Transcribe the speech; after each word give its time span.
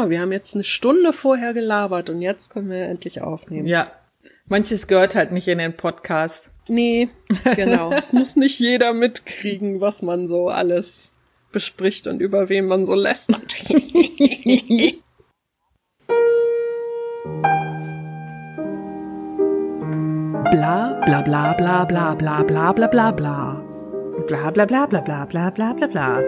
Oh, 0.00 0.08
wir 0.08 0.20
haben 0.20 0.32
jetzt 0.32 0.54
eine 0.54 0.64
Stunde 0.64 1.12
vorher 1.12 1.52
gelabert 1.52 2.08
und 2.08 2.22
jetzt 2.22 2.52
können 2.52 2.70
wir 2.70 2.84
endlich 2.86 3.20
aufnehmen. 3.20 3.66
Ja. 3.66 3.90
Manches 4.48 4.86
gehört 4.86 5.14
halt 5.14 5.30
nicht 5.32 5.46
in 5.46 5.58
den 5.58 5.76
Podcast. 5.76 6.48
Nee, 6.68 7.10
genau. 7.56 7.92
es 7.92 8.12
muss 8.12 8.36
nicht 8.36 8.58
jeder 8.58 8.94
mitkriegen, 8.94 9.80
was 9.80 10.00
man 10.02 10.26
so 10.26 10.48
alles 10.48 11.12
bespricht 11.52 12.06
und 12.06 12.20
über 12.20 12.48
wen 12.48 12.66
man 12.66 12.86
so 12.86 12.94
lästert. 12.94 13.54
bla 20.50 21.00
bla 21.04 21.22
bla 21.22 21.52
bla 21.52 21.84
bla 21.84 22.14
bla 22.14 22.42
bla 22.42 22.72
bla 22.72 22.86
bla 22.86 23.10
bla. 23.10 23.62
Bla 24.26 24.50
bla 24.50 24.64
bla 24.64 24.86
bla 24.86 25.00
bla 25.02 25.26
bla 25.26 25.50
bla 25.50 25.74
bla 25.74 25.86
bla. 25.86 26.22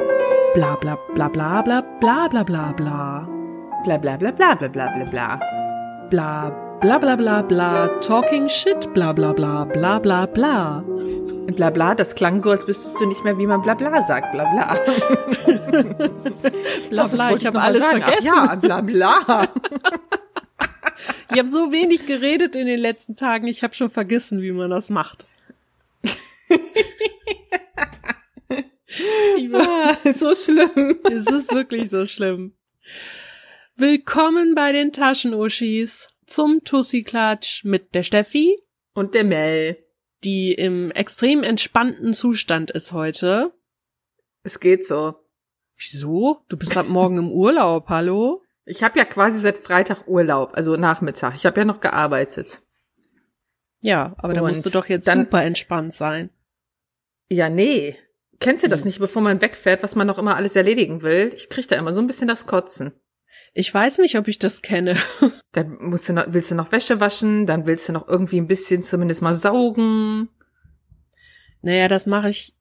Bla 0.54 0.76
bla 0.76 0.98
bla 1.14 1.28
bla 1.28 1.62
bla 1.62 1.82
bla 2.28 2.44
bla 2.44 2.72
bla 2.72 3.31
bla. 3.84 3.98
Bla 3.98 4.16
bla 4.16 4.32
bla 4.32 4.54
bla 4.54 4.68
bla 4.68 4.88
bla 4.88 5.04
bla 5.10 5.40
bla. 6.10 6.50
Bla 6.80 6.98
bla 6.98 7.16
bla 7.16 7.42
bla 7.42 7.88
talking 8.00 8.48
shit 8.48 8.92
bla 8.92 9.12
bla 9.12 9.32
bla 9.32 9.64
bla 9.64 9.98
bla 10.00 10.26
bla. 10.26 10.84
Bla 11.56 11.70
bla, 11.70 11.94
das 11.94 12.14
klang 12.14 12.40
so, 12.40 12.50
als 12.50 12.66
wüsstest 12.66 13.00
du 13.00 13.06
nicht 13.06 13.24
mehr, 13.24 13.36
wie 13.38 13.46
man 13.46 13.62
bla 13.62 13.74
bla 13.74 14.00
sagt. 14.02 14.32
Bla 14.32 14.44
bla. 14.52 14.76
Bla 16.90 17.06
bla, 17.06 17.34
ich 17.34 17.46
habe 17.46 17.60
alles 17.60 17.86
vergessen. 17.86 18.32
Ach 18.34 18.48
ja, 18.48 18.54
bla 18.54 18.80
bla. 18.80 19.48
Ich 21.32 21.38
habe 21.38 21.48
so 21.48 21.72
wenig 21.72 22.06
geredet 22.06 22.54
in 22.56 22.66
den 22.66 22.78
letzten 22.78 23.16
Tagen, 23.16 23.46
ich 23.46 23.62
habe 23.62 23.74
schon 23.74 23.90
vergessen, 23.90 24.42
wie 24.42 24.52
man 24.52 24.70
das 24.70 24.90
macht. 24.90 25.26
ah, 29.54 29.96
so 30.12 30.34
schlimm. 30.34 30.98
Es 31.10 31.26
ist 31.26 31.54
wirklich 31.54 31.90
so 31.90 32.06
schlimm. 32.06 32.52
Willkommen 33.86 34.54
bei 34.54 34.70
den 34.70 34.92
Taschenuschis 34.92 36.06
zum 36.24 36.62
Tussi-Klatsch 36.62 37.64
mit 37.64 37.96
der 37.96 38.04
Steffi, 38.04 38.56
Und 38.94 39.16
der 39.16 39.24
Mel. 39.24 39.76
die 40.22 40.52
im 40.52 40.92
extrem 40.92 41.42
entspannten 41.42 42.14
Zustand 42.14 42.70
ist 42.70 42.92
heute. 42.92 43.52
Es 44.44 44.60
geht 44.60 44.86
so. 44.86 45.16
Wieso? 45.76 46.44
Du 46.48 46.56
bist 46.56 46.76
ab 46.76 46.86
morgen 46.88 47.18
im 47.18 47.32
Urlaub, 47.32 47.88
hallo? 47.88 48.44
Ich 48.66 48.84
habe 48.84 49.00
ja 49.00 49.04
quasi 49.04 49.40
seit 49.40 49.58
Freitag 49.58 50.06
Urlaub, 50.06 50.52
also 50.54 50.76
Nachmittag. 50.76 51.34
Ich 51.34 51.44
habe 51.44 51.58
ja 51.58 51.64
noch 51.64 51.80
gearbeitet. 51.80 52.62
Ja, 53.80 54.14
aber 54.18 54.32
da 54.32 54.42
musst 54.42 54.64
du 54.64 54.70
doch 54.70 54.86
jetzt 54.88 55.08
dann- 55.08 55.24
super 55.24 55.42
entspannt 55.42 55.92
sein. 55.92 56.30
Ja, 57.28 57.48
nee. 57.50 57.98
Kennst 58.38 58.62
du 58.62 58.68
das 58.68 58.82
Hm. 58.82 58.86
nicht, 58.86 59.00
bevor 59.00 59.22
man 59.22 59.40
wegfährt, 59.40 59.82
was 59.82 59.96
man 59.96 60.06
noch 60.06 60.18
immer 60.18 60.36
alles 60.36 60.54
erledigen 60.54 61.02
will? 61.02 61.32
Ich 61.34 61.48
krieg 61.48 61.66
da 61.66 61.74
immer 61.74 61.96
so 61.96 62.00
ein 62.00 62.06
bisschen 62.06 62.28
das 62.28 62.46
Kotzen. 62.46 62.92
Ich 63.54 63.72
weiß 63.72 63.98
nicht, 63.98 64.16
ob 64.16 64.28
ich 64.28 64.38
das 64.38 64.62
kenne. 64.62 64.96
Dann 65.52 65.76
musst 65.80 66.08
du 66.08 66.14
noch, 66.14 66.26
willst 66.28 66.50
du 66.50 66.54
noch 66.54 66.72
Wäsche 66.72 67.00
waschen, 67.00 67.44
dann 67.44 67.66
willst 67.66 67.86
du 67.86 67.92
noch 67.92 68.08
irgendwie 68.08 68.38
ein 68.40 68.46
bisschen 68.46 68.82
zumindest 68.82 69.20
mal 69.20 69.34
saugen. 69.34 70.30
Naja, 71.60 71.88
das 71.88 72.06
mache 72.06 72.30
ich, 72.30 72.54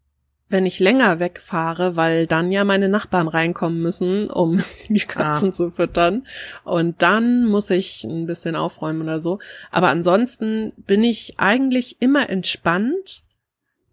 wenn 0.50 0.66
ich 0.66 0.80
länger 0.80 1.20
wegfahre, 1.20 1.96
weil 1.96 2.28
dann 2.28 2.52
ja 2.52 2.66
meine 2.66 2.90
Nachbarn 2.90 3.30
reinkommen 3.30 3.82
müssen, 3.82 4.30
um 4.30 4.62
die 4.90 5.00
Katzen 5.00 5.54
zu 5.54 5.72
füttern. 5.72 6.28
Und 6.66 7.02
dann 7.02 7.46
muss 7.46 7.70
ich 7.70 8.04
ein 8.04 8.26
bisschen 8.26 8.58
aufräumen 8.58 9.04
oder 9.04 9.22
so. 9.22 9.40
Aber 9.72 9.88
ansonsten 9.88 10.74
bin 10.76 11.06
ich 11.06 11.40
eigentlich 11.40 12.02
immer 12.02 12.30
entspannt, 12.30 13.24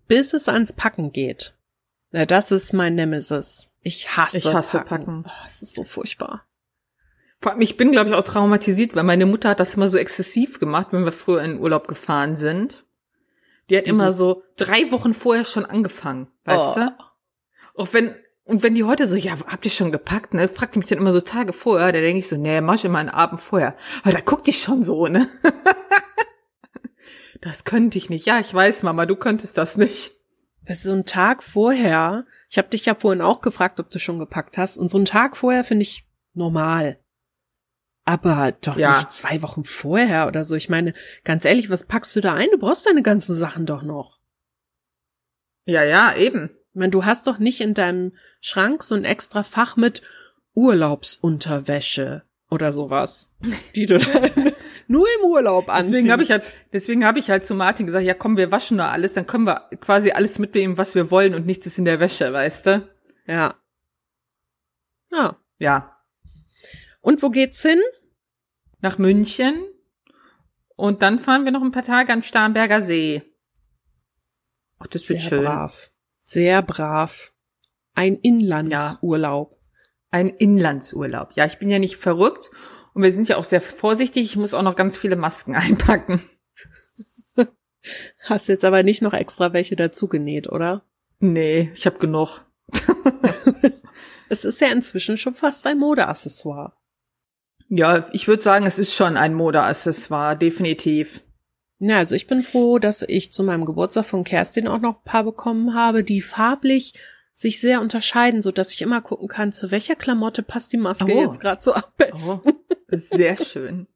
bis 0.09 0.33
es 0.33 0.49
ans 0.49 0.73
Packen 0.73 1.12
geht. 1.12 1.55
Ja, 2.11 2.27
das 2.27 2.51
ist 2.51 2.73
mein 2.73 2.97
Nemesis. 2.97 3.69
Ich 3.83 4.17
hasse, 4.17 4.39
Ich 4.39 4.53
hasse 4.53 4.81
Packen. 4.81 5.25
Oh, 5.25 5.31
es 5.47 5.62
ist 5.62 5.75
so 5.75 5.85
furchtbar. 5.85 6.48
Vor 7.41 7.53
allem, 7.53 7.61
ich 7.61 7.77
bin, 7.77 7.92
glaube 7.92 8.11
ich, 8.11 8.17
auch 8.17 8.25
traumatisiert, 8.25 8.97
weil 8.97 9.05
meine 9.05 9.27
Mutter 9.27 9.50
hat 9.50 9.61
das 9.61 9.75
immer 9.75 9.86
so 9.89 9.97
exzessiv 9.98 10.58
gemacht, 10.58 10.89
wenn 10.91 11.05
wir 11.05 11.12
früher 11.12 11.42
in 11.42 11.53
den 11.53 11.61
Urlaub 11.61 11.86
gefahren 11.86 12.34
sind. 12.34 12.84
Die 13.70 13.77
hat 13.77 13.84
immer 13.84 14.12
so 14.12 14.42
drei 14.56 14.91
Wochen 14.91 15.15
vorher 15.15 15.44
schon 15.44 15.65
angefangen, 15.66 16.28
weißt 16.44 16.69
Oh. 16.71 16.75
du? 16.81 16.94
Auch 17.75 17.93
wenn, 17.93 18.15
und 18.44 18.62
wenn 18.62 18.75
die 18.75 18.84
heute 18.84 19.06
so, 19.06 19.15
ja, 19.15 19.32
habt 19.47 19.65
ihr 19.66 19.71
schon 19.71 19.93
gepackt, 19.93 20.32
ne? 20.34 20.48
Fragt 20.48 20.75
die 20.75 20.78
mich 20.81 20.88
dann 20.88 20.98
immer 20.98 21.12
so 21.12 21.21
Tage 21.21 21.53
vorher, 21.53 21.93
da 21.93 22.00
denke 22.00 22.19
ich 22.19 22.28
so, 22.28 22.37
nee, 22.37 22.60
mach 22.60 22.75
ich 22.75 22.84
immer 22.87 22.98
einen 22.98 23.10
Abend 23.10 23.41
vorher. 23.41 23.77
Aber 24.03 24.12
da 24.12 24.21
guckt 24.21 24.47
die 24.47 24.53
schon 24.54 24.82
so, 24.82 25.06
ne? 25.06 25.28
das 27.41 27.65
könnte 27.65 27.98
ich 27.98 28.10
nicht. 28.10 28.27
Ja, 28.27 28.41
ich 28.41 28.53
weiß, 28.53 28.82
Mama, 28.82 29.06
du 29.06 29.16
könntest 29.16 29.59
das 29.59 29.77
nicht. 29.77 30.12
So 30.71 30.93
ein 30.93 31.04
Tag 31.06 31.43
vorher, 31.43 32.25
ich 32.50 32.59
habe 32.59 32.69
dich 32.69 32.84
ja 32.84 32.94
vorhin 32.94 33.22
auch 33.22 33.41
gefragt, 33.43 33.81
ob 33.81 33.91
du 33.91 33.98
schon 33.98 34.19
gepackt 34.19 34.59
hast, 34.59 34.77
und 34.77 34.91
so 34.91 34.98
ein 34.98 35.04
Tag 35.04 35.37
vorher 35.37 35.62
finde 35.65 35.82
ich 35.82 36.06
normal. 36.34 36.98
Aber 38.09 38.53
doch 38.63 38.79
Ja. 38.79 38.97
nicht 38.97 39.13
zwei 39.13 39.43
Wochen 39.43 39.65
vorher 39.65 40.29
oder 40.29 40.43
so. 40.43 40.57
Ich 40.57 40.71
meine, 40.71 40.95
ganz 41.25 41.45
ehrlich, 41.45 41.69
was 41.69 41.85
packst 41.85 42.17
du 42.17 42.23
da 42.23 42.33
ein? 42.33 42.49
Du 42.51 42.57
brauchst 42.59 42.87
deine 42.87 43.03
ganzen 43.03 43.35
Sachen 43.35 43.67
doch 43.67 43.83
noch. 43.83 44.19
Ja, 45.67 45.83
ja, 45.85 46.17
eben. 46.17 46.49
Ich 46.73 46.79
meine, 46.79 46.91
du 46.91 47.05
hast 47.05 47.27
doch 47.27 47.39
nicht 47.39 47.61
in 47.61 47.75
deinem 47.75 48.13
Schrank 48.41 48.83
so 48.83 48.95
ein 48.95 49.05
extra 49.05 49.43
Fach 49.43 49.77
mit 49.77 50.01
Urlaubsunterwäsche 50.55 52.23
oder 52.51 52.73
sowas, 52.73 53.31
die 53.77 53.85
du 53.85 53.99
dann 53.99 54.55
nur 54.87 55.07
im 55.19 55.25
Urlaub 55.27 55.69
anziehst. 55.69 55.93
Deswegen 55.93 56.11
habe 56.13 56.23
ich 56.23 56.31
halt, 56.31 56.55
deswegen 56.73 57.05
habe 57.05 57.19
ich 57.19 57.29
halt 57.29 57.45
zu 57.45 57.55
Martin 57.55 57.85
gesagt, 57.85 58.07
ja 58.07 58.15
komm, 58.15 58.39
wir 58.39 58.51
waschen 58.51 58.79
nur 58.79 58.87
alles, 58.87 59.13
dann 59.13 59.27
können 59.27 59.45
wir 59.45 59.69
quasi 59.81 60.13
alles 60.13 60.39
mitnehmen, 60.39 60.79
was 60.79 60.95
wir 60.95 61.11
wollen 61.11 61.35
und 61.35 61.45
nichts 61.45 61.67
ist 61.67 61.77
in 61.79 61.85
der 61.85 62.01
Wäsche, 62.01 62.33
weißt 62.33 62.67
du? 62.67 62.89
ja. 63.27 63.55
Ja. 65.13 65.37
Ja. 65.59 65.95
Und 67.01 67.23
wo 67.23 67.31
geht's 67.31 67.61
hin? 67.63 67.81
Nach 68.81 68.99
München 68.99 69.65
und 70.77 71.03
dann 71.03 71.19
fahren 71.19 71.44
wir 71.44 71.53
noch 71.53 71.62
ein 71.62 71.72
paar 71.72 71.84
Tage 71.84 72.12
an 72.12 72.22
Starnberger 72.22 72.83
See. 72.83 73.22
Ach, 74.78 74.87
das 74.87 75.09
wird 75.09 75.21
Sehr 75.21 75.28
schön. 75.31 75.44
brav. 75.44 75.91
Sehr 76.22 76.62
brav. 76.62 77.33
Ein 77.94 78.15
Inlandsurlaub. 78.15 79.59
Ein 80.11 80.28
Inlandsurlaub. 80.28 81.33
Ja, 81.34 81.47
ich 81.47 81.59
bin 81.59 81.69
ja 81.69 81.78
nicht 81.78 81.97
verrückt 81.97 82.50
und 82.94 83.03
wir 83.03 83.11
sind 83.11 83.28
ja 83.28 83.37
auch 83.37 83.44
sehr 83.44 83.61
vorsichtig. 83.61 84.25
Ich 84.25 84.37
muss 84.37 84.55
auch 84.55 84.62
noch 84.62 84.77
ganz 84.77 84.97
viele 84.97 85.16
Masken 85.16 85.55
einpacken. 85.56 86.22
Hast 88.25 88.49
jetzt 88.49 88.65
aber 88.65 88.83
nicht 88.83 89.03
noch 89.03 89.15
extra 89.15 89.53
welche 89.53 89.75
dazu 89.75 90.09
genäht, 90.09 90.49
oder? 90.49 90.84
Nee, 91.19 91.72
ich 91.75 91.87
habe 91.87 91.99
genug. 91.99 92.45
Es 94.28 94.45
ist 94.45 94.60
ja 94.60 94.69
inzwischen 94.69 95.16
schon 95.16 95.34
fast 95.34 95.66
ein 95.66 95.78
Modeaccessoire. 95.78 96.75
Ja, 97.69 98.05
ich 98.12 98.29
würde 98.29 98.43
sagen, 98.43 98.67
es 98.67 98.79
ist 98.79 98.95
schon 98.95 99.17
ein 99.17 99.34
Modeaccessoire, 99.34 100.37
definitiv. 100.37 101.23
Ja, 101.81 101.99
also 101.99 102.15
ich 102.15 102.27
bin 102.27 102.43
froh, 102.43 102.79
dass 102.79 103.03
ich 103.03 103.31
zu 103.33 103.45
meinem 103.45 103.65
Geburtstag 103.65 104.06
von 104.06 104.25
Kerstin 104.25 104.67
auch 104.67 104.81
noch 104.81 104.97
ein 104.97 105.05
paar 105.05 105.25
bekommen 105.25 105.75
habe, 105.75 106.03
die 106.03 106.21
farblich 106.23 106.95
sich 107.34 107.61
sehr 107.61 107.81
unterscheiden, 107.81 108.43
so 108.43 108.51
dass 108.51 108.73
ich 108.73 108.83
immer 108.83 109.01
gucken 109.01 109.28
kann, 109.28 109.53
zu 109.53 109.71
welcher 109.71 109.95
Klamotte 109.95 110.43
passt 110.43 110.73
die 110.73 110.77
Maske 110.77 111.12
Oh. 111.12 111.21
jetzt 111.23 111.41
gerade 111.41 111.62
so 111.62 111.73
am 111.73 111.83
besten. 111.97 112.51
Oh, 112.51 112.75
ist 112.89 113.11
sehr 113.11 113.37
schön. 113.37 113.87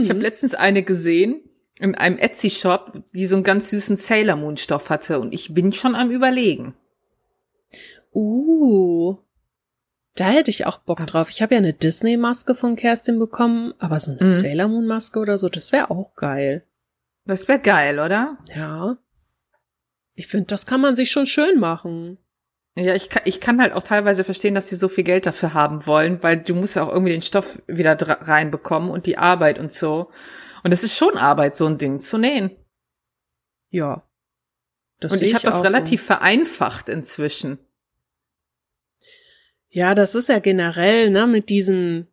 Ich 0.00 0.08
habe 0.08 0.20
letztens 0.20 0.54
eine 0.54 0.82
gesehen 0.82 1.42
in 1.80 1.94
einem 1.96 2.16
Etsy-Shop, 2.16 3.02
die 3.12 3.26
so 3.26 3.36
einen 3.36 3.44
ganz 3.44 3.70
süßen 3.70 3.96
Sailor 3.96 4.36
Moon 4.36 4.56
Stoff 4.56 4.88
hatte 4.88 5.20
und 5.20 5.34
ich 5.34 5.52
bin 5.52 5.72
schon 5.72 5.96
am 5.96 6.10
überlegen. 6.10 6.74
Uh. 8.14 9.16
Da 10.18 10.30
hätte 10.30 10.50
ich 10.50 10.66
auch 10.66 10.78
Bock 10.78 11.06
drauf. 11.06 11.30
Ich 11.30 11.42
habe 11.42 11.54
ja 11.54 11.58
eine 11.58 11.72
Disney-Maske 11.72 12.56
von 12.56 12.74
Kerstin 12.74 13.20
bekommen, 13.20 13.72
aber 13.78 14.00
so 14.00 14.10
eine 14.10 14.22
Mhm. 14.22 14.26
Sailor 14.26 14.66
Moon-Maske 14.66 15.20
oder 15.20 15.38
so, 15.38 15.48
das 15.48 15.70
wäre 15.70 15.92
auch 15.92 16.16
geil. 16.16 16.64
Das 17.24 17.46
wäre 17.46 17.60
geil, 17.60 18.00
oder? 18.00 18.36
Ja. 18.52 18.96
Ich 20.14 20.26
finde, 20.26 20.46
das 20.46 20.66
kann 20.66 20.80
man 20.80 20.96
sich 20.96 21.12
schon 21.12 21.26
schön 21.26 21.60
machen. 21.60 22.18
Ja, 22.74 22.96
ich 22.96 23.08
kann, 23.10 23.22
ich 23.26 23.40
kann 23.40 23.60
halt 23.60 23.72
auch 23.74 23.84
teilweise 23.84 24.24
verstehen, 24.24 24.56
dass 24.56 24.68
sie 24.68 24.74
so 24.74 24.88
viel 24.88 25.04
Geld 25.04 25.24
dafür 25.24 25.54
haben 25.54 25.86
wollen, 25.86 26.20
weil 26.24 26.36
du 26.38 26.56
musst 26.56 26.74
ja 26.74 26.82
auch 26.82 26.92
irgendwie 26.92 27.12
den 27.12 27.22
Stoff 27.22 27.62
wieder 27.68 27.96
reinbekommen 28.00 28.90
und 28.90 29.06
die 29.06 29.18
Arbeit 29.18 29.60
und 29.60 29.70
so. 29.70 30.10
Und 30.64 30.72
es 30.72 30.82
ist 30.82 30.96
schon 30.96 31.16
Arbeit, 31.16 31.54
so 31.54 31.66
ein 31.66 31.78
Ding 31.78 32.00
zu 32.00 32.18
nähen. 32.18 32.50
Ja. 33.70 34.02
Das 34.98 35.12
und 35.12 35.22
ich 35.22 35.34
habe 35.36 35.46
das 35.46 35.62
relativ 35.62 36.02
vereinfacht 36.02 36.88
inzwischen. 36.88 37.58
Ja, 39.78 39.94
das 39.94 40.16
ist 40.16 40.28
ja 40.28 40.40
generell, 40.40 41.08
ne, 41.08 41.28
mit 41.28 41.50
diesen, 41.50 42.08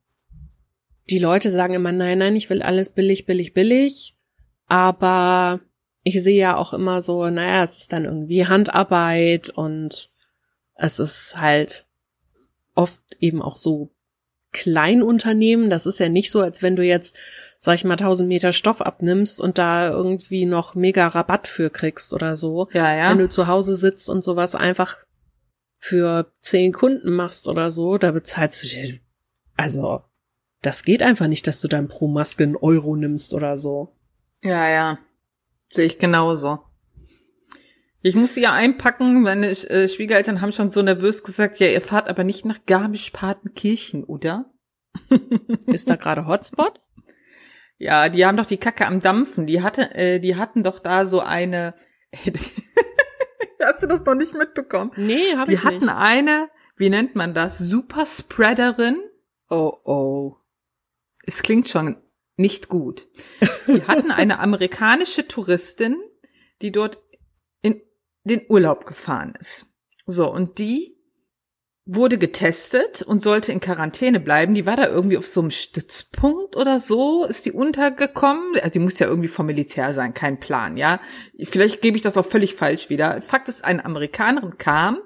die 1.09 1.17
Leute 1.17 1.49
sagen 1.49 1.73
immer, 1.73 1.91
nein, 1.91 2.19
nein, 2.19 2.35
ich 2.35 2.47
will 2.51 2.61
alles 2.61 2.91
billig, 2.91 3.25
billig, 3.25 3.55
billig. 3.55 4.15
Aber 4.67 5.61
ich 6.03 6.21
sehe 6.21 6.39
ja 6.39 6.57
auch 6.57 6.73
immer 6.73 7.01
so, 7.01 7.27
naja, 7.31 7.63
es 7.63 7.79
ist 7.79 7.91
dann 7.91 8.05
irgendwie 8.05 8.45
Handarbeit 8.45 9.49
und 9.49 10.11
es 10.75 10.99
ist 10.99 11.37
halt 11.37 11.87
oft 12.75 13.01
eben 13.19 13.41
auch 13.41 13.57
so 13.57 13.89
Kleinunternehmen. 14.51 15.71
Das 15.71 15.87
ist 15.87 15.99
ja 15.99 16.07
nicht 16.07 16.29
so, 16.29 16.41
als 16.41 16.61
wenn 16.61 16.75
du 16.75 16.83
jetzt, 16.83 17.17
sag 17.57 17.73
ich 17.73 17.83
mal, 17.83 17.93
1000 17.93 18.29
Meter 18.29 18.53
Stoff 18.53 18.79
abnimmst 18.79 19.41
und 19.41 19.57
da 19.57 19.89
irgendwie 19.89 20.45
noch 20.45 20.75
mega 20.75 21.07
Rabatt 21.07 21.47
für 21.47 21.71
kriegst 21.71 22.13
oder 22.13 22.35
so. 22.35 22.67
Ja, 22.73 22.95
ja. 22.95 23.09
Wenn 23.09 23.17
du 23.17 23.27
zu 23.27 23.47
Hause 23.47 23.75
sitzt 23.75 24.07
und 24.07 24.23
sowas 24.23 24.53
einfach 24.53 25.04
für 25.77 26.31
zehn 26.41 26.73
Kunden 26.73 27.11
machst 27.11 27.47
oder 27.47 27.71
so, 27.71 27.97
da 27.97 28.11
bezahlst 28.11 28.63
du 28.63 28.67
dir, 28.67 28.99
also 29.55 30.03
das 30.61 30.83
geht 30.83 31.03
einfach 31.03 31.27
nicht, 31.27 31.45
dass 31.47 31.61
du 31.61 31.67
dann 31.67 31.87
pro 31.87 32.07
Maske 32.07 32.43
einen 32.43 32.55
Euro 32.55 32.95
nimmst 32.95 33.33
oder 33.33 33.57
so. 33.57 33.95
Ja, 34.41 34.67
ja. 34.69 34.99
Sehe 35.71 35.85
ich 35.85 35.99
genauso. 35.99 36.59
Ich 38.01 38.15
musste 38.15 38.39
ja 38.39 38.53
einpacken, 38.53 39.23
meine 39.23 39.47
äh, 39.47 39.87
Schwiegereltern 39.87 40.41
haben 40.41 40.51
schon 40.51 40.69
so 40.69 40.81
nervös 40.81 41.23
gesagt, 41.23 41.59
ja, 41.59 41.67
ihr 41.67 41.81
fahrt 41.81 42.07
aber 42.07 42.23
nicht 42.23 42.45
nach 42.45 42.65
Garmisch-Partenkirchen, 42.65 44.03
oder? 44.03 44.53
Ist 45.67 45.89
da 45.89 45.95
gerade 45.95 46.27
Hotspot? 46.27 46.79
Ja, 47.77 48.09
die 48.09 48.25
haben 48.25 48.37
doch 48.37 48.45
die 48.45 48.57
Kacke 48.57 48.87
am 48.87 49.01
Dampfen. 49.01 49.47
Die 49.47 49.61
hatte, 49.61 49.93
äh, 49.95 50.19
die 50.19 50.35
hatten 50.35 50.63
doch 50.63 50.79
da 50.79 51.05
so 51.05 51.19
eine. 51.19 51.73
Hast 53.65 53.83
du 53.83 53.87
das 53.87 54.05
noch 54.05 54.15
nicht 54.15 54.33
mitbekommen? 54.33 54.91
Nee, 54.95 55.35
habe 55.35 55.51
ich 55.51 55.63
nicht. 55.63 55.71
Die 55.71 55.75
hatten 55.77 55.89
eine, 55.89 56.49
wie 56.75 56.89
nennt 56.89 57.15
man 57.15 57.33
das? 57.33 57.57
Superspreaderin. 57.57 59.01
Oh 59.49 59.73
oh. 59.83 60.37
Es 61.25 61.41
klingt 61.41 61.67
schon 61.67 61.97
nicht 62.37 62.69
gut. 62.69 63.07
Die 63.67 63.83
hatten 63.87 64.11
eine 64.11 64.39
amerikanische 64.39 65.27
Touristin, 65.27 65.97
die 66.61 66.71
dort 66.71 66.99
in 67.61 67.81
den 68.23 68.41
Urlaub 68.49 68.85
gefahren 68.85 69.33
ist. 69.39 69.67
So, 70.05 70.31
und 70.31 70.59
die 70.59 70.94
wurde 71.85 72.17
getestet 72.17 73.03
und 73.03 73.21
sollte 73.21 73.51
in 73.51 73.59
Quarantäne 73.59 74.19
bleiben. 74.19 74.55
Die 74.55 74.65
war 74.65 74.75
da 74.75 74.87
irgendwie 74.87 75.17
auf 75.17 75.27
so 75.27 75.41
einem 75.41 75.51
Stützpunkt 75.51 76.55
oder 76.55 76.79
so, 76.79 77.25
ist 77.25 77.45
die 77.45 77.51
untergekommen. 77.51 78.55
Also 78.55 78.71
die 78.71 78.79
muss 78.79 78.97
ja 78.97 79.07
irgendwie 79.07 79.27
vom 79.27 79.45
Militär 79.45 79.93
sein, 79.93 80.15
kein 80.15 80.39
Plan, 80.39 80.77
ja. 80.77 80.99
Vielleicht 81.39 81.81
gebe 81.81 81.95
ich 81.95 82.03
das 82.03 82.17
auch 82.17 82.25
völlig 82.25 82.55
falsch 82.55 82.89
wieder. 82.89 83.21
Fakt 83.21 83.49
ist, 83.49 83.63
eine 83.63 83.85
Amerikanerin 83.85 84.57
kam 84.57 84.97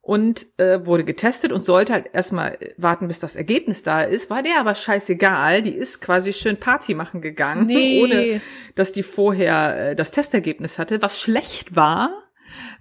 und 0.00 0.46
äh, 0.58 0.86
wurde 0.86 1.04
getestet 1.04 1.52
und 1.52 1.66
sollte 1.66 1.92
halt 1.92 2.06
erstmal 2.14 2.56
warten, 2.78 3.06
bis 3.06 3.18
das 3.18 3.36
Ergebnis 3.36 3.82
da 3.82 4.00
ist. 4.00 4.30
War 4.30 4.42
der 4.42 4.58
aber 4.58 4.74
scheißegal. 4.74 5.60
Die 5.60 5.74
ist 5.74 6.00
quasi 6.00 6.32
schön 6.32 6.56
Party 6.56 6.94
machen 6.94 7.20
gegangen, 7.20 7.66
nee. 7.66 8.02
ohne 8.02 8.40
dass 8.74 8.92
die 8.92 9.02
vorher 9.02 9.90
äh, 9.90 9.94
das 9.94 10.12
Testergebnis 10.12 10.78
hatte, 10.78 11.02
was 11.02 11.20
schlecht 11.20 11.76
war, 11.76 12.10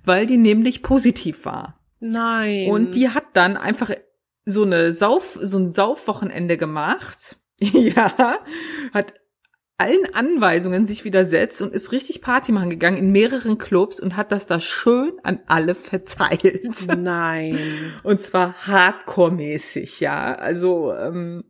weil 0.05 0.25
die 0.25 0.37
nämlich 0.37 0.81
positiv 0.81 1.43
war. 1.43 1.78
Nein. 1.99 2.69
Und 2.69 2.95
die 2.95 3.09
hat 3.09 3.25
dann 3.33 3.57
einfach 3.57 3.91
so 4.45 4.63
eine 4.63 4.93
Sauf, 4.93 5.37
so 5.41 5.57
ein 5.57 5.71
Saufwochenende 5.71 6.57
gemacht. 6.57 7.37
ja, 7.59 8.39
hat 8.93 9.13
allen 9.79 10.13
Anweisungen 10.13 10.85
sich 10.85 11.05
widersetzt 11.05 11.61
und 11.61 11.73
ist 11.73 11.93
richtig 11.93 12.21
Party 12.21 12.51
machen 12.51 12.69
gegangen 12.69 12.97
in 12.97 13.11
mehreren 13.11 13.57
Clubs 13.57 14.01
und 14.01 14.17
hat 14.17 14.31
das 14.31 14.45
da 14.45 14.59
schön 14.59 15.13
an 15.23 15.39
alle 15.47 15.73
verteilt. 15.73 16.85
Nein. 16.97 17.93
Und 18.03 18.19
zwar 18.19 18.55
Hardcore-mäßig, 18.67 20.01
ja. 20.01 20.35
Also 20.35 20.93
ähm, 20.93 21.45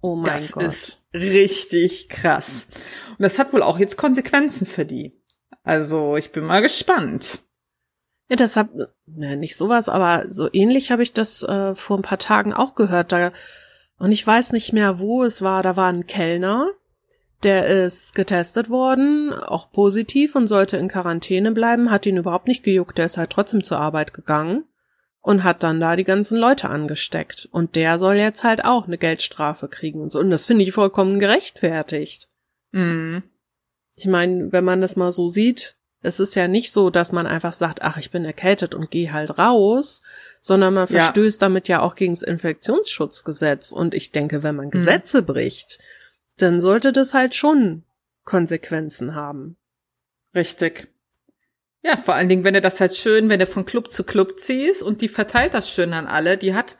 oh 0.00 0.16
mein 0.16 0.34
das 0.34 0.52
Gott. 0.52 0.64
ist 0.64 0.98
richtig 1.14 2.08
krass. 2.08 2.66
Und 3.10 3.22
das 3.22 3.38
hat 3.38 3.52
wohl 3.52 3.62
auch 3.62 3.78
jetzt 3.78 3.96
Konsequenzen 3.96 4.66
für 4.66 4.84
die. 4.84 5.22
Also 5.62 6.16
ich 6.16 6.32
bin 6.32 6.44
mal 6.44 6.60
gespannt. 6.60 7.40
Ja, 8.28 8.36
deshalb, 8.36 8.70
ne, 9.06 9.36
nicht 9.36 9.56
sowas, 9.56 9.88
aber 9.88 10.26
so 10.30 10.48
ähnlich 10.52 10.90
habe 10.90 11.02
ich 11.02 11.12
das 11.12 11.42
äh, 11.42 11.74
vor 11.74 11.98
ein 11.98 12.02
paar 12.02 12.18
Tagen 12.18 12.52
auch 12.52 12.74
gehört. 12.74 13.12
Da, 13.12 13.32
und 13.98 14.12
ich 14.12 14.26
weiß 14.26 14.52
nicht 14.52 14.72
mehr, 14.72 14.98
wo 14.98 15.24
es 15.24 15.40
war. 15.40 15.62
Da 15.62 15.76
war 15.76 15.90
ein 15.90 16.06
Kellner, 16.06 16.70
der 17.42 17.66
ist 17.66 18.14
getestet 18.14 18.68
worden, 18.68 19.32
auch 19.32 19.70
positiv 19.72 20.34
und 20.34 20.46
sollte 20.46 20.76
in 20.76 20.88
Quarantäne 20.88 21.52
bleiben, 21.52 21.90
hat 21.90 22.04
ihn 22.04 22.18
überhaupt 22.18 22.48
nicht 22.48 22.64
gejuckt, 22.64 22.98
der 22.98 23.06
ist 23.06 23.16
halt 23.16 23.30
trotzdem 23.30 23.64
zur 23.64 23.78
Arbeit 23.78 24.12
gegangen 24.12 24.64
und 25.20 25.44
hat 25.44 25.62
dann 25.62 25.80
da 25.80 25.96
die 25.96 26.04
ganzen 26.04 26.36
Leute 26.38 26.68
angesteckt. 26.68 27.48
Und 27.50 27.76
der 27.76 27.98
soll 27.98 28.16
jetzt 28.16 28.44
halt 28.44 28.64
auch 28.64 28.86
eine 28.86 28.98
Geldstrafe 28.98 29.68
kriegen 29.68 30.00
und 30.00 30.12
so. 30.12 30.18
Und 30.18 30.30
das 30.30 30.46
finde 30.46 30.64
ich 30.64 30.72
vollkommen 30.72 31.18
gerechtfertigt. 31.18 32.28
Mhm. 32.72 33.22
Ich 33.96 34.06
meine, 34.06 34.52
wenn 34.52 34.64
man 34.64 34.80
das 34.80 34.96
mal 34.96 35.12
so 35.12 35.28
sieht, 35.28 35.77
es 36.00 36.20
ist 36.20 36.36
ja 36.36 36.46
nicht 36.48 36.72
so, 36.72 36.90
dass 36.90 37.12
man 37.12 37.26
einfach 37.26 37.52
sagt, 37.52 37.82
ach, 37.82 37.96
ich 37.96 38.10
bin 38.10 38.24
erkältet 38.24 38.74
und 38.74 38.90
gehe 38.90 39.12
halt 39.12 39.38
raus, 39.38 40.02
sondern 40.40 40.74
man 40.74 40.86
Ja. 40.88 40.98
verstößt 41.00 41.42
damit 41.42 41.66
ja 41.68 41.80
auch 41.80 41.94
gegen 41.96 42.12
das 42.14 42.22
Infektionsschutzgesetz. 42.22 43.72
Und 43.72 43.94
ich 43.94 44.12
denke, 44.12 44.42
wenn 44.42 44.56
man 44.56 44.70
Gesetze 44.70 45.22
bricht, 45.22 45.78
dann 46.36 46.60
sollte 46.60 46.92
das 46.92 47.14
halt 47.14 47.34
schon 47.34 47.82
Konsequenzen 48.24 49.14
haben. 49.14 49.56
Richtig. 50.34 50.88
Ja, 51.82 51.96
vor 51.96 52.14
allen 52.14 52.28
Dingen, 52.28 52.44
wenn 52.44 52.54
du 52.54 52.60
das 52.60 52.80
halt 52.80 52.94
schön, 52.94 53.28
wenn 53.28 53.38
du 53.40 53.46
von 53.46 53.64
Club 53.64 53.90
zu 53.90 54.04
Club 54.04 54.38
ziehst 54.40 54.82
und 54.82 55.00
die 55.00 55.08
verteilt 55.08 55.54
das 55.54 55.70
schön 55.70 55.92
an 55.92 56.06
alle, 56.06 56.36
die 56.36 56.54
hat 56.54 56.76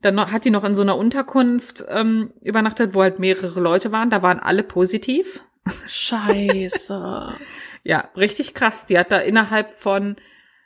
dann 0.00 0.14
noch, 0.14 0.30
hat 0.30 0.44
die 0.44 0.50
noch 0.50 0.64
in 0.64 0.74
so 0.74 0.82
einer 0.82 0.96
Unterkunft 0.96 1.84
ähm, 1.88 2.32
übernachtet, 2.40 2.94
wo 2.94 3.02
halt 3.02 3.18
mehrere 3.18 3.58
Leute 3.60 3.90
waren, 3.90 4.10
da 4.10 4.22
waren 4.22 4.38
alle 4.38 4.62
positiv. 4.62 5.40
Scheiße. 5.86 7.34
Ja, 7.88 8.10
richtig 8.16 8.52
krass. 8.52 8.84
Die 8.84 8.98
hat 8.98 9.10
da 9.10 9.18
innerhalb 9.18 9.70
von 9.70 10.16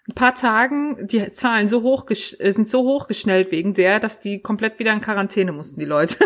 ein 0.09 0.15
paar 0.17 0.35
Tagen 0.35 1.07
die 1.07 1.31
Zahlen 1.31 1.69
so 1.69 1.83
hoch 1.83 2.11
äh, 2.11 2.51
sind 2.51 2.69
so 2.69 2.83
hochgeschnellt 2.83 3.53
wegen 3.53 3.75
der, 3.75 4.01
dass 4.01 4.19
die 4.19 4.41
komplett 4.41 4.81
wieder 4.81 4.93
in 4.93 5.01
Quarantäne 5.01 5.53
mussten, 5.53 5.79
die 5.79 5.87
Leute. 5.87 6.17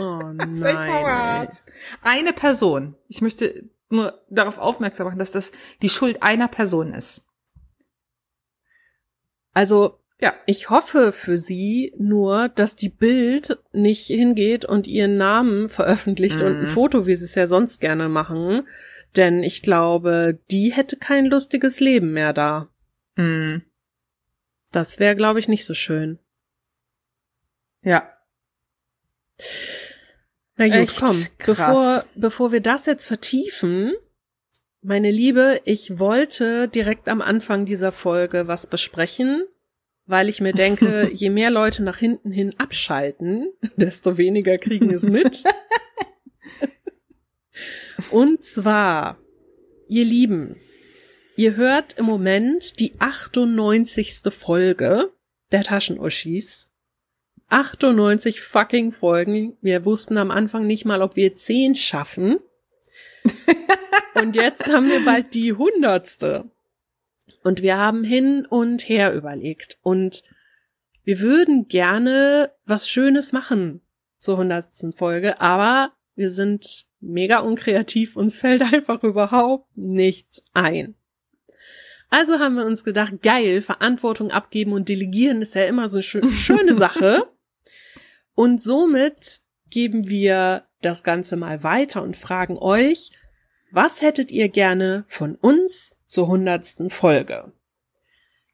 Oh 0.00 0.20
nein. 0.32 1.48
Eine 2.00 2.32
Person. 2.32 2.96
Ich 3.08 3.20
möchte 3.20 3.68
nur 3.90 4.24
darauf 4.30 4.56
aufmerksam 4.56 5.06
machen, 5.06 5.18
dass 5.18 5.32
das 5.32 5.52
die 5.82 5.90
Schuld 5.90 6.22
einer 6.22 6.48
Person 6.48 6.94
ist. 6.94 7.26
Also 9.52 9.98
Ja. 10.18 10.32
Ich 10.46 10.70
hoffe 10.70 11.12
für 11.12 11.36
sie 11.36 11.92
nur, 11.98 12.48
dass 12.48 12.74
die 12.74 12.88
Bild 12.88 13.58
nicht 13.72 14.06
hingeht 14.06 14.64
und 14.64 14.86
ihren 14.86 15.18
Namen 15.18 15.68
veröffentlicht 15.68 16.40
und 16.40 16.56
ein 16.56 16.62
Mhm. 16.62 16.68
Foto, 16.68 17.06
wie 17.06 17.16
sie 17.16 17.26
es 17.26 17.34
ja 17.34 17.46
sonst 17.46 17.82
gerne 17.82 18.08
machen. 18.08 18.66
Denn 19.14 19.42
ich 19.42 19.62
glaube, 19.62 20.40
die 20.50 20.72
hätte 20.72 20.96
kein 20.96 21.26
lustiges 21.26 21.80
Leben 21.80 22.12
mehr 22.12 22.32
da. 22.32 22.68
Mhm. 23.16 23.62
Das 24.72 24.98
wäre, 24.98 25.16
glaube 25.16 25.38
ich, 25.38 25.48
nicht 25.48 25.64
so 25.64 25.74
schön. 25.74 26.18
Ja. 27.82 28.12
Na 30.56 30.66
gut, 30.66 30.74
Echt 30.74 30.96
komm. 30.98 31.26
krass. 31.38 31.56
Bevor, 31.56 32.04
bevor 32.14 32.52
wir 32.52 32.60
das 32.60 32.86
jetzt 32.86 33.06
vertiefen, 33.06 33.92
meine 34.82 35.10
Liebe, 35.10 35.60
ich 35.64 35.98
wollte 35.98 36.68
direkt 36.68 37.08
am 37.08 37.20
Anfang 37.20 37.66
dieser 37.66 37.92
Folge 37.92 38.48
was 38.48 38.66
besprechen, 38.66 39.44
weil 40.06 40.28
ich 40.28 40.40
mir 40.40 40.52
denke, 40.52 41.10
je 41.14 41.30
mehr 41.30 41.50
Leute 41.50 41.82
nach 41.82 41.98
hinten 41.98 42.30
hin 42.30 42.54
abschalten, 42.58 43.52
desto 43.76 44.18
weniger 44.18 44.58
kriegen 44.58 44.90
es 44.90 45.04
mit. 45.04 45.44
Und 48.10 48.42
zwar, 48.44 49.18
ihr 49.88 50.04
Lieben, 50.04 50.56
ihr 51.36 51.56
hört 51.56 51.94
im 51.98 52.04
Moment 52.04 52.78
die 52.80 52.94
98. 52.98 54.22
Folge 54.30 55.12
der 55.52 55.62
Taschenuschis. 55.62 56.70
98 57.48 58.40
fucking 58.40 58.90
Folgen. 58.90 59.56
Wir 59.60 59.84
wussten 59.84 60.18
am 60.18 60.30
Anfang 60.30 60.66
nicht 60.66 60.84
mal, 60.84 61.02
ob 61.02 61.16
wir 61.16 61.34
10 61.34 61.76
schaffen. 61.76 62.38
und 64.20 64.36
jetzt 64.36 64.66
haben 64.66 64.88
wir 64.88 65.04
bald 65.04 65.34
die 65.34 65.52
hundertste. 65.52 66.50
Und 67.44 67.62
wir 67.62 67.76
haben 67.76 68.02
hin 68.02 68.44
und 68.48 68.88
her 68.88 69.14
überlegt. 69.14 69.78
Und 69.82 70.24
wir 71.04 71.20
würden 71.20 71.68
gerne 71.68 72.52
was 72.64 72.90
Schönes 72.90 73.32
machen 73.32 73.80
zur 74.18 74.38
hundertsten 74.38 74.92
Folge, 74.92 75.40
aber 75.40 75.92
wir 76.16 76.30
sind 76.30 76.85
mega 77.00 77.38
unkreativ. 77.40 78.16
Uns 78.16 78.38
fällt 78.40 78.62
einfach 78.62 79.02
überhaupt 79.02 79.68
nichts 79.76 80.42
ein. 80.52 80.94
Also 82.08 82.38
haben 82.38 82.54
wir 82.54 82.64
uns 82.66 82.84
gedacht, 82.84 83.20
geil, 83.22 83.60
Verantwortung 83.62 84.30
abgeben 84.30 84.72
und 84.72 84.88
delegieren 84.88 85.42
ist 85.42 85.54
ja 85.54 85.64
immer 85.64 85.88
so 85.88 85.96
eine 85.96 86.04
schö- 86.04 86.30
schöne 86.32 86.74
Sache. 86.74 87.24
Und 88.34 88.62
somit 88.62 89.40
geben 89.70 90.08
wir 90.08 90.64
das 90.82 91.02
Ganze 91.02 91.36
mal 91.36 91.64
weiter 91.64 92.02
und 92.02 92.16
fragen 92.16 92.58
euch, 92.58 93.10
was 93.72 94.02
hättet 94.02 94.30
ihr 94.30 94.48
gerne 94.48 95.04
von 95.08 95.34
uns 95.34 95.90
zur 96.06 96.28
hundertsten 96.28 96.90
Folge? 96.90 97.52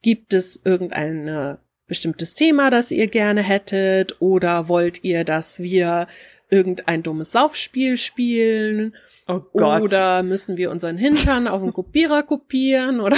Gibt 0.01 0.33
es 0.33 0.61
irgendein 0.65 1.29
äh, 1.29 1.57
bestimmtes 1.87 2.35
Thema, 2.35 2.71
das 2.71 2.91
ihr 2.91 3.07
gerne 3.09 3.43
hättet? 3.43 4.21
Oder 4.21 4.69
wollt 4.69 5.05
ihr, 5.05 5.25
dass 5.25 5.61
wir 5.61 6.09
irgendein 6.53 7.03
dummes 7.03 7.33
Saufspiel 7.33 7.97
spielen? 7.97 8.95
Oh 9.27 9.41
Gott. 9.55 9.83
Oder 9.83 10.23
müssen 10.23 10.57
wir 10.57 10.71
unseren 10.71 10.99
Hintern 10.99 11.49
auf 11.49 11.63
den 11.63 11.73
Kopierer 11.73 12.23
kopieren? 12.23 13.01
Oder 13.01 13.17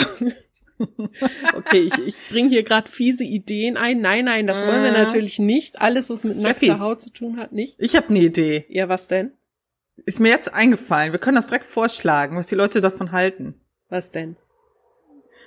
okay, 1.57 1.81
ich, 1.93 1.99
ich 2.07 2.17
bringe 2.31 2.51
hier 2.51 2.63
gerade 2.63 2.91
fiese 2.91 3.25
Ideen 3.25 3.77
ein. 3.77 4.01
Nein, 4.01 4.25
nein, 4.27 4.47
das 4.47 4.61
wollen 4.65 4.83
wir 4.83 4.91
Äh. 4.95 5.03
natürlich 5.05 5.39
nicht. 5.39 5.81
Alles, 5.81 6.11
was 6.11 6.25
mit 6.25 6.41
Steffi. 6.41 6.69
nackter 6.69 6.83
Haut 6.85 7.03
zu 7.03 7.11
tun 7.11 7.37
hat, 7.39 7.53
nicht. 7.53 7.77
ich 7.79 7.97
habe 7.97 8.09
eine 8.09 8.21
Idee. 8.21 8.65
Ja, 8.69 8.89
was 8.89 9.09
denn? 9.09 9.33
Ist 10.07 10.21
mir 10.21 10.31
jetzt 10.31 10.53
eingefallen. 10.53 11.13
Wir 11.13 11.21
können 11.21 11.37
das 11.37 11.47
direkt 11.47 11.67
vorschlagen, 11.67 12.37
was 12.37 12.49
die 12.49 12.57
Leute 12.57 12.81
davon 12.81 13.13
halten. 13.13 13.61
Was 13.89 14.11
denn? 14.11 14.37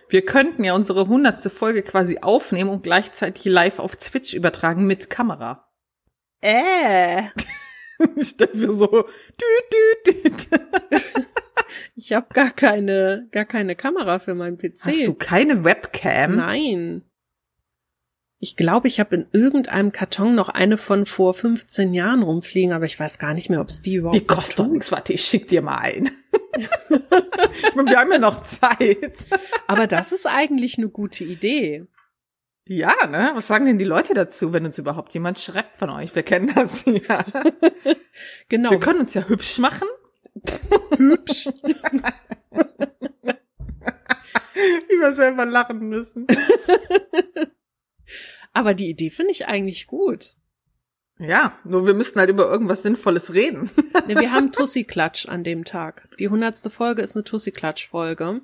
Wir 0.10 0.24
könnten 0.24 0.64
ja 0.64 0.74
unsere 0.74 1.08
hundertste 1.08 1.50
Folge 1.50 1.84
quasi 1.84 2.20
aufnehmen 2.22 2.70
und 2.70 2.82
gleichzeitig 2.82 3.44
live 3.46 3.80
auf 3.80 3.98
Twitch 3.98 4.34
übertragen 4.34 4.86
mit 4.86 5.10
Kamera. 5.10 5.68
Äh. 6.42 7.24
Ich 8.16 8.38
denke 8.38 8.72
so, 8.74 8.88
düt, 8.88 10.06
düt, 10.06 10.24
düt. 10.24 10.48
Ich 11.96 12.14
habe 12.14 12.28
gar 12.34 12.52
keine, 12.52 13.28
gar 13.32 13.46
keine 13.46 13.76
Kamera 13.76 14.20
für 14.20 14.36
meinen 14.36 14.58
PC. 14.58 14.86
Hast 14.86 15.08
du 15.08 15.16
keine 15.16 15.64
Webcam? 15.64 16.36
Nein. 16.36 17.02
Ich 18.40 18.56
glaube, 18.56 18.88
ich 18.88 19.00
habe 19.00 19.16
in 19.16 19.26
irgendeinem 19.32 19.92
Karton 19.92 20.36
noch 20.36 20.50
eine 20.50 20.78
von 20.78 21.08
vor 21.08 21.34
15 21.34 21.96
Jahren 21.96 22.22
rumfliegen, 22.22 22.72
aber 22.72 22.86
ich 22.86 23.00
weiß 23.00 23.18
gar 23.18 23.34
nicht 23.34 23.50
mehr, 23.50 23.62
ob 23.62 23.70
es 23.70 23.82
die 23.82 23.96
überhaupt 23.96 24.16
Die 24.16 24.28
kostet 24.28 24.60
doch 24.60 24.68
nichts. 24.68 24.92
Warte, 24.92 25.14
ich 25.14 25.24
schick 25.26 25.48
dir 25.48 25.64
mal 25.64 25.80
ein. 25.80 26.12
ich 26.60 27.76
meine, 27.76 27.90
wir 27.90 27.98
haben 27.98 28.12
ja 28.12 28.20
noch 28.20 28.44
Zeit. 28.44 29.26
Aber 29.66 29.88
das 29.88 30.12
ist 30.12 30.28
eigentlich 30.28 30.78
eine 30.78 30.90
gute 30.90 31.24
Idee. 31.24 31.88
Ja, 32.68 33.08
ne? 33.08 33.32
Was 33.34 33.48
sagen 33.48 33.66
denn 33.66 33.78
die 33.78 33.86
Leute 33.86 34.14
dazu, 34.14 34.52
wenn 34.52 34.66
uns 34.66 34.78
überhaupt 34.78 35.14
jemand 35.14 35.40
schreibt 35.40 35.76
von 35.78 35.90
euch? 35.90 36.14
Wir 36.16 36.24
kennen 36.24 36.52
das 36.54 36.84
ja. 36.86 37.26
Genau. 38.50 38.72
Wir 38.72 38.80
können 38.80 39.02
uns 39.02 39.14
ja 39.14 39.28
hübsch 39.28 39.58
machen. 39.60 39.88
hübsch. 40.98 41.48
Wie 44.56 45.00
wir 45.00 45.14
selber 45.14 45.46
lachen 45.46 45.88
müssen. 45.88 46.26
Aber 48.54 48.74
die 48.74 48.90
Idee 48.90 49.12
finde 49.12 49.32
ich 49.32 49.48
eigentlich 49.48 49.86
gut. 49.88 50.36
Ja, 51.20 51.58
nur 51.64 51.86
wir 51.86 51.94
müssten 51.94 52.20
halt 52.20 52.30
über 52.30 52.50
irgendwas 52.50 52.84
Sinnvolles 52.84 53.34
reden. 53.34 53.70
Ne, 54.08 54.20
wir 54.20 54.32
haben 54.32 54.52
Tussi-Klatsch 54.52 55.28
an 55.28 55.44
dem 55.44 55.64
Tag. 55.64 56.08
Die 56.20 56.30
hundertste 56.30 56.70
Folge 56.70 57.02
ist 57.02 57.16
eine 57.16 57.24
Tussi-Klatsch-Folge. 57.24 58.42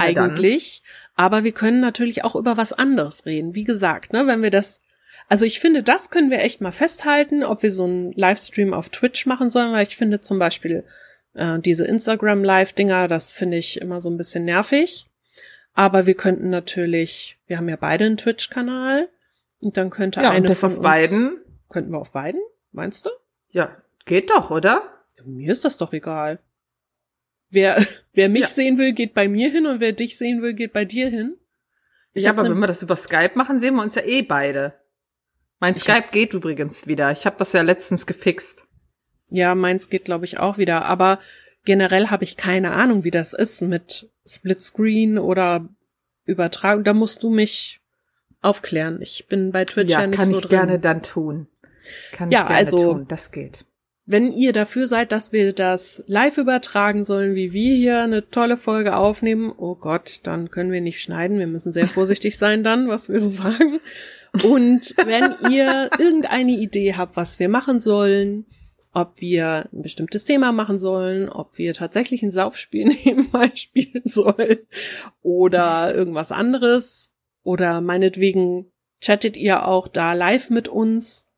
Eigentlich. 0.00 0.82
Aber 1.16 1.44
wir 1.44 1.52
können 1.52 1.80
natürlich 1.80 2.24
auch 2.24 2.34
über 2.34 2.56
was 2.56 2.72
anderes 2.72 3.26
reden. 3.26 3.54
Wie 3.54 3.64
gesagt, 3.64 4.12
ne, 4.12 4.26
wenn 4.26 4.42
wir 4.42 4.50
das, 4.50 4.80
also 5.28 5.44
ich 5.44 5.60
finde, 5.60 5.82
das 5.82 6.10
können 6.10 6.30
wir 6.30 6.40
echt 6.40 6.60
mal 6.60 6.72
festhalten, 6.72 7.44
ob 7.44 7.62
wir 7.62 7.72
so 7.72 7.84
einen 7.84 8.12
Livestream 8.12 8.74
auf 8.74 8.88
Twitch 8.88 9.26
machen 9.26 9.50
sollen, 9.50 9.72
weil 9.72 9.86
ich 9.86 9.96
finde 9.96 10.20
zum 10.20 10.38
Beispiel 10.38 10.84
äh, 11.34 11.58
diese 11.58 11.86
Instagram-Live-Dinger, 11.86 13.08
das 13.08 13.32
finde 13.32 13.58
ich 13.58 13.80
immer 13.80 14.00
so 14.00 14.10
ein 14.10 14.16
bisschen 14.16 14.44
nervig. 14.44 15.06
Aber 15.74 16.06
wir 16.06 16.14
könnten 16.14 16.50
natürlich, 16.50 17.38
wir 17.46 17.56
haben 17.58 17.68
ja 17.68 17.76
beide 17.76 18.04
einen 18.04 18.16
Twitch-Kanal 18.16 19.08
und 19.62 19.76
dann 19.76 19.90
könnte 19.90 20.20
Ja, 20.20 20.30
eine 20.30 20.42
und 20.42 20.48
das 20.48 20.60
von 20.60 20.70
auf 20.70 20.78
uns, 20.78 20.84
beiden. 20.84 21.38
Könnten 21.68 21.92
wir 21.92 21.98
auf 21.98 22.10
beiden? 22.10 22.40
Meinst 22.72 23.06
du? 23.06 23.10
Ja, 23.50 23.76
geht 24.04 24.30
doch, 24.30 24.50
oder? 24.50 24.82
Mir 25.24 25.52
ist 25.52 25.64
das 25.64 25.76
doch 25.76 25.92
egal. 25.92 26.38
Wer, 27.50 27.84
wer 28.12 28.28
mich 28.28 28.42
Ja. 28.42 28.48
sehen 28.48 28.78
will, 28.78 28.92
geht 28.92 29.14
bei 29.14 29.28
mir 29.28 29.50
hin 29.50 29.66
und 29.66 29.80
wer 29.80 29.92
dich 29.92 30.16
sehen 30.18 30.42
will, 30.42 30.54
geht 30.54 30.72
bei 30.72 30.84
dir 30.84 31.08
hin. 31.08 31.36
Ich 32.12 32.24
ja, 32.24 32.30
aber 32.30 32.42
ne- 32.42 32.50
wenn 32.50 32.58
wir 32.58 32.66
das 32.66 32.82
über 32.82 32.96
Skype 32.96 33.32
machen, 33.36 33.58
sehen 33.58 33.74
wir 33.74 33.82
uns 33.82 33.94
ja 33.94 34.02
eh 34.02 34.22
beide. 34.22 34.74
Mein 35.60 35.74
Ich 35.74 35.80
Skype 35.82 36.08
geht 36.10 36.32
übrigens 36.34 36.86
wieder. 36.86 37.12
Ich 37.12 37.26
habe 37.26 37.36
das 37.38 37.52
ja 37.52 37.62
letztens 37.62 38.06
gefixt. 38.06 38.64
Ja, 39.28 39.54
meins 39.54 39.90
geht, 39.90 40.06
glaube 40.06 40.24
ich, 40.24 40.38
auch 40.40 40.58
wieder. 40.58 40.86
Aber 40.86 41.18
generell 41.64 42.08
habe 42.08 42.24
ich 42.24 42.36
keine 42.36 42.72
Ahnung, 42.72 43.04
wie 43.04 43.10
das 43.12 43.32
ist 43.34 43.60
mit 43.62 44.10
Splitscreen 44.26 45.18
oder 45.18 45.68
Übertragung. 46.24 46.82
Da 46.82 46.94
musst 46.94 47.22
du 47.22 47.30
mich 47.30 47.80
aufklären. 48.40 49.00
Ich 49.02 49.26
bin 49.28 49.52
bei 49.52 49.64
Twitch 49.66 49.90
ja, 49.90 50.00
Ja, 50.00 50.06
nicht 50.06 50.16
kann 50.18 50.28
so 50.28 50.36
ich 50.36 50.40
drin. 50.42 50.50
gerne 50.50 50.78
dann 50.80 51.02
tun. 51.02 51.46
Kann 52.12 52.30
Ja, 52.30 52.40
ich 52.40 52.46
gerne 52.46 52.58
also- 52.58 52.92
tun. 52.94 53.06
Das 53.06 53.30
geht. 53.30 53.66
Wenn 54.10 54.32
ihr 54.32 54.52
dafür 54.52 54.88
seid, 54.88 55.12
dass 55.12 55.30
wir 55.32 55.52
das 55.52 56.02
live 56.08 56.36
übertragen 56.36 57.04
sollen, 57.04 57.36
wie 57.36 57.52
wir 57.52 57.76
hier 57.76 58.02
eine 58.02 58.28
tolle 58.28 58.56
Folge 58.56 58.96
aufnehmen, 58.96 59.52
oh 59.56 59.76
Gott, 59.76 60.18
dann 60.24 60.50
können 60.50 60.72
wir 60.72 60.80
nicht 60.80 61.00
schneiden. 61.00 61.38
Wir 61.38 61.46
müssen 61.46 61.72
sehr 61.72 61.86
vorsichtig 61.86 62.36
sein 62.36 62.64
dann, 62.64 62.88
was 62.88 63.08
wir 63.08 63.20
so 63.20 63.30
sagen. 63.30 63.78
Und 64.42 64.96
wenn 64.96 65.52
ihr 65.52 65.90
irgendeine 65.96 66.50
Idee 66.50 66.94
habt, 66.94 67.16
was 67.16 67.38
wir 67.38 67.48
machen 67.48 67.80
sollen, 67.80 68.46
ob 68.92 69.20
wir 69.20 69.68
ein 69.72 69.82
bestimmtes 69.82 70.24
Thema 70.24 70.50
machen 70.50 70.80
sollen, 70.80 71.28
ob 71.28 71.56
wir 71.56 71.72
tatsächlich 71.72 72.24
ein 72.24 72.32
Saufspiel 72.32 72.86
nebenbei 73.04 73.52
spielen 73.54 74.02
sollen 74.06 74.58
oder 75.22 75.94
irgendwas 75.94 76.32
anderes 76.32 77.12
oder 77.44 77.80
meinetwegen 77.80 78.72
chattet 79.00 79.36
ihr 79.36 79.68
auch 79.68 79.86
da 79.86 80.14
live 80.14 80.50
mit 80.50 80.66
uns 80.66 81.29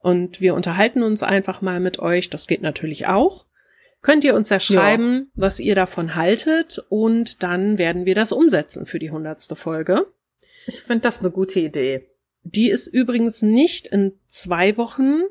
und 0.00 0.40
wir 0.40 0.54
unterhalten 0.54 1.02
uns 1.02 1.22
einfach 1.22 1.60
mal 1.60 1.80
mit 1.80 1.98
euch. 1.98 2.30
Das 2.30 2.46
geht 2.46 2.62
natürlich 2.62 3.06
auch. 3.06 3.46
Könnt 4.00 4.24
ihr 4.24 4.34
uns 4.34 4.48
ja 4.48 4.60
schreiben, 4.60 5.30
was 5.34 5.58
ihr 5.58 5.74
davon 5.74 6.14
haltet 6.14 6.84
und 6.88 7.42
dann 7.42 7.78
werden 7.78 8.06
wir 8.06 8.14
das 8.14 8.30
umsetzen 8.30 8.86
für 8.86 8.98
die 8.98 9.10
hundertste 9.10 9.56
Folge. 9.56 10.06
Ich 10.66 10.82
finde 10.82 11.02
das 11.02 11.20
eine 11.20 11.30
gute 11.30 11.58
Idee. 11.60 12.08
Die 12.44 12.70
ist 12.70 12.86
übrigens 12.86 13.42
nicht 13.42 13.88
in 13.88 14.12
zwei 14.28 14.76
Wochen, 14.76 15.22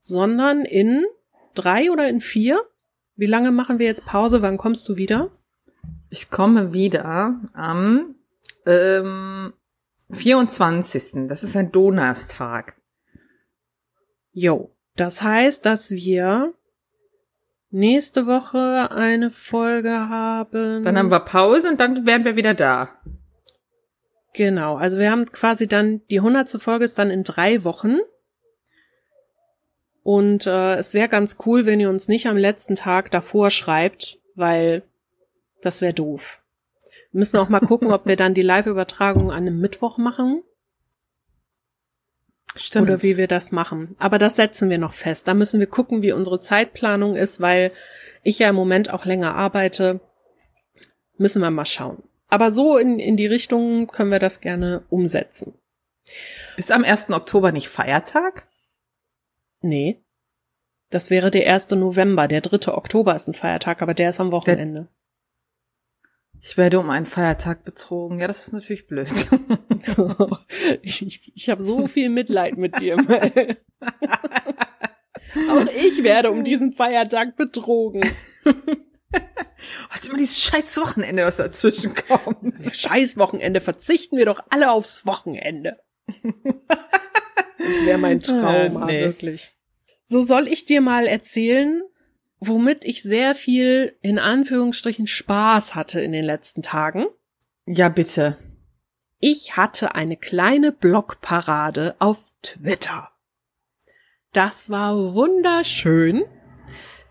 sondern 0.00 0.64
in 0.64 1.04
drei 1.54 1.90
oder 1.90 2.08
in 2.08 2.20
vier. 2.20 2.60
Wie 3.14 3.26
lange 3.26 3.52
machen 3.52 3.78
wir 3.78 3.86
jetzt 3.86 4.04
Pause? 4.04 4.42
Wann 4.42 4.58
kommst 4.58 4.88
du 4.88 4.96
wieder? 4.96 5.30
Ich 6.10 6.30
komme 6.30 6.72
wieder 6.72 7.40
am 7.54 8.16
ähm, 8.66 9.52
24. 10.10 11.28
Das 11.28 11.42
ist 11.42 11.56
ein 11.56 11.72
Donnerstag. 11.72 12.76
Jo. 14.36 14.70
Das 14.96 15.22
heißt, 15.22 15.64
dass 15.64 15.92
wir 15.92 16.52
nächste 17.70 18.26
Woche 18.26 18.90
eine 18.90 19.30
Folge 19.30 19.90
haben. 19.90 20.82
Dann 20.82 20.98
haben 20.98 21.10
wir 21.10 21.20
Pause 21.20 21.70
und 21.70 21.80
dann 21.80 22.06
wären 22.06 22.26
wir 22.26 22.36
wieder 22.36 22.52
da. 22.52 22.90
Genau, 24.34 24.76
also 24.76 24.98
wir 24.98 25.10
haben 25.10 25.32
quasi 25.32 25.66
dann, 25.66 26.02
die 26.10 26.20
hundertste 26.20 26.60
Folge 26.60 26.84
ist 26.84 26.98
dann 26.98 27.10
in 27.10 27.24
drei 27.24 27.64
Wochen. 27.64 27.96
Und 30.02 30.46
äh, 30.46 30.76
es 30.76 30.92
wäre 30.92 31.08
ganz 31.08 31.38
cool, 31.46 31.64
wenn 31.64 31.80
ihr 31.80 31.88
uns 31.88 32.06
nicht 32.06 32.26
am 32.26 32.36
letzten 32.36 32.74
Tag 32.74 33.10
davor 33.10 33.50
schreibt, 33.50 34.18
weil 34.34 34.82
das 35.62 35.80
wäre 35.80 35.94
doof. 35.94 36.42
Wir 37.10 37.20
müssen 37.20 37.38
auch 37.38 37.48
mal 37.48 37.60
gucken, 37.60 37.90
ob 37.90 38.06
wir 38.06 38.16
dann 38.16 38.34
die 38.34 38.42
Live-Übertragung 38.42 39.30
an 39.30 39.46
einem 39.46 39.60
Mittwoch 39.60 39.96
machen 39.96 40.42
Stimmt. 42.56 42.88
oder 42.88 43.02
wie 43.02 43.16
wir 43.16 43.28
das 43.28 43.52
machen. 43.52 43.94
Aber 43.98 44.18
das 44.18 44.36
setzen 44.36 44.70
wir 44.70 44.78
noch 44.78 44.92
fest. 44.92 45.28
Da 45.28 45.34
müssen 45.34 45.60
wir 45.60 45.66
gucken, 45.66 46.02
wie 46.02 46.12
unsere 46.12 46.40
Zeitplanung 46.40 47.16
ist, 47.16 47.40
weil 47.40 47.72
ich 48.22 48.38
ja 48.38 48.48
im 48.48 48.54
Moment 48.56 48.90
auch 48.92 49.04
länger 49.04 49.34
arbeite. 49.34 50.00
Müssen 51.18 51.42
wir 51.42 51.50
mal 51.50 51.66
schauen. 51.66 52.02
Aber 52.28 52.50
so 52.50 52.76
in, 52.76 52.98
in 52.98 53.16
die 53.16 53.26
Richtung 53.26 53.86
können 53.86 54.10
wir 54.10 54.18
das 54.18 54.40
gerne 54.40 54.84
umsetzen. 54.90 55.54
ist 56.56 56.72
am 56.72 56.84
1. 56.84 57.10
Oktober 57.10 57.52
nicht 57.52 57.68
Feiertag? 57.68 58.48
Nee. 59.60 60.02
Das 60.90 61.10
wäre 61.10 61.30
der 61.30 61.52
1. 61.52 61.70
November. 61.70 62.28
Der 62.28 62.40
3. 62.40 62.72
Oktober 62.72 63.14
ist 63.14 63.28
ein 63.28 63.34
Feiertag, 63.34 63.82
aber 63.82 63.94
der 63.94 64.10
ist 64.10 64.20
am 64.20 64.32
Wochenende. 64.32 64.88
Ich 66.48 66.56
werde 66.56 66.78
um 66.78 66.90
einen 66.90 67.06
Feiertag 67.06 67.64
betrogen. 67.64 68.20
Ja, 68.20 68.28
das 68.28 68.46
ist 68.46 68.52
natürlich 68.52 68.86
blöd. 68.86 69.10
ich 70.82 71.32
ich 71.34 71.50
habe 71.50 71.64
so 71.64 71.88
viel 71.88 72.08
Mitleid 72.08 72.56
mit 72.56 72.78
dir. 72.78 72.96
Mel. 72.96 73.56
Auch 75.50 75.66
ich 75.74 76.04
werde 76.04 76.30
um 76.30 76.44
diesen 76.44 76.72
Feiertag 76.72 77.34
betrogen. 77.34 78.08
Was 79.90 80.06
immer 80.06 80.18
dieses 80.18 80.40
scheiß 80.40 80.76
Wochenende, 80.76 81.24
was 81.24 81.36
dazwischen 81.36 81.94
kommt. 81.94 82.54
Das 82.54 82.76
scheiß 82.78 83.16
Wochenende. 83.16 83.60
Verzichten 83.60 84.16
wir 84.16 84.26
doch 84.26 84.44
alle 84.50 84.70
aufs 84.70 85.04
Wochenende. 85.06 85.78
Das 87.58 87.84
wäre 87.84 87.98
mein 87.98 88.20
Traum, 88.20 88.82
Äh, 88.82 88.86
nee. 88.86 89.00
wirklich. 89.00 89.50
So 90.04 90.22
soll 90.22 90.46
ich 90.46 90.64
dir 90.64 90.80
mal 90.80 91.06
erzählen, 91.06 91.82
womit 92.40 92.84
ich 92.84 93.02
sehr 93.02 93.34
viel 93.34 93.96
in 94.02 94.18
Anführungsstrichen 94.18 95.06
Spaß 95.06 95.74
hatte 95.74 96.00
in 96.00 96.12
den 96.12 96.24
letzten 96.24 96.62
Tagen. 96.62 97.06
Ja, 97.66 97.88
bitte. 97.88 98.38
Ich 99.18 99.56
hatte 99.56 99.94
eine 99.94 100.16
kleine 100.16 100.72
Blogparade 100.72 101.96
auf 101.98 102.30
Twitter. 102.42 103.10
Das 104.32 104.68
war 104.68 105.14
wunderschön, 105.14 106.24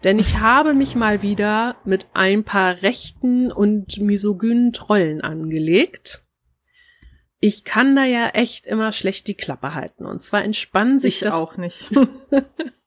denn 0.03 0.19
ich 0.19 0.37
habe 0.37 0.75
mich 0.75 0.95
mal 0.95 1.23
wieder 1.23 1.77
mit 1.83 2.09
ein 2.13 2.43
paar 2.43 2.83
rechten 2.83 3.51
und 3.51 3.99
misogynen 3.99 4.71
Trollen 4.71 5.21
angelegt. 5.21 6.23
Ich 7.39 7.63
kann 7.63 7.95
da 7.95 8.05
ja 8.05 8.29
echt 8.29 8.67
immer 8.67 8.91
schlecht 8.91 9.27
die 9.27 9.35
Klappe 9.35 9.73
halten. 9.73 10.05
Und 10.05 10.21
zwar 10.21 10.43
entspann 10.43 10.99
sich 10.99 11.15
Ich 11.15 11.21
das 11.21 11.33
auch 11.33 11.57
nicht. 11.57 11.89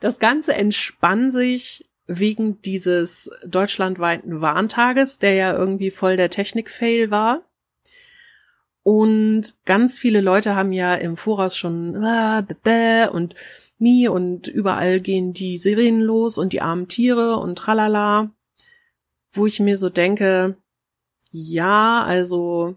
das 0.00 0.18
Ganze 0.18 0.54
entspann 0.54 1.30
sich 1.30 1.88
wegen 2.06 2.60
dieses 2.62 3.30
deutschlandweiten 3.46 4.40
Warntages, 4.40 5.18
der 5.18 5.34
ja 5.34 5.56
irgendwie 5.56 5.90
voll 5.90 6.16
der 6.16 6.30
Technik-Fail 6.30 7.10
war. 7.10 7.42
Und 8.82 9.54
ganz 9.66 9.98
viele 9.98 10.22
Leute 10.22 10.56
haben 10.56 10.72
ja 10.72 10.94
im 10.94 11.18
Voraus 11.18 11.56
schon 11.56 11.96
ah, 12.02 12.40
bäh, 12.40 12.54
bäh 12.62 13.08
und 13.08 13.34
mi 13.76 14.08
und 14.08 14.48
überall 14.48 15.00
gehen 15.00 15.34
die 15.34 15.58
Sirenen 15.58 16.00
los 16.00 16.38
und 16.38 16.54
die 16.54 16.62
armen 16.62 16.88
Tiere 16.88 17.36
und 17.36 17.56
tralala. 17.56 18.30
Wo 19.32 19.44
ich 19.44 19.60
mir 19.60 19.76
so 19.76 19.90
denke, 19.90 20.56
ja, 21.30 22.02
also 22.02 22.76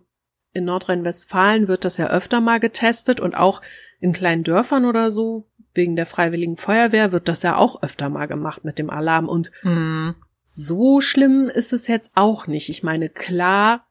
in 0.53 0.65
Nordrhein-Westfalen 0.65 1.69
wird 1.69 1.85
das 1.85 1.95
ja 1.95 2.07
öfter 2.07 2.41
mal 2.41 2.59
getestet 2.59 3.21
und 3.21 3.35
auch 3.35 3.61
in 4.01 4.11
kleinen 4.11 4.43
Dörfern 4.43 4.85
oder 4.85 5.11
so 5.11 5.47
wegen 5.73 5.95
der 5.95 6.05
Freiwilligen 6.05 6.57
Feuerwehr 6.57 7.11
wird 7.11 7.27
das 7.27 7.43
ja 7.43 7.55
auch 7.57 7.81
öfter 7.83 8.09
mal 8.09 8.27
gemacht 8.27 8.63
mit 8.65 8.77
dem 8.79 8.89
Alarm. 8.89 9.27
Und 9.29 9.51
Mhm. 9.63 10.15
so 10.45 11.01
schlimm 11.01 11.45
ist 11.45 11.73
es 11.73 11.87
jetzt 11.87 12.11
auch 12.15 12.47
nicht. 12.47 12.69
Ich 12.69 12.83
meine, 12.83 13.09
klar, 13.09 13.87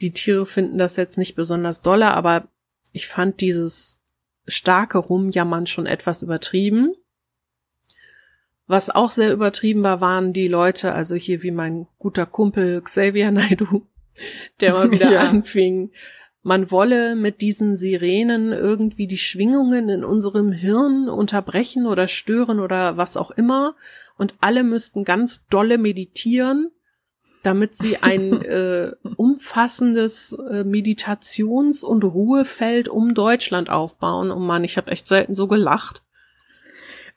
die 0.00 0.12
Tiere 0.12 0.44
finden 0.46 0.78
das 0.78 0.96
jetzt 0.96 1.18
nicht 1.18 1.34
besonders 1.36 1.82
dolle, 1.82 2.12
aber 2.14 2.48
ich 2.92 3.06
fand 3.06 3.40
dieses 3.40 4.00
starke 4.46 4.98
Rumjammern 4.98 5.66
schon 5.66 5.86
etwas 5.86 6.22
übertrieben. 6.22 6.94
Was 8.66 8.88
auch 8.90 9.10
sehr 9.10 9.32
übertrieben 9.32 9.84
war, 9.84 10.00
waren 10.00 10.32
die 10.32 10.48
Leute, 10.48 10.94
also 10.94 11.14
hier 11.14 11.42
wie 11.42 11.50
mein 11.50 11.86
guter 11.98 12.24
Kumpel 12.26 12.80
Xavier 12.80 13.30
Naidu, 13.30 13.86
der 14.60 14.72
mal 14.72 14.90
wieder 14.90 15.12
Ja. 15.12 15.28
anfing, 15.28 15.90
man 16.44 16.70
wolle 16.70 17.16
mit 17.16 17.40
diesen 17.40 17.74
Sirenen 17.74 18.52
irgendwie 18.52 19.06
die 19.06 19.18
Schwingungen 19.18 19.88
in 19.88 20.04
unserem 20.04 20.52
Hirn 20.52 21.08
unterbrechen 21.08 21.86
oder 21.86 22.06
stören 22.06 22.60
oder 22.60 22.98
was 22.98 23.16
auch 23.16 23.30
immer. 23.30 23.74
Und 24.18 24.34
alle 24.40 24.62
müssten 24.62 25.04
ganz 25.04 25.46
dolle 25.48 25.78
meditieren, 25.78 26.70
damit 27.42 27.74
sie 27.74 27.96
ein 28.02 28.42
äh, 28.42 28.92
umfassendes 29.16 30.36
äh, 30.50 30.64
Meditations- 30.64 31.82
und 31.82 32.04
Ruhefeld 32.04 32.90
um 32.90 33.14
Deutschland 33.14 33.70
aufbauen. 33.70 34.30
Und 34.30 34.46
Mann, 34.46 34.64
ich 34.64 34.76
habe 34.76 34.90
echt 34.92 35.08
selten 35.08 35.34
so 35.34 35.48
gelacht. 35.48 36.02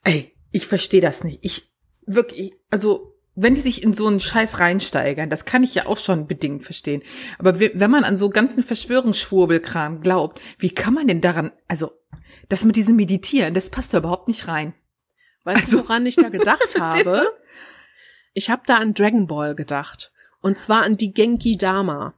Ey, 0.04 0.32
ich 0.52 0.66
verstehe 0.66 1.02
das 1.02 1.22
nicht. 1.22 1.40
Ich 1.42 1.70
wirklich, 2.06 2.54
also 2.70 3.17
wenn 3.40 3.54
die 3.54 3.60
sich 3.60 3.82
in 3.82 3.92
so 3.92 4.06
einen 4.06 4.20
Scheiß 4.20 4.58
reinsteigern, 4.60 5.30
das 5.30 5.44
kann 5.44 5.62
ich 5.62 5.74
ja 5.74 5.86
auch 5.86 5.96
schon 5.98 6.26
bedingt 6.26 6.64
verstehen. 6.64 7.02
Aber 7.38 7.60
we- 7.60 7.70
wenn 7.74 7.90
man 7.90 8.04
an 8.04 8.16
so 8.16 8.30
ganzen 8.30 8.62
Verschwörungsschwurbelkram 8.62 10.00
glaubt, 10.00 10.40
wie 10.58 10.70
kann 10.70 10.94
man 10.94 11.06
denn 11.06 11.20
daran, 11.20 11.52
also 11.68 11.92
das 12.48 12.64
mit 12.64 12.76
diesem 12.76 12.96
Meditieren, 12.96 13.54
das 13.54 13.70
passt 13.70 13.94
da 13.94 13.98
überhaupt 13.98 14.28
nicht 14.28 14.48
rein. 14.48 14.74
Weißt 15.44 15.62
Also- 15.64 15.78
du, 15.78 15.84
woran 15.84 16.06
ich 16.06 16.16
da 16.16 16.28
gedacht 16.28 16.78
habe? 16.80 17.26
Ich 18.34 18.50
habe 18.50 18.62
da 18.66 18.76
an 18.76 18.94
Dragon 18.94 19.26
Ball 19.26 19.54
gedacht. 19.54 20.12
Und 20.40 20.58
zwar 20.58 20.82
an 20.84 20.96
die 20.96 21.12
Genki 21.12 21.56
Dama. 21.56 22.14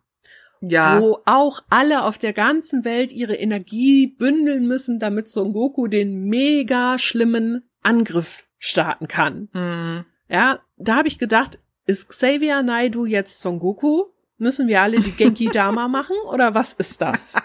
Ja. 0.62 1.00
wo 1.00 1.20
auch 1.24 1.62
alle 1.70 2.04
auf 2.04 2.18
der 2.18 2.34
ganzen 2.34 2.84
Welt 2.84 3.12
ihre 3.12 3.34
Energie 3.34 4.06
bündeln 4.18 4.66
müssen, 4.68 4.98
damit 4.98 5.26
Son 5.26 5.54
Goku 5.54 5.86
den 5.86 6.24
mega 6.28 6.98
schlimmen 6.98 7.62
Angriff 7.82 8.46
starten 8.58 9.08
kann. 9.08 9.48
Hm. 9.54 10.04
Ja, 10.28 10.60
da 10.80 10.96
habe 10.96 11.08
ich 11.08 11.18
gedacht, 11.18 11.58
ist 11.86 12.08
Xavier 12.08 12.62
Naidu 12.62 13.04
jetzt 13.04 13.40
Son 13.40 13.58
Goku? 13.58 14.06
Müssen 14.38 14.68
wir 14.68 14.80
alle 14.80 15.00
die 15.00 15.12
Genki 15.12 15.46
Dama 15.52 15.88
machen 15.88 16.16
oder 16.24 16.54
was 16.54 16.72
ist 16.72 17.00
das? 17.02 17.36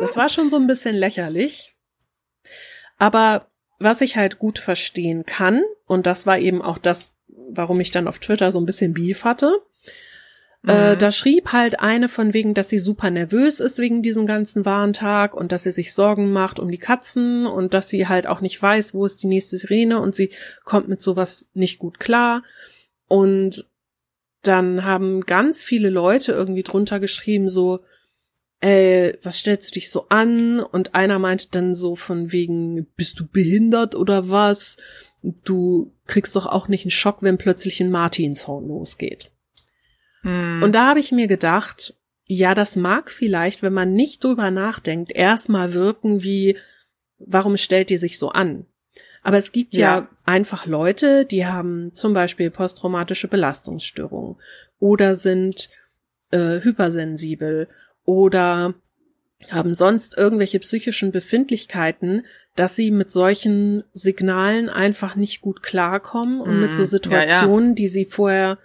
Das 0.00 0.16
war 0.16 0.28
schon 0.28 0.50
so 0.50 0.56
ein 0.56 0.66
bisschen 0.66 0.94
lächerlich. 0.94 1.76
Aber 2.98 3.50
was 3.78 4.00
ich 4.00 4.16
halt 4.16 4.38
gut 4.38 4.58
verstehen 4.58 5.24
kann, 5.26 5.62
und 5.86 6.06
das 6.06 6.26
war 6.26 6.38
eben 6.38 6.62
auch 6.62 6.78
das, 6.78 7.14
warum 7.28 7.80
ich 7.80 7.90
dann 7.90 8.08
auf 8.08 8.18
Twitter 8.18 8.50
so 8.50 8.58
ein 8.58 8.66
bisschen 8.66 8.94
Beef 8.94 9.24
hatte, 9.24 9.60
äh, 10.66 10.94
Mhm. 10.94 10.98
da 10.98 11.12
schrieb 11.12 11.52
halt 11.52 11.80
eine 11.80 12.08
von 12.08 12.32
wegen, 12.32 12.54
dass 12.54 12.68
sie 12.68 12.78
super 12.78 13.10
nervös 13.10 13.60
ist 13.60 13.78
wegen 13.78 14.02
diesem 14.02 14.26
ganzen 14.26 14.64
Warntag 14.64 15.34
und 15.34 15.52
dass 15.52 15.64
sie 15.64 15.72
sich 15.72 15.92
Sorgen 15.92 16.32
macht 16.32 16.58
um 16.58 16.70
die 16.70 16.78
Katzen 16.78 17.46
und 17.46 17.74
dass 17.74 17.88
sie 17.88 18.08
halt 18.08 18.26
auch 18.26 18.40
nicht 18.40 18.60
weiß, 18.60 18.94
wo 18.94 19.04
ist 19.04 19.22
die 19.22 19.26
nächste 19.26 19.58
Sirene 19.58 20.00
und 20.00 20.14
sie 20.14 20.30
kommt 20.64 20.88
mit 20.88 21.02
sowas 21.02 21.46
nicht 21.54 21.78
gut 21.78 22.00
klar. 22.00 22.42
Und 23.08 23.66
dann 24.42 24.84
haben 24.84 25.22
ganz 25.22 25.62
viele 25.64 25.90
Leute 25.90 26.32
irgendwie 26.32 26.62
drunter 26.62 27.00
geschrieben, 27.00 27.48
so, 27.48 27.80
äh, 28.60 29.14
was 29.22 29.38
stellst 29.38 29.70
du 29.70 29.74
dich 29.74 29.90
so 29.90 30.06
an? 30.08 30.60
Und 30.60 30.94
einer 30.94 31.18
meinte 31.18 31.48
dann 31.50 31.74
so 31.74 31.96
von 31.96 32.32
wegen, 32.32 32.86
bist 32.96 33.20
du 33.20 33.26
behindert 33.26 33.94
oder 33.94 34.30
was? 34.30 34.78
Du 35.44 35.92
kriegst 36.06 36.34
doch 36.36 36.46
auch 36.46 36.68
nicht 36.68 36.84
einen 36.84 36.90
Schock, 36.90 37.22
wenn 37.22 37.38
plötzlich 37.38 37.80
ein 37.82 37.90
Martinshorn 37.90 38.68
losgeht. 38.68 39.30
Hm. 40.24 40.62
Und 40.62 40.74
da 40.74 40.88
habe 40.88 41.00
ich 41.00 41.12
mir 41.12 41.26
gedacht, 41.26 41.94
ja, 42.26 42.54
das 42.54 42.76
mag 42.76 43.10
vielleicht, 43.10 43.62
wenn 43.62 43.74
man 43.74 43.92
nicht 43.92 44.24
drüber 44.24 44.50
nachdenkt, 44.50 45.12
erstmal 45.12 45.74
wirken 45.74 46.22
wie, 46.22 46.56
warum 47.18 47.56
stellt 47.56 47.90
die 47.90 47.98
sich 47.98 48.18
so 48.18 48.30
an? 48.30 48.66
Aber 49.22 49.38
es 49.38 49.52
gibt 49.52 49.74
ja. 49.74 49.98
Ja. 49.98 50.08
einfach 50.24 50.66
Leute, 50.66 51.24
die 51.24 51.46
haben 51.46 51.94
zum 51.94 52.12
Beispiel 52.12 52.50
posttraumatische 52.50 53.28
Belastungsstörungen 53.28 54.36
oder 54.78 55.16
sind 55.16 55.70
äh, 56.30 56.60
hypersensibel 56.60 57.68
oder 58.04 58.74
haben 59.50 59.74
sonst 59.74 60.16
irgendwelche 60.16 60.60
psychischen 60.60 61.10
Befindlichkeiten, 61.10 62.24
dass 62.56 62.76
sie 62.76 62.90
mit 62.90 63.10
solchen 63.10 63.84
Signalen 63.92 64.68
einfach 64.68 65.16
nicht 65.16 65.40
gut 65.40 65.62
klarkommen 65.62 66.40
und 66.40 66.60
mit 66.60 66.74
so 66.74 66.82
Mm, 66.82 66.84
ja, 66.84 66.84
ja. 66.84 66.86
Situationen, 66.86 67.74
die 67.74 67.88
sie 67.88 68.06
vorher 68.06 68.58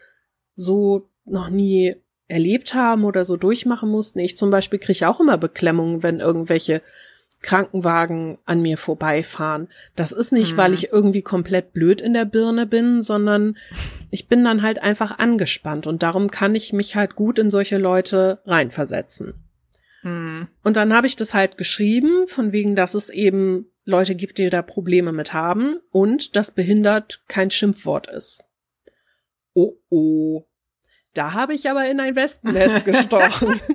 so 0.55 1.08
noch 1.31 1.49
nie 1.49 1.95
erlebt 2.27 2.73
haben 2.73 3.05
oder 3.05 3.25
so 3.25 3.37
durchmachen 3.37 3.89
mussten. 3.89 4.19
Ich 4.19 4.37
zum 4.37 4.49
Beispiel 4.51 4.79
kriege 4.79 5.07
auch 5.09 5.19
immer 5.19 5.37
Beklemmungen, 5.37 6.03
wenn 6.03 6.19
irgendwelche 6.19 6.81
Krankenwagen 7.41 8.37
an 8.45 8.61
mir 8.61 8.77
vorbeifahren. 8.77 9.69
Das 9.95 10.11
ist 10.11 10.31
nicht, 10.31 10.53
Mhm. 10.53 10.57
weil 10.57 10.73
ich 10.73 10.91
irgendwie 10.91 11.21
komplett 11.21 11.73
blöd 11.73 12.01
in 12.01 12.13
der 12.13 12.25
Birne 12.25 12.67
bin, 12.67 13.01
sondern 13.01 13.57
ich 14.11 14.27
bin 14.27 14.43
dann 14.43 14.61
halt 14.61 14.79
einfach 14.81 15.19
angespannt 15.19 15.87
und 15.87 16.03
darum 16.03 16.29
kann 16.29 16.53
ich 16.53 16.73
mich 16.73 16.95
halt 16.95 17.15
gut 17.15 17.39
in 17.39 17.49
solche 17.49 17.77
Leute 17.77 18.41
reinversetzen. 18.45 19.35
Hm. 20.01 20.47
Und 20.63 20.75
dann 20.75 20.93
habe 20.93 21.07
ich 21.07 21.15
das 21.15 21.33
halt 21.33 21.57
geschrieben, 21.57 22.27
von 22.27 22.51
wegen, 22.51 22.75
dass 22.75 22.93
es 22.93 23.09
eben 23.09 23.65
Leute 23.85 24.15
gibt, 24.15 24.37
die 24.37 24.49
da 24.49 24.61
Probleme 24.61 25.11
mit 25.13 25.33
haben 25.33 25.79
und 25.91 26.35
dass 26.35 26.51
behindert 26.51 27.23
kein 27.27 27.51
Schimpfwort 27.51 28.07
ist. 28.07 28.43
Oh 29.53 29.77
oh. 29.89 30.43
Da 31.13 31.33
habe 31.33 31.53
ich 31.53 31.69
aber 31.69 31.89
in 31.89 31.99
ein 31.99 32.15
Wespennest 32.15 32.85
gestochen. 32.85 33.59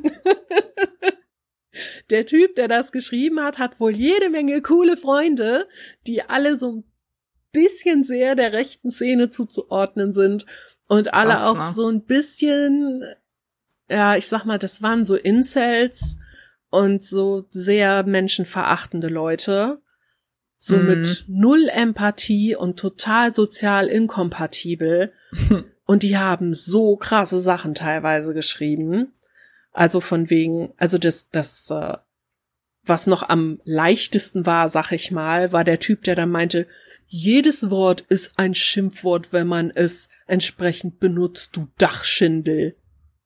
der 2.10 2.26
Typ, 2.26 2.54
der 2.54 2.68
das 2.68 2.92
geschrieben 2.92 3.40
hat, 3.40 3.58
hat 3.58 3.80
wohl 3.80 3.94
jede 3.94 4.30
Menge 4.30 4.62
coole 4.62 4.96
Freunde, 4.96 5.66
die 6.06 6.22
alle 6.22 6.56
so 6.56 6.76
ein 6.76 6.84
bisschen 7.52 8.04
sehr 8.04 8.34
der 8.34 8.52
rechten 8.52 8.90
Szene 8.90 9.30
zuzuordnen 9.30 10.12
sind 10.12 10.44
und 10.88 11.14
alle 11.14 11.34
Krass, 11.34 11.42
auch 11.44 11.58
ne? 11.58 11.70
so 11.72 11.88
ein 11.88 12.04
bisschen, 12.04 13.04
ja, 13.88 14.16
ich 14.16 14.28
sag 14.28 14.44
mal, 14.44 14.58
das 14.58 14.82
waren 14.82 15.04
so 15.04 15.16
Incels 15.16 16.18
und 16.70 17.04
so 17.04 17.46
sehr 17.50 18.04
menschenverachtende 18.04 19.08
Leute. 19.08 19.80
So 20.58 20.76
Mhm. 20.76 20.86
mit 20.86 21.24
null 21.28 21.68
Empathie 21.68 22.56
und 22.56 22.78
total 22.78 23.34
sozial 23.34 23.88
inkompatibel. 23.88 25.12
Und 25.86 26.02
die 26.02 26.16
haben 26.16 26.54
so 26.54 26.96
krasse 26.96 27.40
Sachen 27.40 27.74
teilweise 27.74 28.34
geschrieben. 28.34 29.12
Also 29.72 30.00
von 30.00 30.30
wegen, 30.30 30.72
also 30.76 30.98
das, 30.98 31.28
das, 31.30 31.70
äh, 31.70 31.96
was 32.84 33.06
noch 33.06 33.28
am 33.28 33.60
leichtesten 33.64 34.46
war, 34.46 34.68
sag 34.68 34.92
ich 34.92 35.10
mal, 35.10 35.52
war 35.52 35.64
der 35.64 35.80
Typ, 35.80 36.04
der 36.04 36.14
dann 36.14 36.30
meinte, 36.30 36.66
jedes 37.06 37.70
Wort 37.70 38.02
ist 38.02 38.32
ein 38.36 38.54
Schimpfwort, 38.54 39.32
wenn 39.32 39.46
man 39.46 39.70
es 39.70 40.08
entsprechend 40.26 41.00
benutzt, 41.00 41.56
du 41.56 41.68
Dachschindel. 41.78 42.76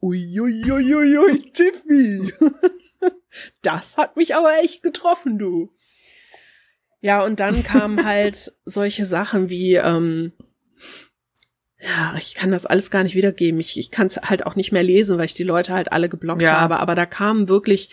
Uiuiuiui, 0.01 1.51
Tiffy. 1.53 2.33
Das 3.63 3.97
hat 3.97 4.17
mich 4.17 4.35
aber 4.35 4.59
echt 4.59 4.83
getroffen, 4.83 5.39
du. 5.39 5.73
Ja, 7.01 7.23
und 7.23 7.39
dann 7.39 7.63
kamen 7.63 8.05
halt 8.05 8.53
solche 8.65 9.05
Sachen 9.05 9.49
wie, 9.49 9.75
ähm, 9.75 10.33
ja, 11.81 12.15
ich 12.19 12.35
kann 12.35 12.51
das 12.51 12.67
alles 12.67 12.91
gar 12.91 13.03
nicht 13.05 13.15
wiedergeben. 13.15 13.61
Ich, 13.61 13.79
ich 13.79 13.91
kann 13.91 14.07
es 14.09 14.17
halt 14.17 14.47
auch 14.47 14.57
nicht 14.57 14.73
mehr 14.73 14.83
lesen, 14.83 15.17
weil 15.19 15.27
ich 15.27 15.35
die 15.35 15.45
Leute 15.45 15.73
halt 15.73 15.93
alle 15.93 16.09
geblockt 16.09 16.43
Ja. 16.43 16.61
habe. 16.61 16.81
Aber 16.81 16.95
da 16.95 17.07
kamen 17.07 17.49
wirklich 17.49 17.91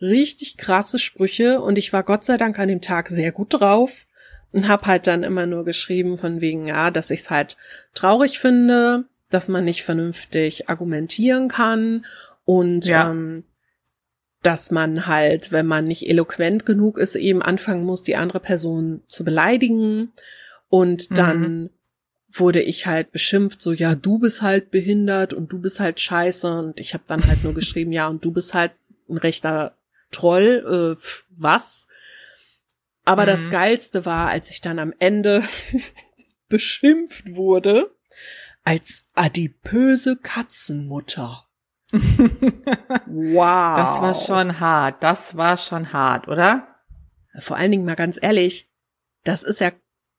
richtig 0.00 0.56
krasse 0.56 0.98
Sprüche 0.98 1.60
und 1.60 1.76
ich 1.78 1.92
war 1.92 2.02
Gott 2.02 2.24
sei 2.24 2.36
Dank 2.36 2.58
an 2.58 2.68
dem 2.68 2.80
Tag 2.80 3.08
sehr 3.08 3.32
gut 3.32 3.48
drauf 3.52 4.06
und 4.52 4.68
habe 4.68 4.86
halt 4.86 5.06
dann 5.06 5.22
immer 5.22 5.46
nur 5.46 5.64
geschrieben 5.64 6.18
von 6.18 6.40
wegen, 6.40 6.66
ja, 6.66 6.90
dass 6.90 7.10
ich 7.10 7.20
es 7.20 7.30
halt 7.30 7.56
traurig 7.94 8.38
finde, 8.38 9.04
dass 9.30 9.48
man 9.48 9.64
nicht 9.64 9.82
vernünftig 9.84 10.68
argumentieren 10.68 11.48
kann 11.48 12.04
und 12.44 12.86
Ja. 12.86 13.10
ähm, 13.10 13.44
dass 14.42 14.70
man 14.70 15.06
halt, 15.06 15.50
wenn 15.50 15.66
man 15.66 15.84
nicht 15.84 16.08
eloquent 16.08 16.64
genug 16.66 16.98
ist, 16.98 17.16
eben 17.16 17.42
anfangen 17.42 17.84
muss, 17.84 18.02
die 18.04 18.16
andere 18.16 18.38
Person 18.38 19.02
zu 19.08 19.24
beleidigen. 19.24 20.12
Und 20.68 21.18
dann 21.18 21.70
wurde 22.30 22.60
ich 22.60 22.86
halt 22.86 23.12
beschimpft, 23.12 23.62
so 23.62 23.72
ja, 23.72 23.94
du 23.94 24.18
bist 24.18 24.42
halt 24.42 24.70
behindert 24.70 25.32
und 25.32 25.52
du 25.52 25.60
bist 25.60 25.80
halt 25.80 26.00
scheiße. 26.00 26.50
Und 26.58 26.80
ich 26.80 26.92
habe 26.94 27.04
dann 27.06 27.26
halt 27.26 27.42
nur 27.44 27.54
geschrieben, 27.54 27.92
ja, 27.92 28.08
und 28.08 28.24
du 28.24 28.32
bist 28.32 28.52
halt 28.54 28.72
ein 29.08 29.16
rechter 29.18 29.76
Troll, 30.10 30.96
äh, 30.98 31.00
was? 31.30 31.88
Aber 33.04 33.22
Mhm. 33.22 33.26
das 33.26 33.50
Geilste 33.50 34.04
war, 34.04 34.28
als 34.28 34.50
ich 34.50 34.60
dann 34.60 34.78
am 34.78 34.92
Ende 34.98 35.42
beschimpft 36.48 37.34
wurde 37.36 37.90
als 38.64 39.06
adipöse 39.14 40.16
Katzenmutter. 40.16 41.44
Wow. 41.92 43.76
Das 43.76 44.00
war 44.02 44.14
schon 44.14 44.60
hart. 44.60 45.02
Das 45.02 45.36
war 45.36 45.56
schon 45.56 45.92
hart, 45.92 46.28
oder? 46.28 46.66
Vor 47.38 47.56
allen 47.56 47.70
Dingen 47.70 47.84
mal 47.84 47.94
ganz 47.96 48.18
ehrlich, 48.20 48.68
das 49.24 49.42
ist 49.42 49.60
ja, 49.60 49.72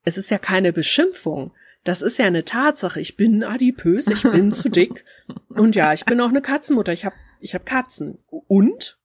es 0.04 0.18
ist 0.18 0.30
ja 0.32 0.38
keine 0.38 0.72
Beschimpfung. 0.72 1.54
Das 1.88 2.02
ist 2.02 2.18
ja 2.18 2.26
eine 2.26 2.44
Tatsache. 2.44 3.00
Ich 3.00 3.16
bin 3.16 3.46
adipös, 3.46 4.08
ich 4.08 4.24
bin 4.24 4.52
zu 4.52 4.68
dick. 4.70 5.06
Und 5.48 5.74
ja, 5.74 5.94
ich 5.94 6.04
bin 6.04 6.20
auch 6.20 6.28
eine 6.28 6.42
Katzenmutter. 6.42 6.92
Ich 6.92 7.06
habe 7.06 7.16
ich 7.40 7.56
hab 7.56 7.66
Katzen. 7.66 8.18
Und? 8.28 9.00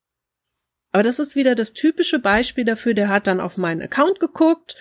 Aber 0.91 1.05
das 1.05 1.21
ist 1.21 1.37
wieder 1.37 1.55
das 1.55 1.75
typische 1.75 2.19
Beispiel 2.19 2.65
dafür, 2.65 2.95
der 2.95 3.09
hat 3.09 3.29
dann 3.29 3.39
auf 3.39 3.57
meinen 3.57 3.83
Account 3.83 4.19
geguckt, 4.19 4.75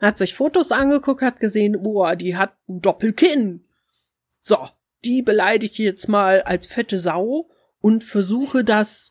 hat 0.00 0.18
sich 0.18 0.34
Fotos 0.34 0.70
angeguckt, 0.70 1.20
hat 1.20 1.40
gesehen, 1.40 1.82
boah, 1.82 2.14
die 2.14 2.36
hat 2.36 2.56
ein 2.68 2.80
Doppelkinn. 2.80 3.64
So, 4.40 4.68
die 5.04 5.22
beleidige 5.22 5.72
ich 5.72 5.78
jetzt 5.78 6.08
mal 6.08 6.42
als 6.42 6.68
fette 6.68 7.00
Sau 7.00 7.50
und 7.80 8.04
versuche 8.04 8.62
das 8.62 9.10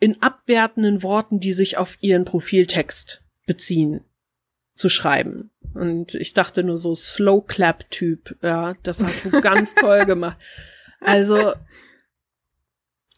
in 0.00 0.20
abwertenden 0.20 1.04
Worten, 1.04 1.38
die 1.38 1.52
sich 1.52 1.78
auf 1.78 1.96
ihren 2.00 2.24
Profiltext 2.24 3.22
beziehen, 3.46 4.04
zu 4.74 4.88
schreiben. 4.88 5.51
Und 5.74 6.14
ich 6.14 6.34
dachte 6.34 6.64
nur 6.64 6.78
so 6.78 6.94
Slow 6.94 7.42
Clap 7.46 7.90
Typ, 7.90 8.36
ja, 8.42 8.74
das 8.82 9.00
hast 9.00 9.24
du 9.24 9.40
ganz 9.40 9.74
toll 9.76 10.04
gemacht. 10.04 10.38
Also 11.00 11.54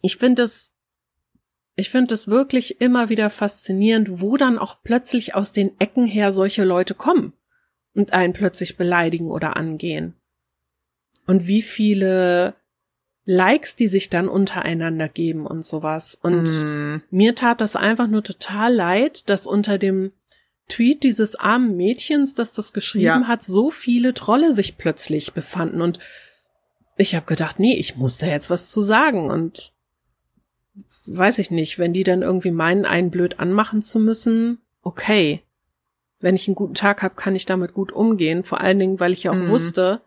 ich 0.01 0.17
finde 0.17 0.43
es 0.43 0.71
ich 1.75 1.89
finde 1.89 2.13
es 2.13 2.29
wirklich 2.29 2.79
immer 2.79 3.09
wieder 3.09 3.29
faszinierend, 3.29 4.21
wo 4.21 4.37
dann 4.37 4.57
auch 4.57 4.77
plötzlich 4.81 5.35
aus 5.35 5.51
den 5.51 5.79
Ecken 5.79 6.05
her 6.05 6.31
solche 6.31 6.63
Leute 6.63 6.93
kommen 6.93 7.33
und 7.93 8.13
einen 8.13 8.33
plötzlich 8.33 8.77
beleidigen 8.77 9.29
oder 9.29 9.57
angehen. 9.57 10.15
Und 11.27 11.47
wie 11.47 11.61
viele 11.61 12.55
Likes, 13.25 13.75
die 13.75 13.87
sich 13.87 14.09
dann 14.09 14.29
untereinander 14.29 15.09
geben 15.09 15.47
und 15.47 15.65
sowas. 15.65 16.17
Und 16.21 16.43
mm. 16.43 17.01
mir 17.09 17.33
tat 17.33 17.59
das 17.59 17.75
einfach 17.75 18.07
nur 18.07 18.23
total 18.23 18.73
leid, 18.73 19.27
dass 19.29 19.47
unter 19.47 19.79
dem 19.79 20.11
Tweet 20.67 21.03
dieses 21.03 21.35
armen 21.35 21.77
Mädchens, 21.77 22.33
das 22.33 22.53
das 22.53 22.73
geschrieben 22.73 23.05
ja. 23.05 23.27
hat, 23.27 23.43
so 23.43 23.71
viele 23.71 24.13
Trolle 24.13 24.53
sich 24.53 24.77
plötzlich 24.77 25.33
befanden. 25.33 25.81
Und 25.81 25.99
ich 26.97 27.15
habe 27.15 27.25
gedacht, 27.25 27.59
nee, 27.59 27.75
ich 27.75 27.95
muss 27.95 28.17
da 28.17 28.27
jetzt 28.27 28.49
was 28.49 28.71
zu 28.71 28.81
sagen. 28.81 29.29
Und 29.29 29.73
weiß 31.05 31.39
ich 31.39 31.51
nicht, 31.51 31.77
wenn 31.77 31.93
die 31.93 32.03
dann 32.03 32.23
irgendwie 32.23 32.51
meinen, 32.51 32.85
einen 32.85 33.11
blöd 33.11 33.39
anmachen 33.39 33.81
zu 33.81 33.99
müssen, 33.99 34.59
okay. 34.81 35.41
Wenn 36.19 36.35
ich 36.35 36.47
einen 36.47 36.55
guten 36.55 36.73
Tag 36.73 37.03
habe, 37.03 37.15
kann 37.15 37.35
ich 37.35 37.45
damit 37.45 37.73
gut 37.73 37.91
umgehen. 37.91 38.43
Vor 38.43 38.61
allen 38.61 38.79
Dingen, 38.79 38.99
weil 38.99 39.13
ich 39.13 39.23
ja 39.23 39.31
auch 39.31 39.35
mm. 39.35 39.49
wusste, 39.49 40.01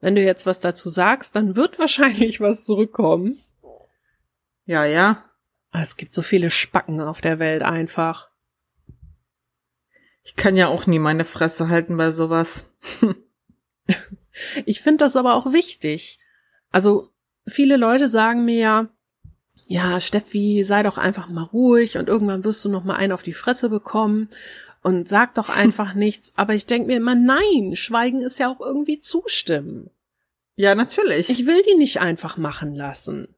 wenn 0.00 0.14
du 0.14 0.22
jetzt 0.22 0.46
was 0.46 0.58
dazu 0.58 0.88
sagst, 0.88 1.36
dann 1.36 1.54
wird 1.54 1.78
wahrscheinlich 1.78 2.40
was 2.40 2.64
zurückkommen. 2.64 3.38
Ja, 4.64 4.84
ja. 4.84 5.24
Es 5.72 5.96
gibt 5.96 6.14
so 6.14 6.22
viele 6.22 6.50
Spacken 6.50 7.00
auf 7.00 7.20
der 7.20 7.38
Welt 7.38 7.62
einfach. 7.62 8.29
Ich 10.22 10.36
kann 10.36 10.56
ja 10.56 10.68
auch 10.68 10.86
nie 10.86 10.98
meine 10.98 11.24
Fresse 11.24 11.68
halten 11.68 11.96
bei 11.96 12.10
sowas. 12.10 12.70
ich 14.64 14.80
finde 14.80 15.04
das 15.04 15.16
aber 15.16 15.34
auch 15.34 15.52
wichtig. 15.52 16.18
Also 16.70 17.10
viele 17.46 17.76
Leute 17.76 18.08
sagen 18.08 18.44
mir 18.44 18.58
ja, 18.58 18.88
ja, 19.66 20.00
Steffi, 20.00 20.64
sei 20.64 20.82
doch 20.82 20.98
einfach 20.98 21.28
mal 21.28 21.44
ruhig 21.44 21.96
und 21.96 22.08
irgendwann 22.08 22.42
wirst 22.44 22.64
du 22.64 22.68
noch 22.68 22.82
mal 22.82 22.96
einen 22.96 23.12
auf 23.12 23.22
die 23.22 23.32
Fresse 23.32 23.68
bekommen 23.68 24.28
und 24.82 25.08
sag 25.08 25.34
doch 25.34 25.48
einfach 25.56 25.94
nichts. 25.94 26.32
Aber 26.36 26.54
ich 26.54 26.66
denke 26.66 26.88
mir 26.88 26.96
immer, 26.96 27.14
nein, 27.14 27.76
Schweigen 27.76 28.20
ist 28.20 28.38
ja 28.38 28.48
auch 28.52 28.60
irgendwie 28.60 28.98
zustimmen. 28.98 29.90
Ja, 30.56 30.74
natürlich. 30.74 31.30
Ich 31.30 31.46
will 31.46 31.62
die 31.62 31.76
nicht 31.76 32.00
einfach 32.00 32.36
machen 32.36 32.74
lassen. 32.74 33.28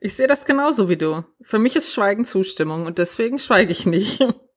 Ich 0.00 0.14
sehe 0.14 0.26
das 0.26 0.44
genauso 0.44 0.88
wie 0.88 0.96
du. 0.96 1.24
Für 1.40 1.58
mich 1.58 1.74
ist 1.74 1.92
Schweigen 1.92 2.24
Zustimmung 2.24 2.86
und 2.86 2.98
deswegen 2.98 3.38
schweige 3.38 3.72
ich 3.72 3.86
nicht. 3.86 4.20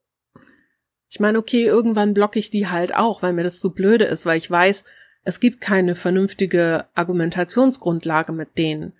Ich 1.12 1.20
meine, 1.20 1.36
okay, 1.36 1.66
irgendwann 1.66 2.14
blocke 2.14 2.38
ich 2.38 2.48
die 2.48 2.68
halt 2.68 2.94
auch, 2.94 3.20
weil 3.20 3.34
mir 3.34 3.42
das 3.42 3.60
zu 3.60 3.74
blöde 3.74 4.06
ist, 4.06 4.24
weil 4.24 4.38
ich 4.38 4.50
weiß, 4.50 4.86
es 5.24 5.40
gibt 5.40 5.60
keine 5.60 5.94
vernünftige 5.94 6.86
Argumentationsgrundlage 6.94 8.32
mit 8.32 8.56
denen. 8.56 8.94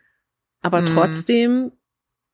Aber 0.61 0.83
mm. 0.83 0.87
trotzdem, 0.87 1.73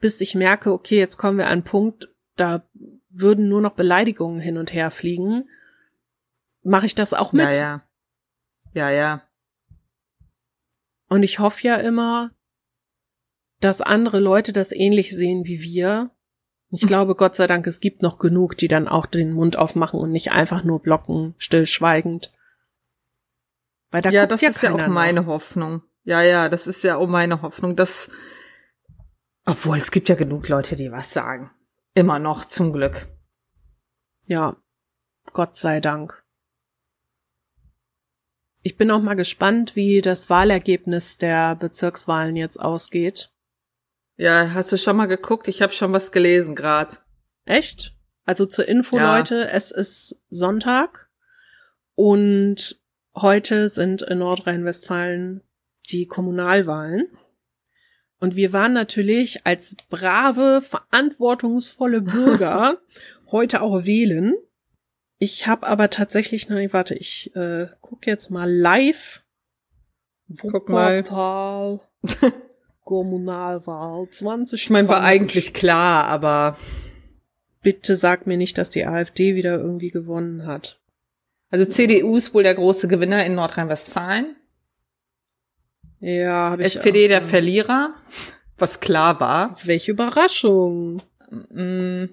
bis 0.00 0.20
ich 0.20 0.34
merke, 0.34 0.72
okay, 0.72 0.98
jetzt 0.98 1.16
kommen 1.16 1.38
wir 1.38 1.46
an 1.46 1.52
einen 1.52 1.62
Punkt, 1.62 2.12
da 2.34 2.68
würden 3.08 3.48
nur 3.48 3.60
noch 3.60 3.74
Beleidigungen 3.74 4.40
hin 4.40 4.58
und 4.58 4.72
her 4.72 4.90
fliegen, 4.90 5.48
mache 6.64 6.86
ich 6.86 6.96
das 6.96 7.14
auch 7.14 7.32
mit. 7.32 7.54
Ja, 7.54 7.54
ja. 7.54 7.82
Ja, 8.74 8.90
ja. 8.90 9.22
Und 11.08 11.22
ich 11.22 11.38
hoffe 11.38 11.62
ja 11.62 11.76
immer, 11.76 12.32
dass 13.60 13.80
andere 13.80 14.18
Leute 14.18 14.52
das 14.52 14.72
ähnlich 14.72 15.14
sehen 15.14 15.44
wie 15.44 15.62
wir. 15.62 16.10
Ich 16.70 16.86
glaube, 16.86 17.14
Gott 17.14 17.34
sei 17.34 17.46
Dank, 17.46 17.66
es 17.66 17.80
gibt 17.80 18.02
noch 18.02 18.18
genug, 18.18 18.56
die 18.56 18.68
dann 18.68 18.88
auch 18.88 19.06
den 19.06 19.32
Mund 19.32 19.56
aufmachen 19.56 19.98
und 19.98 20.12
nicht 20.12 20.32
einfach 20.32 20.64
nur 20.64 20.80
blocken, 20.80 21.34
stillschweigend. 21.38 22.32
Weil 23.90 24.02
da 24.02 24.10
ja, 24.10 24.26
das 24.26 24.42
ja 24.42 24.50
ist 24.50 24.62
ja 24.62 24.74
auch 24.74 24.86
meine 24.86 25.24
Hoffnung. 25.26 25.82
Ja, 26.04 26.20
ja, 26.22 26.48
das 26.48 26.66
ist 26.66 26.82
ja 26.84 26.96
auch 26.96 27.08
meine 27.08 27.40
Hoffnung, 27.40 27.74
dass, 27.74 28.10
obwohl 29.46 29.78
es 29.78 29.90
gibt 29.90 30.10
ja 30.10 30.14
genug 30.14 30.48
Leute, 30.48 30.76
die 30.76 30.92
was 30.92 31.12
sagen. 31.12 31.50
Immer 31.94 32.18
noch, 32.18 32.44
zum 32.44 32.72
Glück. 32.72 33.08
Ja, 34.26 34.56
Gott 35.32 35.56
sei 35.56 35.80
Dank. 35.80 36.22
Ich 38.62 38.76
bin 38.76 38.90
auch 38.90 39.00
mal 39.00 39.14
gespannt, 39.14 39.74
wie 39.74 40.02
das 40.02 40.28
Wahlergebnis 40.28 41.16
der 41.16 41.56
Bezirkswahlen 41.56 42.36
jetzt 42.36 42.60
ausgeht. 42.60 43.32
Ja, 44.18 44.52
hast 44.52 44.72
du 44.72 44.76
schon 44.76 44.96
mal 44.96 45.06
geguckt? 45.06 45.46
Ich 45.46 45.62
habe 45.62 45.72
schon 45.72 45.94
was 45.94 46.10
gelesen 46.10 46.56
gerade. 46.56 46.96
Echt? 47.44 47.94
Also 48.24 48.46
zur 48.46 48.66
Info, 48.66 48.96
ja. 48.96 49.16
Leute, 49.16 49.48
es 49.48 49.70
ist 49.70 50.20
Sonntag 50.28 51.08
und 51.94 52.80
heute 53.14 53.68
sind 53.68 54.02
in 54.02 54.18
Nordrhein-Westfalen 54.18 55.42
die 55.90 56.06
Kommunalwahlen. 56.06 57.06
Und 58.18 58.34
wir 58.34 58.52
waren 58.52 58.72
natürlich 58.72 59.46
als 59.46 59.76
brave, 59.88 60.62
verantwortungsvolle 60.62 62.00
Bürger 62.00 62.78
heute 63.30 63.62
auch 63.62 63.84
wählen. 63.84 64.34
Ich 65.20 65.46
habe 65.46 65.64
aber 65.68 65.90
tatsächlich, 65.90 66.48
nein, 66.48 66.72
warte, 66.72 66.96
ich 66.96 67.34
äh, 67.36 67.68
guck 67.80 68.04
jetzt 68.08 68.30
mal 68.30 68.50
live. 68.50 69.22
Guck 70.40 70.68
mal. 70.68 71.04
Kommunalwahl 72.88 74.08
20. 74.08 74.62
Ich 74.62 74.70
meine, 74.70 74.88
war 74.88 75.02
eigentlich 75.02 75.52
klar, 75.52 76.06
aber 76.06 76.56
bitte 77.60 77.96
sag 77.96 78.26
mir 78.26 78.38
nicht, 78.38 78.56
dass 78.56 78.70
die 78.70 78.86
AfD 78.86 79.34
wieder 79.34 79.58
irgendwie 79.58 79.90
gewonnen 79.90 80.46
hat. 80.46 80.80
Also 81.50 81.66
CDU 81.66 82.16
ist 82.16 82.32
wohl 82.32 82.44
der 82.44 82.54
große 82.54 82.88
Gewinner 82.88 83.26
in 83.26 83.34
Nordrhein-Westfalen. 83.34 84.36
Ja, 86.00 86.52
habe 86.52 86.62
ich 86.62 86.76
SPD 86.76 87.04
auch, 87.04 87.08
der 87.08 87.20
Verlierer, 87.20 87.92
was 88.56 88.80
klar 88.80 89.20
war. 89.20 89.58
Welche 89.64 89.90
Überraschung. 89.90 91.02
Mm. 91.50 92.04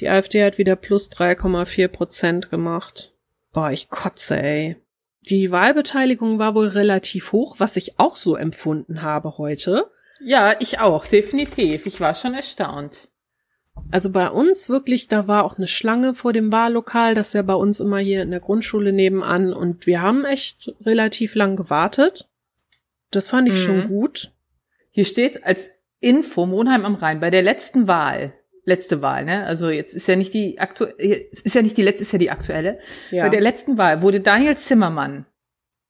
Die 0.00 0.08
AfD 0.08 0.42
hat 0.42 0.58
wieder 0.58 0.74
plus 0.74 1.08
3,4 1.12 1.86
Prozent 1.86 2.50
gemacht. 2.50 3.14
Boah, 3.52 3.70
ich 3.70 3.90
kotze, 3.90 4.42
ey. 4.42 4.76
Die 5.20 5.52
Wahlbeteiligung 5.52 6.40
war 6.40 6.56
wohl 6.56 6.66
relativ 6.66 7.30
hoch, 7.30 7.56
was 7.58 7.76
ich 7.76 8.00
auch 8.00 8.16
so 8.16 8.34
empfunden 8.34 9.02
habe 9.02 9.38
heute. 9.38 9.88
Ja, 10.22 10.54
ich 10.60 10.80
auch, 10.80 11.06
definitiv. 11.06 11.86
Ich 11.86 12.00
war 12.00 12.14
schon 12.14 12.34
erstaunt. 12.34 13.08
Also 13.90 14.10
bei 14.10 14.28
uns 14.28 14.68
wirklich, 14.68 15.08
da 15.08 15.26
war 15.26 15.44
auch 15.44 15.56
eine 15.56 15.66
Schlange 15.66 16.14
vor 16.14 16.32
dem 16.32 16.52
Wahllokal, 16.52 17.14
das 17.14 17.28
ist 17.28 17.34
ja 17.34 17.42
bei 17.42 17.54
uns 17.54 17.80
immer 17.80 17.98
hier 17.98 18.22
in 18.22 18.30
der 18.30 18.40
Grundschule 18.40 18.92
nebenan 18.92 19.52
und 19.52 19.86
wir 19.86 20.02
haben 20.02 20.24
echt 20.24 20.74
relativ 20.84 21.34
lang 21.34 21.56
gewartet. 21.56 22.28
Das 23.10 23.28
fand 23.28 23.48
ich 23.48 23.54
mhm. 23.54 23.58
schon 23.58 23.88
gut. 23.88 24.32
Hier 24.90 25.04
steht 25.04 25.44
als 25.44 25.70
Info 26.00 26.46
Monheim 26.46 26.84
am 26.84 26.94
Rhein 26.94 27.20
bei 27.20 27.30
der 27.30 27.42
letzten 27.42 27.86
Wahl, 27.86 28.34
letzte 28.64 29.02
Wahl, 29.02 29.24
ne? 29.24 29.44
Also 29.46 29.70
jetzt 29.70 29.94
ist 29.94 30.06
ja 30.06 30.16
nicht 30.16 30.34
die 30.34 30.58
aktuelle, 30.58 30.94
ist 30.94 31.54
ja 31.54 31.62
nicht 31.62 31.76
die 31.76 31.82
letzte, 31.82 32.02
ist 32.02 32.12
ja 32.12 32.18
die 32.18 32.30
aktuelle. 32.30 32.78
Ja. 33.10 33.24
Bei 33.24 33.30
der 33.30 33.40
letzten 33.40 33.78
Wahl 33.78 34.02
wurde 34.02 34.20
Daniel 34.20 34.56
Zimmermann 34.56 35.26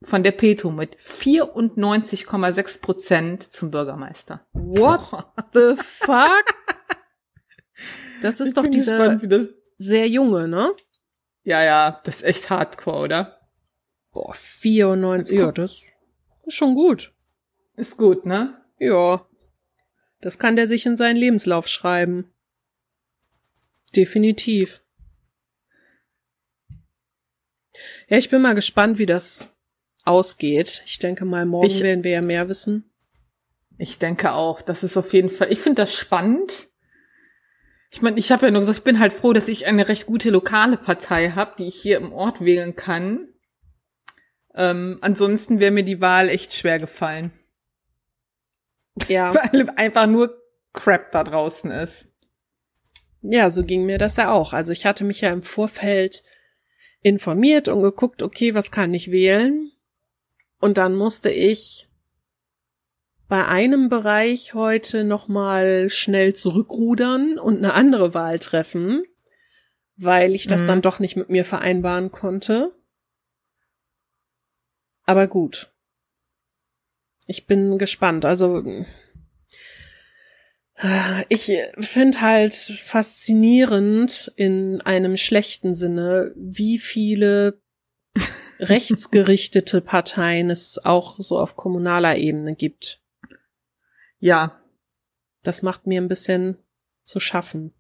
von 0.03 0.23
der 0.23 0.33
Petro 0.33 0.71
mit 0.71 0.97
94,6 0.97 2.81
Prozent 2.81 3.43
zum 3.43 3.71
Bürgermeister. 3.71 4.47
What 4.53 5.27
the 5.53 5.75
fuck? 5.77 6.45
Das 8.23 8.41
ist 8.41 8.49
ich 8.49 8.55
doch 8.55 8.67
dieser 8.67 9.17
gespannt, 9.17 9.55
sehr 9.79 10.09
junge, 10.09 10.49
ne? 10.49 10.73
Ja, 11.43 11.63
ja, 11.63 12.01
das 12.05 12.17
ist 12.17 12.23
echt 12.23 12.51
hardcore, 12.51 12.99
oder? 12.99 13.41
Boah, 14.13 14.35
94, 14.35 15.39
ja, 15.39 15.53
das 15.53 15.83
ist 16.45 16.55
schon 16.55 16.75
gut. 16.75 17.15
Ist 17.77 17.97
gut, 17.97 18.27
ne? 18.27 18.61
Ja. 18.79 19.27
Das 20.21 20.39
kann 20.39 20.57
der 20.57 20.67
sich 20.67 20.85
in 20.85 20.97
seinen 20.97 21.17
Lebenslauf 21.17 21.67
schreiben. 21.67 22.31
Definitiv. 23.97 24.83
Ja, 28.09 28.19
ich 28.19 28.29
bin 28.29 28.43
mal 28.43 28.55
gespannt, 28.55 28.99
wie 28.99 29.07
das 29.07 29.50
ausgeht. 30.11 30.83
Ich 30.87 30.99
denke 30.99 31.25
mal, 31.25 31.47
morgen 31.47 31.67
ich, 31.67 31.83
werden 31.83 32.05
wir 32.05 32.13
ja 32.13 32.23
mehr 32.23 32.49
wissen. 32.49 32.91
Ich 33.79 33.99
denke 33.99 34.33
auch. 34.33 34.61
Das 34.61 34.85
ist 34.85 34.97
auf 34.97 35.13
jeden 35.13 35.31
Fall, 35.31 35.53
ich 35.53 35.61
finde 35.61 35.83
das 35.83 35.95
spannend. 35.95 36.69
Ich 37.91 38.03
meine, 38.03 38.19
ich 38.19 38.31
habe 38.31 38.47
ja 38.47 38.53
nur 38.53 38.61
gesagt, 38.61 38.79
ich 38.79 38.85
bin 38.85 39.01
halt 39.01 39.13
froh, 39.13 39.33
dass 39.33 39.49
ich 39.49 39.67
eine 39.67 39.89
recht 39.89 40.07
gute 40.07 40.31
lokale 40.31 40.77
Partei 40.77 41.31
habe, 41.31 41.55
die 41.59 41.67
ich 41.67 41.81
hier 41.81 41.97
im 41.97 42.13
Ort 42.13 42.41
wählen 42.41 42.77
kann. 42.77 43.29
Ähm, 44.55 44.99
ansonsten 45.01 45.59
wäre 45.61 45.73
mir 45.73 45.85
die 45.85 46.01
Wahl 46.01 46.29
echt 46.29 46.55
schwer 46.55 46.79
gefallen. 46.79 47.33
Ja. 49.09 49.35
Weil 49.53 49.71
einfach 49.77 50.07
nur 50.07 50.41
Crap 50.73 51.11
da 51.11 51.25
draußen 51.25 51.71
ist. 51.71 52.09
Ja, 53.23 53.51
so 53.51 53.65
ging 53.65 53.85
mir 53.85 53.99
das 53.99 54.17
ja 54.17 54.33
auch. 54.33 54.53
Also 54.53 54.73
ich 54.73 54.87
hatte 54.87 55.05
mich 55.05 55.21
ja 55.21 55.31
im 55.31 55.43
Vorfeld 55.43 56.23
informiert 57.03 57.69
und 57.69 57.83
geguckt, 57.83 58.23
okay, 58.23 58.55
was 58.55 58.71
kann 58.71 58.95
ich 58.95 59.11
wählen? 59.11 59.73
Und 60.61 60.79
dann 60.79 60.95
musste 60.95 61.31
ich 61.31 61.89
bei 63.29 63.47
einem 63.47 63.89
Bereich 63.89 64.55
heute 64.55 65.05
nochmal 65.05 65.89
schnell 65.89 66.35
zurückrudern 66.35 67.39
und 67.39 67.59
eine 67.59 67.75
andere 67.75 68.13
Wahl 68.13 68.39
treffen, 68.39 69.05
weil 69.97 70.35
ich 70.35 70.47
das 70.47 70.63
mhm. 70.63 70.67
dann 70.67 70.83
doch 70.83 70.99
nicht 70.99 71.17
mit 71.17 71.31
mir 71.31 71.45
vereinbaren 71.45 72.11
konnte. 72.11 72.75
Aber 75.05 75.29
gut. 75.29 75.73
Ich 77.27 77.47
bin 77.47 77.79
gespannt. 77.79 78.25
Also 78.25 78.63
ich 81.29 81.53
finde 81.79 82.21
halt 82.21 82.55
faszinierend 82.55 84.33
in 84.37 84.81
einem 84.81 85.17
schlechten 85.17 85.75
Sinne, 85.75 86.33
wie 86.37 86.79
viele 86.79 87.61
rechtsgerichtete 88.61 89.81
Parteien 89.81 90.51
es 90.51 90.85
auch 90.85 91.17
so 91.19 91.39
auf 91.39 91.57
kommunaler 91.57 92.17
Ebene 92.17 92.55
gibt. 92.55 93.03
Ja. 94.19 94.61
Das 95.43 95.63
macht 95.63 95.87
mir 95.87 96.01
ein 96.01 96.09
bisschen 96.09 96.59
zu 97.05 97.19
schaffen. 97.21 97.73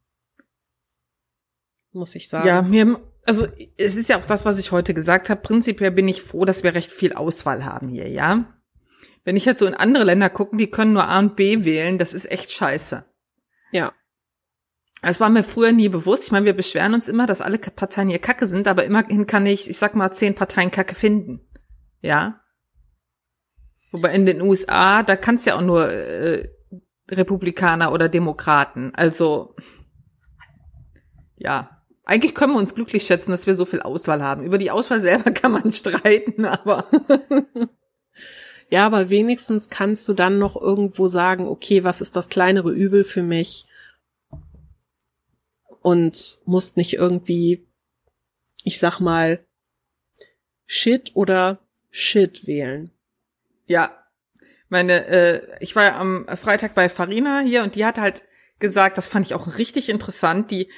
Muss 1.92 2.14
ich 2.14 2.28
sagen. 2.28 2.48
Ja, 2.48 2.62
mir, 2.62 3.00
also 3.26 3.46
es 3.76 3.96
ist 3.96 4.08
ja 4.08 4.18
auch 4.18 4.24
das, 4.24 4.44
was 4.44 4.58
ich 4.58 4.72
heute 4.72 4.94
gesagt 4.94 5.28
habe. 5.28 5.42
Prinzipiell 5.42 5.90
bin 5.90 6.08
ich 6.08 6.22
froh, 6.22 6.44
dass 6.44 6.62
wir 6.62 6.74
recht 6.74 6.92
viel 6.92 7.12
Auswahl 7.12 7.64
haben 7.64 7.88
hier, 7.88 8.08
ja. 8.08 8.56
Wenn 9.24 9.36
ich 9.36 9.44
jetzt 9.44 9.58
so 9.58 9.66
in 9.66 9.74
andere 9.74 10.04
Länder 10.04 10.30
gucken, 10.30 10.56
die 10.56 10.70
können 10.70 10.94
nur 10.94 11.06
A 11.06 11.18
und 11.18 11.36
B 11.36 11.64
wählen, 11.64 11.98
das 11.98 12.14
ist 12.14 12.30
echt 12.30 12.50
scheiße. 12.50 13.04
Ja. 13.70 13.92
Es 15.02 15.20
war 15.20 15.30
mir 15.30 15.42
früher 15.42 15.72
nie 15.72 15.88
bewusst. 15.88 16.24
Ich 16.24 16.32
meine, 16.32 16.46
wir 16.46 16.52
beschweren 16.52 16.94
uns 16.94 17.08
immer, 17.08 17.26
dass 17.26 17.40
alle 17.40 17.58
Parteien 17.58 18.10
hier 18.10 18.18
Kacke 18.18 18.46
sind, 18.46 18.66
aber 18.66 18.84
immerhin 18.84 19.26
kann 19.26 19.46
ich, 19.46 19.70
ich 19.70 19.78
sag 19.78 19.94
mal, 19.94 20.10
zehn 20.12 20.34
Parteien 20.34 20.70
Kacke 20.70 20.94
finden. 20.94 21.40
Ja. 22.02 22.40
Wobei 23.92 24.12
in 24.12 24.26
den 24.26 24.42
USA, 24.42 25.02
da 25.02 25.16
kannst 25.16 25.46
ja 25.46 25.56
auch 25.56 25.62
nur 25.62 25.90
äh, 25.90 26.48
Republikaner 27.10 27.92
oder 27.92 28.08
Demokraten. 28.08 28.92
Also 28.94 29.54
ja. 31.36 31.76
Eigentlich 32.04 32.34
können 32.34 32.54
wir 32.54 32.58
uns 32.58 32.74
glücklich 32.74 33.04
schätzen, 33.04 33.30
dass 33.30 33.46
wir 33.46 33.54
so 33.54 33.64
viel 33.64 33.82
Auswahl 33.82 34.22
haben. 34.22 34.42
Über 34.42 34.58
die 34.58 34.70
Auswahl 34.70 35.00
selber 35.00 35.30
kann 35.32 35.52
man 35.52 35.72
streiten, 35.72 36.44
aber 36.44 36.86
Ja, 38.70 38.86
aber 38.86 39.10
wenigstens 39.10 39.68
kannst 39.68 40.08
du 40.08 40.14
dann 40.14 40.38
noch 40.38 40.54
irgendwo 40.54 41.08
sagen, 41.08 41.48
okay, 41.48 41.82
was 41.82 42.00
ist 42.00 42.14
das 42.14 42.28
kleinere 42.28 42.70
Übel 42.70 43.02
für 43.02 43.22
mich? 43.22 43.66
Und 45.80 46.38
musst 46.44 46.76
nicht 46.76 46.94
irgendwie, 46.94 47.66
ich 48.64 48.78
sag 48.78 49.00
mal, 49.00 49.44
Shit 50.66 51.12
oder 51.14 51.58
Shit 51.90 52.46
wählen. 52.46 52.90
Ja. 53.66 53.96
Meine, 54.68 55.06
äh, 55.06 55.42
ich 55.58 55.74
war 55.74 55.84
ja 55.84 55.98
am 55.98 56.26
Freitag 56.28 56.74
bei 56.74 56.88
Farina 56.88 57.40
hier 57.40 57.64
und 57.64 57.74
die 57.74 57.84
hat 57.84 57.98
halt 57.98 58.22
gesagt, 58.60 58.98
das 58.98 59.08
fand 59.08 59.26
ich 59.26 59.34
auch 59.34 59.58
richtig 59.58 59.88
interessant, 59.88 60.50
die 60.50 60.70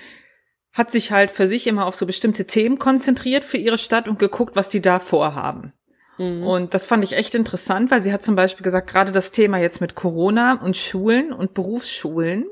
hat 0.73 0.91
sich 0.91 1.13
halt 1.13 1.31
für 1.31 1.47
sich 1.47 1.67
immer 1.67 1.85
auf 1.85 1.95
so 1.95 2.07
bestimmte 2.07 2.47
Themen 2.47 2.79
konzentriert 2.79 3.45
für 3.45 3.59
ihre 3.59 3.77
Stadt 3.77 4.09
und 4.09 4.19
geguckt, 4.19 4.57
was 4.57 4.71
die 4.71 4.81
da 4.81 4.99
vorhaben. 4.99 5.75
Mhm. 6.17 6.43
Und 6.43 6.75
das 6.75 6.87
fand 6.87 7.05
ich 7.05 7.15
echt 7.15 7.35
interessant, 7.35 7.91
weil 7.91 8.03
sie 8.03 8.13
hat 8.13 8.23
zum 8.23 8.35
Beispiel 8.35 8.65
gesagt, 8.65 8.89
gerade 8.89 9.13
das 9.13 9.33
Thema 9.33 9.59
jetzt 9.59 9.81
mit 9.81 9.95
Corona 9.95 10.61
und 10.63 10.77
Schulen 10.77 11.33
und 11.33 11.53
Berufsschulen, 11.53 12.47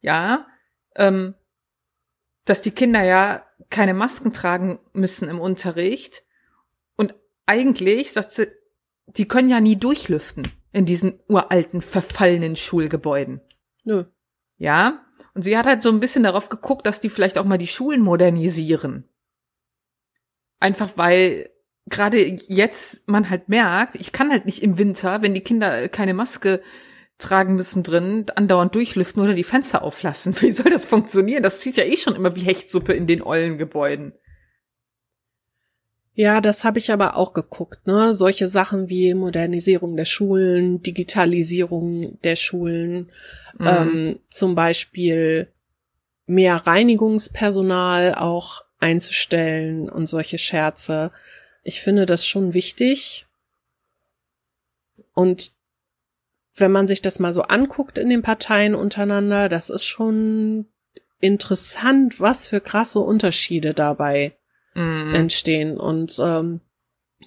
ja, 0.00 0.46
ähm, 0.96 1.34
dass 2.48 2.62
die 2.62 2.70
Kinder 2.70 3.02
ja 3.02 3.44
keine 3.70 3.94
Masken 3.94 4.32
tragen 4.32 4.78
müssen 4.92 5.28
im 5.28 5.40
Unterricht. 5.40 6.24
Und 6.96 7.14
eigentlich, 7.46 8.12
sagt 8.12 8.32
sie, 8.32 8.48
die 9.06 9.28
können 9.28 9.48
ja 9.48 9.60
nie 9.60 9.76
durchlüften 9.76 10.48
in 10.72 10.84
diesen 10.84 11.20
uralten, 11.28 11.82
verfallenen 11.82 12.56
Schulgebäuden. 12.56 13.40
Nö. 13.84 14.04
Ja. 14.56 15.04
Und 15.34 15.42
sie 15.42 15.56
hat 15.56 15.66
halt 15.66 15.82
so 15.82 15.90
ein 15.90 16.00
bisschen 16.00 16.24
darauf 16.24 16.48
geguckt, 16.48 16.86
dass 16.86 17.00
die 17.00 17.10
vielleicht 17.10 17.38
auch 17.38 17.44
mal 17.44 17.58
die 17.58 17.66
Schulen 17.66 18.00
modernisieren. 18.00 19.08
Einfach 20.60 20.96
weil 20.96 21.50
gerade 21.86 22.18
jetzt 22.18 23.08
man 23.08 23.30
halt 23.30 23.48
merkt, 23.48 23.94
ich 23.96 24.12
kann 24.12 24.30
halt 24.30 24.44
nicht 24.44 24.62
im 24.62 24.78
Winter, 24.78 25.22
wenn 25.22 25.34
die 25.34 25.42
Kinder 25.42 25.88
keine 25.88 26.14
Maske 26.14 26.62
tragen 27.18 27.56
müssen 27.56 27.82
drin, 27.82 28.26
andauernd 28.34 28.74
durchlüften 28.74 29.22
oder 29.22 29.34
die 29.34 29.44
Fenster 29.44 29.82
auflassen. 29.82 30.34
Wie 30.40 30.52
soll 30.52 30.70
das 30.70 30.84
funktionieren? 30.84 31.42
Das 31.42 31.60
zieht 31.60 31.76
ja 31.76 31.84
eh 31.84 31.96
schon 31.96 32.14
immer 32.16 32.34
wie 32.36 32.42
Hechtsuppe 32.42 32.92
in 32.92 33.06
den 33.06 33.22
ollen 33.22 33.58
Gebäuden. 33.58 34.12
Ja, 36.14 36.40
das 36.40 36.64
habe 36.64 36.80
ich 36.80 36.90
aber 36.90 37.16
auch 37.16 37.32
geguckt, 37.32 37.86
ne? 37.86 38.12
Solche 38.12 38.48
Sachen 38.48 38.88
wie 38.88 39.14
Modernisierung 39.14 39.96
der 39.96 40.04
Schulen, 40.04 40.82
Digitalisierung 40.82 42.20
der 42.22 42.34
Schulen, 42.34 43.12
mhm. 43.56 43.66
ähm, 43.66 44.18
zum 44.28 44.56
Beispiel 44.56 45.52
mehr 46.26 46.56
Reinigungspersonal 46.56 48.16
auch 48.16 48.64
einzustellen 48.80 49.88
und 49.88 50.08
solche 50.08 50.38
Scherze. 50.38 51.12
Ich 51.62 51.80
finde 51.80 52.04
das 52.04 52.26
schon 52.26 52.52
wichtig. 52.52 53.26
Und 55.14 55.52
wenn 56.60 56.72
man 56.72 56.88
sich 56.88 57.02
das 57.02 57.18
mal 57.18 57.32
so 57.32 57.42
anguckt 57.42 57.98
in 57.98 58.08
den 58.08 58.22
Parteien 58.22 58.74
untereinander, 58.74 59.48
das 59.48 59.70
ist 59.70 59.84
schon 59.84 60.66
interessant, 61.20 62.20
was 62.20 62.48
für 62.48 62.60
krasse 62.60 63.00
Unterschiede 63.00 63.74
dabei 63.74 64.36
mm. 64.74 65.14
entstehen. 65.14 65.76
Und 65.76 66.18
ähm, 66.20 66.60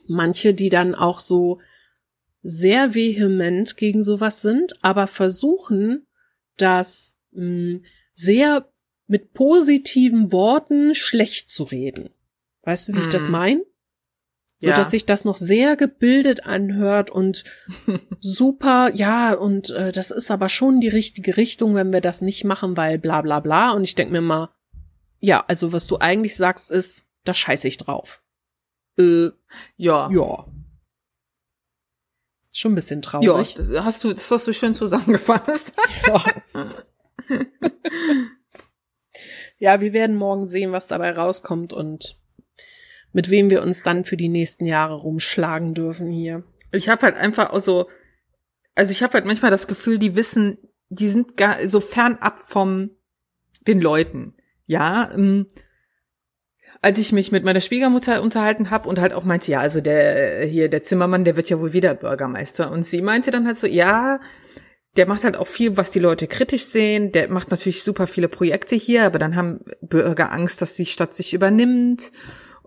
manche, 0.08 0.54
die 0.54 0.70
dann 0.70 0.96
auch 0.96 1.20
so 1.20 1.60
sehr 2.42 2.96
vehement 2.96 3.78
gegen 3.78 4.04
sowas 4.04 4.42
sind, 4.42 4.74
aber 4.84 5.08
versuchen, 5.08 6.08
das 6.58 7.16
mh, 7.32 7.44
hm, 7.44 7.86
sehr 8.14 8.68
mit 9.08 9.34
positiven 9.34 10.32
Worten 10.32 10.96
schlecht 10.96 11.50
zu 11.50 11.64
reden. 11.64 12.10
Weißt 12.64 12.88
du, 12.88 12.94
wie 12.94 13.00
mm. 13.00 13.02
ich 13.02 13.10
das 13.10 13.26
mhm. 13.26 13.32
meine? 13.32 13.66
So 14.62 14.70
ja. 14.70 14.76
dass 14.76 14.92
sich 14.92 15.08
das 15.08 15.26
noch 15.26 15.38
sehr 15.38 15.76
gebildet 15.76 16.46
anhört 16.46 17.10
und 17.10 17.44
super, 18.20 18.92
ja, 18.94 19.34
und 19.34 19.72
äh, 19.72 19.92
das 19.92 20.12
ist 20.12 20.30
aber 20.30 20.50
schon 20.50 20.80
die 20.80 20.88
richtige 20.88 21.36
Richtung, 21.36 21.74
wenn 21.74 21.92
wir 21.92 22.00
das 22.00 22.22
nicht 22.22 22.44
machen, 22.44 22.78
weil 22.78 23.00
bla 23.00 23.24
bla 23.24 23.40
bla. 23.40 23.72
Und 23.72 23.84
ich 23.84 23.96
denk 23.96 24.12
mir 24.12 24.22
mal, 24.22 24.50
ja, 25.20 25.44
also 25.48 25.74
was 25.74 25.88
du 25.88 25.98
eigentlich 25.98 26.36
sagst, 26.36 26.70
ist, 26.70 27.08
da 27.24 27.34
scheiße 27.34 27.68
ich 27.68 27.78
drauf. 27.78 28.22
Äh, 29.00 29.30
ja. 29.78 30.12
Ja. 30.12 30.46
Schon 32.52 32.74
ein 32.74 32.76
bisschen 32.76 33.02
traurig. 33.02 33.56
Ja, 33.58 33.84
hast 33.84 34.04
du, 34.04 34.14
das 34.14 34.30
hast 34.30 34.46
du 34.46 34.54
schön 34.54 34.76
zusammengefasst. 34.76 35.74
ja. 36.06 36.24
ja, 39.58 39.82
wir 39.82 39.94
werden 39.94 40.16
morgen 40.16 40.46
sehen, 40.46 40.72
was 40.72 40.88
dabei 40.88 41.14
rauskommt 41.14 41.74
und 41.74 42.21
mit 43.14 43.30
wem 43.30 43.50
wir 43.50 43.62
uns 43.62 43.84
dann 43.84 44.06
für 44.06 44.18
die 44.18 44.30
nächsten 44.30 44.66
Jahre 44.66 44.96
rumschlagen 44.96 45.74
dürfen 45.74 46.12
hier. 46.12 46.44
Ich 46.72 46.90
habe 46.90 47.02
halt 47.04 47.16
einfach 47.16 47.50
auch 47.52 47.60
so, 47.60 47.90
also 48.76 48.92
ich 48.92 49.04
habe 49.04 49.14
halt 49.14 49.26
manchmal 49.26 49.52
das 49.52 49.68
Gefühl, 49.68 50.00
die 50.00 50.16
wissen, 50.16 50.58
die 50.90 51.10
sind 51.10 51.38
gar 51.38 51.68
so 51.68 51.80
fernab 51.80 52.40
vom 52.40 52.92
den 53.68 53.82
Leuten. 53.82 54.34
Ja, 54.66 55.12
ähm, 55.14 55.48
als 56.82 56.98
ich 56.98 57.12
mich 57.12 57.32
mit 57.32 57.44
meiner 57.44 57.62
Schwiegermutter 57.62 58.22
unterhalten 58.22 58.70
habe 58.70 58.90
und 58.90 59.00
halt 59.00 59.14
auch 59.14 59.24
meinte, 59.24 59.52
ja, 59.52 59.60
also 59.60 59.82
der 59.82 60.46
hier 60.46 60.70
der 60.70 60.84
Zimmermann, 60.84 61.26
der 61.26 61.36
wird 61.36 61.50
ja 61.50 61.60
wohl 61.60 61.74
wieder 61.74 61.94
Bürgermeister 61.94 62.72
und 62.72 62.84
sie 62.84 63.02
meinte 63.02 63.30
dann 63.30 63.46
halt 63.46 63.58
so, 63.58 63.68
ja, 63.68 64.20
der 64.98 65.08
macht 65.08 65.24
halt 65.24 65.38
auch 65.38 65.48
viel, 65.48 65.78
was 65.78 65.92
die 65.92 66.00
Leute 66.00 66.28
kritisch 66.28 66.66
sehen. 66.66 67.12
Der 67.12 67.30
macht 67.30 67.52
natürlich 67.52 67.84
super 67.84 68.08
viele 68.08 68.28
Projekte 68.28 68.76
hier, 68.76 69.06
aber 69.06 69.20
dann 69.20 69.36
haben 69.36 69.62
Bürger 69.82 70.32
Angst, 70.32 70.62
dass 70.62 70.74
die 70.76 70.86
Stadt 70.86 71.16
sich 71.16 71.34
übernimmt 71.34 72.12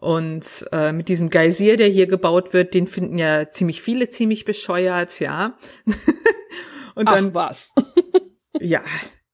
und 0.04 0.66
äh, 0.70 0.92
mit 0.92 1.08
diesem 1.08 1.30
Geysir, 1.30 1.76
der 1.76 1.88
hier 1.88 2.06
gebaut 2.06 2.52
wird, 2.52 2.74
den 2.74 2.86
finden 2.86 3.18
ja 3.18 3.48
ziemlich 3.48 3.80
viele 3.80 4.08
ziemlich 4.10 4.44
bescheuert, 4.44 5.18
ja. 5.18 5.56
und 6.94 7.08
dann 7.08 7.28
ach, 7.30 7.34
was? 7.34 7.72
ja, 8.60 8.82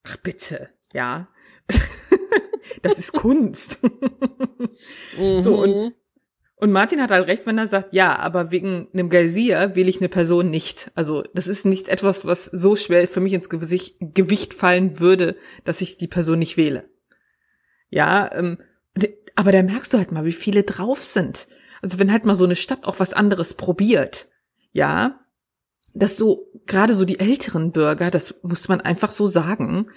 ach 0.04 0.16
bitte, 0.18 0.70
ja. 0.92 1.28
das 2.82 2.98
ist 2.98 3.12
Kunst. 3.12 3.82
mhm. 5.18 5.40
So 5.40 5.60
und 5.60 5.94
Und 6.56 6.72
Martin 6.72 7.00
hat 7.02 7.10
halt 7.10 7.26
recht, 7.26 7.46
wenn 7.46 7.58
er 7.58 7.66
sagt, 7.66 7.92
ja, 7.92 8.18
aber 8.18 8.50
wegen 8.50 8.88
einem 8.92 9.08
Geysir 9.08 9.74
wähle 9.74 9.88
ich 9.88 9.98
eine 9.98 10.08
Person 10.08 10.50
nicht. 10.50 10.92
Also 10.94 11.22
das 11.34 11.48
ist 11.48 11.64
nicht 11.64 11.88
etwas, 11.88 12.24
was 12.24 12.44
so 12.44 12.76
schwer 12.76 13.08
für 13.08 13.20
mich 13.20 13.32
ins 13.32 13.48
Gewicht 13.48 14.54
fallen 14.54 15.00
würde, 15.00 15.36
dass 15.64 15.80
ich 15.80 15.96
die 15.96 16.08
Person 16.08 16.38
nicht 16.38 16.56
wähle. 16.56 16.90
Ja, 17.88 18.30
ähm, 18.32 18.58
aber 19.34 19.52
da 19.52 19.62
merkst 19.62 19.92
du 19.92 19.98
halt 19.98 20.12
mal, 20.12 20.24
wie 20.24 20.32
viele 20.32 20.62
drauf 20.62 21.02
sind. 21.02 21.48
Also 21.82 21.98
wenn 21.98 22.12
halt 22.12 22.24
mal 22.24 22.34
so 22.34 22.44
eine 22.44 22.56
Stadt 22.56 22.84
auch 22.84 23.00
was 23.00 23.14
anderes 23.14 23.54
probiert, 23.54 24.28
ja, 24.72 25.20
dass 25.94 26.16
so 26.16 26.50
gerade 26.66 26.94
so 26.94 27.04
die 27.04 27.18
älteren 27.18 27.72
Bürger, 27.72 28.10
das 28.10 28.42
muss 28.42 28.68
man 28.68 28.80
einfach 28.80 29.10
so 29.10 29.26
sagen, 29.26 29.90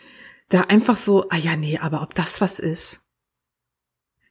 da 0.49 0.61
einfach 0.61 0.97
so, 0.97 1.29
ah 1.29 1.37
ja, 1.37 1.55
nee, 1.55 1.77
aber 1.77 2.01
ob 2.01 2.15
das 2.15 2.41
was 2.41 2.59
ist? 2.59 3.01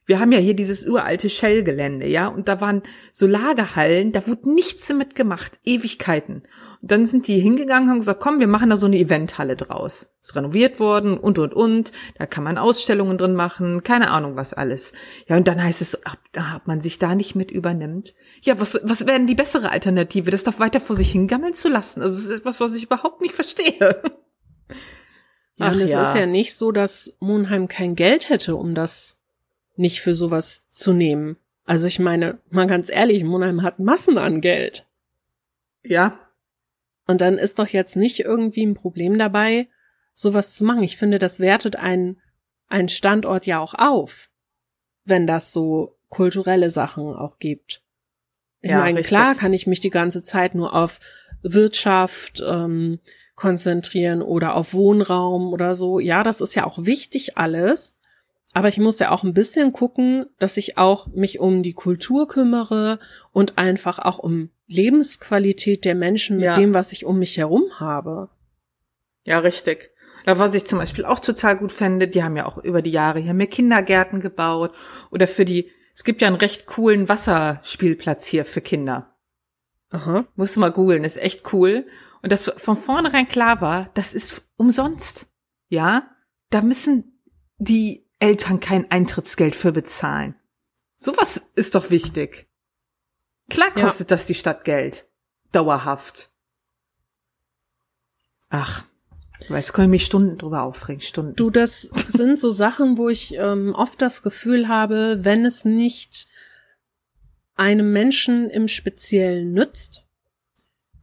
Wir 0.05 0.19
haben 0.19 0.33
ja 0.33 0.39
hier 0.39 0.53
dieses 0.53 0.85
uralte 0.85 1.29
Shell-Gelände, 1.29 2.07
ja, 2.07 2.27
und 2.27 2.49
da 2.49 2.59
waren 2.59 2.83
so 3.13 3.25
Lagerhallen, 3.25 4.11
da 4.11 4.27
wurde 4.27 4.53
nichts 4.53 4.87
damit 4.87 5.15
gemacht, 5.15 5.59
Ewigkeiten. 5.63 6.43
Dann 6.85 7.05
sind 7.05 7.29
die 7.29 7.39
hingegangen 7.39 7.83
und 7.85 7.89
haben 7.91 7.99
gesagt, 7.99 8.19
komm, 8.19 8.41
wir 8.41 8.47
machen 8.47 8.69
da 8.69 8.75
so 8.75 8.87
eine 8.87 8.97
Eventhalle 8.97 9.55
draus. 9.55 10.09
Ist 10.21 10.35
renoviert 10.35 10.81
worden 10.81 11.17
und, 11.17 11.39
und, 11.39 11.53
und. 11.53 11.93
Da 12.17 12.25
kann 12.25 12.43
man 12.43 12.57
Ausstellungen 12.57 13.17
drin 13.17 13.35
machen, 13.35 13.83
keine 13.83 14.11
Ahnung 14.11 14.35
was 14.35 14.53
alles. 14.53 14.91
Ja, 15.27 15.37
und 15.37 15.47
dann 15.47 15.63
heißt 15.63 15.81
es, 15.81 15.95
ob, 16.05 16.19
ob 16.55 16.67
man 16.67 16.81
sich 16.81 16.99
da 16.99 17.15
nicht 17.15 17.35
mit 17.35 17.51
übernimmt. 17.51 18.13
Ja, 18.41 18.59
was, 18.59 18.81
was 18.83 19.07
wäre 19.07 19.17
denn 19.17 19.27
die 19.27 19.35
bessere 19.35 19.71
Alternative, 19.71 20.29
das 20.29 20.43
doch 20.43 20.59
weiter 20.59 20.81
vor 20.81 20.97
sich 20.97 21.13
hingammeln 21.13 21.53
zu 21.53 21.69
lassen? 21.69 22.01
Also, 22.01 22.15
das 22.15 22.25
ist 22.25 22.39
etwas, 22.39 22.59
was 22.59 22.75
ich 22.75 22.83
überhaupt 22.83 23.21
nicht 23.21 23.33
verstehe. 23.33 24.01
Ja, 25.55 25.67
Ach, 25.67 25.75
und 25.75 25.81
es 25.81 25.91
ja. 25.91 26.01
ist 26.01 26.15
ja 26.15 26.25
nicht 26.25 26.55
so, 26.55 26.71
dass 26.71 27.15
Monheim 27.19 27.67
kein 27.67 27.93
Geld 27.93 28.29
hätte, 28.29 28.55
um 28.55 28.73
das 28.73 29.19
nicht 29.75 30.01
für 30.01 30.15
sowas 30.15 30.63
zu 30.67 30.93
nehmen. 30.93 31.37
Also 31.65 31.85
ich 31.85 31.99
meine, 31.99 32.39
mal 32.49 32.65
ganz 32.65 32.89
ehrlich, 32.89 33.23
Monheim 33.23 33.61
hat 33.61 33.77
Massen 33.77 34.17
an 34.17 34.41
Geld. 34.41 34.87
Ja. 35.83 36.19
Und 37.07 37.21
dann 37.21 37.37
ist 37.37 37.59
doch 37.59 37.67
jetzt 37.67 37.95
nicht 37.95 38.19
irgendwie 38.21 38.65
ein 38.65 38.75
Problem 38.75 39.17
dabei, 39.17 39.67
sowas 40.13 40.55
zu 40.55 40.63
machen. 40.63 40.83
Ich 40.83 40.97
finde, 40.97 41.19
das 41.19 41.39
wertet 41.39 41.75
einen, 41.75 42.21
einen 42.67 42.89
Standort 42.89 43.45
ja 43.45 43.59
auch 43.59 43.73
auf, 43.73 44.29
wenn 45.05 45.27
das 45.27 45.51
so 45.51 45.97
kulturelle 46.09 46.69
Sachen 46.69 47.13
auch 47.15 47.39
gibt. 47.39 47.83
Ich 48.61 48.71
ja, 48.71 48.79
meine, 48.79 48.99
richtig. 48.99 49.09
klar 49.09 49.35
kann 49.35 49.53
ich 49.53 49.67
mich 49.67 49.81
die 49.81 49.89
ganze 49.89 50.21
Zeit 50.21 50.55
nur 50.55 50.73
auf 50.73 50.99
Wirtschaft 51.41 52.41
ähm, 52.47 52.99
konzentrieren 53.35 54.21
oder 54.21 54.55
auf 54.55 54.73
Wohnraum 54.73 55.51
oder 55.51 55.75
so. 55.75 55.99
Ja, 55.99 56.23
das 56.23 56.39
ist 56.39 56.55
ja 56.55 56.65
auch 56.65 56.85
wichtig 56.85 57.37
alles. 57.37 57.97
Aber 58.53 58.67
ich 58.67 58.77
muss 58.77 58.99
ja 58.99 59.11
auch 59.11 59.23
ein 59.23 59.33
bisschen 59.33 59.73
gucken, 59.73 60.27
dass 60.37 60.57
ich 60.57 60.77
auch 60.77 61.07
mich 61.07 61.39
um 61.39 61.63
die 61.63 61.73
Kultur 61.73 62.27
kümmere 62.27 62.99
und 63.31 63.57
einfach 63.57 63.97
auch 63.99 64.19
um 64.19 64.51
Lebensqualität 64.67 65.85
der 65.85 65.95
Menschen 65.95 66.37
mit 66.37 66.45
ja. 66.45 66.53
dem, 66.53 66.73
was 66.73 66.91
ich 66.91 67.05
um 67.05 67.17
mich 67.17 67.37
herum 67.37 67.79
habe. 67.79 68.29
Ja, 69.23 69.39
richtig. 69.39 69.91
Da 70.25 70.39
was 70.39 70.53
ich 70.53 70.65
zum 70.65 70.79
Beispiel 70.79 71.03
auch 71.03 71.19
total 71.19 71.57
gut 71.57 71.71
fände, 71.71 72.07
die 72.07 72.23
haben 72.23 72.37
ja 72.37 72.45
auch 72.45 72.57
über 72.57 72.81
die 72.81 72.91
Jahre 72.91 73.19
hier 73.19 73.33
mehr 73.33 73.47
Kindergärten 73.47 74.21
gebaut 74.21 74.73
oder 75.11 75.27
für 75.27 75.45
die, 75.45 75.69
es 75.93 76.03
gibt 76.03 76.21
ja 76.21 76.27
einen 76.27 76.37
recht 76.37 76.65
coolen 76.65 77.09
Wasserspielplatz 77.09 78.25
hier 78.27 78.45
für 78.45 78.61
Kinder. 78.61 79.15
Aha. 79.89 80.25
Musst 80.35 80.55
du 80.55 80.59
mal 80.59 80.71
googeln, 80.71 81.03
ist 81.03 81.17
echt 81.17 81.53
cool. 81.53 81.85
Und 82.21 82.31
das 82.31 82.51
von 82.55 82.77
vornherein 82.77 83.27
klar 83.27 83.61
war, 83.61 83.89
das 83.95 84.13
ist 84.13 84.43
umsonst. 84.55 85.27
Ja, 85.67 86.09
da 86.49 86.61
müssen 86.61 87.21
die 87.57 88.07
Eltern 88.23 88.61
kein 88.61 88.89
Eintrittsgeld 88.89 89.53
für 89.53 89.73
bezahlen. 89.73 90.35
Sowas 90.97 91.51
ist 91.55 91.75
doch 91.75 91.89
wichtig. 91.89 92.49
Klar 93.49 93.71
kostet 93.71 94.09
ja. 94.09 94.15
das 94.15 94.25
die 94.27 94.33
Stadt 94.33 94.63
Geld. 94.63 95.09
Dauerhaft. 95.51 96.29
Ach, 98.47 98.85
ich 99.41 99.49
weiß, 99.49 99.73
kann 99.73 99.85
ich 99.85 99.91
mich 99.91 100.05
Stunden 100.05 100.37
drüber 100.37 100.61
aufregen, 100.61 101.01
Stunden. 101.01 101.35
Du, 101.35 101.49
das 101.49 101.81
sind 101.81 102.39
so 102.39 102.49
Sachen, 102.51 102.97
wo 102.97 103.09
ich 103.09 103.35
ähm, 103.35 103.75
oft 103.75 104.01
das 104.01 104.21
Gefühl 104.21 104.69
habe, 104.69 105.19
wenn 105.23 105.43
es 105.43 105.65
nicht 105.65 106.29
einem 107.55 107.91
Menschen 107.91 108.49
im 108.49 108.69
Speziellen 108.69 109.51
nützt, 109.51 110.05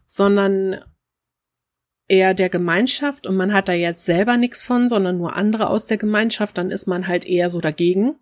sondern 0.07 0.83
eher 2.11 2.35
der 2.35 2.49
Gemeinschaft 2.49 3.27
und 3.27 3.37
man 3.37 3.53
hat 3.53 3.69
da 3.69 3.73
jetzt 3.73 4.05
selber 4.05 4.37
nichts 4.37 4.63
von, 4.63 4.89
sondern 4.89 5.17
nur 5.17 5.37
andere 5.37 5.71
aus 5.71 5.87
der 5.87 5.97
Gemeinschaft, 5.97 6.59
dann 6.59 6.71
ist 6.71 6.89
man 6.89 7.07
halt 7.07 7.25
eher 7.25 7.51
so 7.51 7.61
dagegen. 7.61 8.17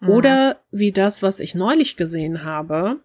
Mhm. 0.00 0.08
Oder 0.08 0.56
wie 0.70 0.92
das, 0.92 1.22
was 1.22 1.38
ich 1.38 1.54
neulich 1.54 1.96
gesehen 1.96 2.42
habe. 2.42 3.00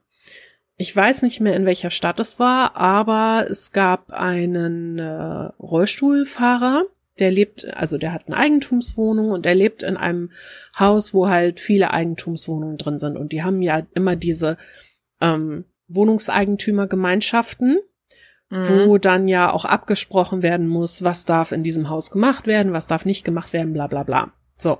Ich 0.77 0.95
weiß 0.95 1.23
nicht 1.23 1.41
mehr, 1.41 1.55
in 1.55 1.65
welcher 1.65 1.89
Stadt 1.91 2.21
es 2.21 2.39
war, 2.39 2.77
aber 2.77 3.45
es 3.49 3.73
gab 3.73 4.11
einen 4.11 4.97
äh, 4.97 5.49
Rollstuhlfahrer, 5.59 6.85
der 7.19 7.29
lebt, 7.29 7.65
also 7.75 7.97
der 7.97 8.13
hat 8.13 8.27
eine 8.27 8.37
Eigentumswohnung 8.37 9.29
und 9.31 9.45
er 9.45 9.55
lebt 9.55 9.83
in 9.83 9.97
einem 9.97 10.31
Haus, 10.79 11.13
wo 11.13 11.27
halt 11.27 11.59
viele 11.59 11.91
Eigentumswohnungen 11.91 12.77
drin 12.77 12.97
sind. 12.97 13.17
Und 13.17 13.33
die 13.33 13.43
haben 13.43 13.61
ja 13.61 13.85
immer 13.93 14.15
diese 14.15 14.57
ähm, 15.19 15.65
Wohnungseigentümergemeinschaften 15.89 17.79
mhm. 18.51 18.87
wo 18.87 18.97
dann 18.97 19.27
ja 19.27 19.51
auch 19.51 19.65
abgesprochen 19.65 20.43
werden 20.43 20.67
muss, 20.67 21.03
was 21.03 21.25
darf 21.25 21.51
in 21.51 21.63
diesem 21.63 21.89
Haus 21.89 22.11
gemacht 22.11 22.45
werden, 22.45 22.73
was 22.73 22.85
darf 22.85 23.05
nicht 23.05 23.23
gemacht 23.23 23.53
werden, 23.53 23.73
bla 23.73 23.87
bla 23.87 24.03
bla. 24.03 24.31
So. 24.57 24.77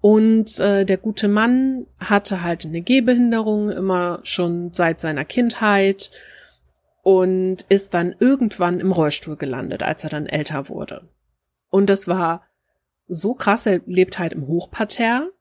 Und 0.00 0.58
äh, 0.60 0.84
der 0.84 0.96
gute 0.96 1.28
Mann 1.28 1.86
hatte 1.98 2.42
halt 2.42 2.64
eine 2.64 2.82
Gehbehinderung 2.82 3.70
immer 3.70 4.20
schon 4.24 4.72
seit 4.72 5.00
seiner 5.00 5.24
Kindheit 5.24 6.10
und 7.02 7.62
ist 7.68 7.94
dann 7.94 8.14
irgendwann 8.18 8.80
im 8.80 8.92
Rollstuhl 8.92 9.36
gelandet, 9.36 9.82
als 9.82 10.04
er 10.04 10.10
dann 10.10 10.26
älter 10.26 10.68
wurde. 10.68 11.08
Und 11.70 11.88
das 11.88 12.06
war 12.06 12.42
so 13.08 13.34
krass, 13.34 13.66
er 13.66 13.80
lebt 13.86 14.18
halt 14.18 14.32
im 14.32 14.46
Hochparterre 14.46 15.32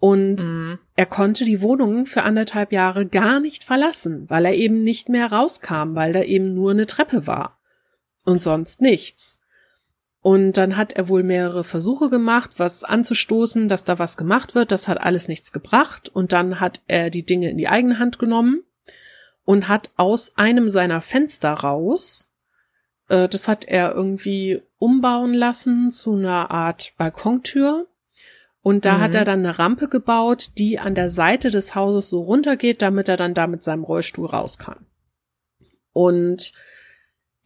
und 0.00 0.44
mhm. 0.44 0.78
er 0.94 1.06
konnte 1.06 1.44
die 1.44 1.60
Wohnung 1.60 2.06
für 2.06 2.22
anderthalb 2.22 2.72
Jahre 2.72 3.06
gar 3.06 3.40
nicht 3.40 3.64
verlassen, 3.64 4.26
weil 4.28 4.44
er 4.44 4.54
eben 4.54 4.84
nicht 4.84 5.08
mehr 5.08 5.32
rauskam, 5.32 5.94
weil 5.94 6.12
da 6.12 6.22
eben 6.22 6.54
nur 6.54 6.70
eine 6.70 6.86
Treppe 6.86 7.26
war. 7.26 7.58
Und 8.24 8.42
sonst 8.42 8.80
nichts. 8.80 9.40
Und 10.20 10.52
dann 10.52 10.76
hat 10.76 10.92
er 10.92 11.08
wohl 11.08 11.22
mehrere 11.22 11.64
Versuche 11.64 12.10
gemacht, 12.10 12.58
was 12.58 12.84
anzustoßen, 12.84 13.68
dass 13.68 13.84
da 13.84 13.98
was 13.98 14.16
gemacht 14.16 14.54
wird. 14.54 14.70
Das 14.70 14.86
hat 14.86 15.00
alles 15.00 15.26
nichts 15.26 15.52
gebracht. 15.52 16.08
Und 16.08 16.32
dann 16.32 16.60
hat 16.60 16.82
er 16.86 17.10
die 17.10 17.24
Dinge 17.24 17.50
in 17.50 17.56
die 17.56 17.68
eigene 17.68 17.98
Hand 17.98 18.18
genommen 18.18 18.62
und 19.44 19.68
hat 19.68 19.90
aus 19.96 20.36
einem 20.36 20.68
seiner 20.68 21.00
Fenster 21.00 21.52
raus, 21.52 22.28
äh, 23.08 23.28
das 23.28 23.48
hat 23.48 23.64
er 23.64 23.94
irgendwie 23.94 24.60
umbauen 24.76 25.32
lassen 25.34 25.90
zu 25.90 26.16
einer 26.16 26.50
Art 26.50 26.92
Balkontür 26.98 27.88
und 28.62 28.84
da 28.84 28.98
mhm. 28.98 29.00
hat 29.00 29.14
er 29.14 29.24
dann 29.24 29.40
eine 29.40 29.58
Rampe 29.58 29.88
gebaut, 29.88 30.50
die 30.58 30.78
an 30.78 30.94
der 30.94 31.10
Seite 31.10 31.50
des 31.50 31.74
Hauses 31.74 32.08
so 32.08 32.20
runtergeht, 32.20 32.82
damit 32.82 33.08
er 33.08 33.16
dann 33.16 33.34
da 33.34 33.46
mit 33.46 33.62
seinem 33.62 33.84
Rollstuhl 33.84 34.26
raus 34.26 34.58
kann. 34.58 34.86
Und 35.92 36.52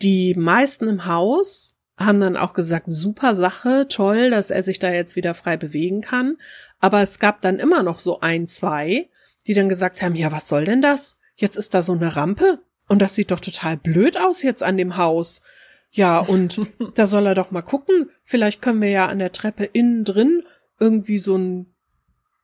die 0.02 0.34
meisten 0.34 0.88
im 0.88 1.06
Haus 1.06 1.74
haben 1.96 2.20
dann 2.20 2.36
auch 2.36 2.54
gesagt, 2.54 2.86
super 2.88 3.34
Sache, 3.34 3.86
toll, 3.88 4.30
dass 4.30 4.50
er 4.50 4.62
sich 4.62 4.78
da 4.78 4.90
jetzt 4.90 5.14
wieder 5.14 5.34
frei 5.34 5.56
bewegen 5.56 6.00
kann. 6.00 6.38
Aber 6.80 7.02
es 7.02 7.18
gab 7.18 7.40
dann 7.42 7.58
immer 7.58 7.82
noch 7.82 8.00
so 8.00 8.20
ein, 8.20 8.48
zwei, 8.48 9.08
die 9.46 9.54
dann 9.54 9.68
gesagt 9.68 10.02
haben, 10.02 10.14
ja, 10.14 10.32
was 10.32 10.48
soll 10.48 10.64
denn 10.64 10.82
das? 10.82 11.18
Jetzt 11.36 11.56
ist 11.56 11.74
da 11.74 11.82
so 11.82 11.92
eine 11.92 12.16
Rampe 12.16 12.60
und 12.88 13.00
das 13.00 13.14
sieht 13.14 13.30
doch 13.30 13.40
total 13.40 13.76
blöd 13.76 14.16
aus 14.18 14.42
jetzt 14.42 14.62
an 14.62 14.76
dem 14.76 14.96
Haus. 14.96 15.42
Ja, 15.90 16.18
und 16.18 16.60
da 16.94 17.06
soll 17.06 17.26
er 17.26 17.34
doch 17.34 17.50
mal 17.50 17.62
gucken. 17.62 18.10
Vielleicht 18.24 18.62
können 18.62 18.82
wir 18.82 18.90
ja 18.90 19.06
an 19.06 19.18
der 19.18 19.32
Treppe 19.32 19.64
innen 19.64 20.04
drin 20.04 20.42
irgendwie 20.82 21.18
so 21.18 21.36
ein, 21.36 21.66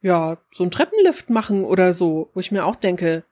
ja, 0.01 0.39
so 0.53 0.63
ein 0.63 0.71
Treppenlift 0.71 1.29
machen 1.29 1.65
oder 1.65 1.93
so, 1.93 2.31
wo 2.33 2.41
ich 2.41 2.53
mir 2.53 2.65
auch 2.65 2.77
denke, 2.77 3.25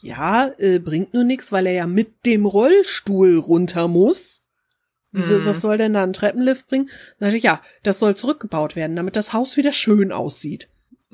ja, 0.00 0.52
äh, 0.58 0.78
bringt 0.78 1.12
nur 1.12 1.24
nichts, 1.24 1.50
weil 1.50 1.66
er 1.66 1.72
ja 1.72 1.86
mit 1.86 2.24
dem 2.26 2.46
Rollstuhl 2.46 3.38
runter 3.38 3.88
muss. 3.88 4.42
Wieso, 5.12 5.38
mhm. 5.38 5.46
was 5.46 5.60
soll 5.60 5.78
denn 5.78 5.94
da 5.94 6.02
ein 6.02 6.12
Treppenlift 6.12 6.66
bringen? 6.68 6.86
Dann 7.18 7.28
dachte 7.28 7.36
ich, 7.36 7.44
ja, 7.44 7.60
das 7.82 7.98
soll 7.98 8.16
zurückgebaut 8.16 8.74
werden, 8.74 8.96
damit 8.96 9.16
das 9.16 9.32
Haus 9.32 9.56
wieder 9.56 9.72
schön 9.72 10.12
aussieht. 10.12 10.68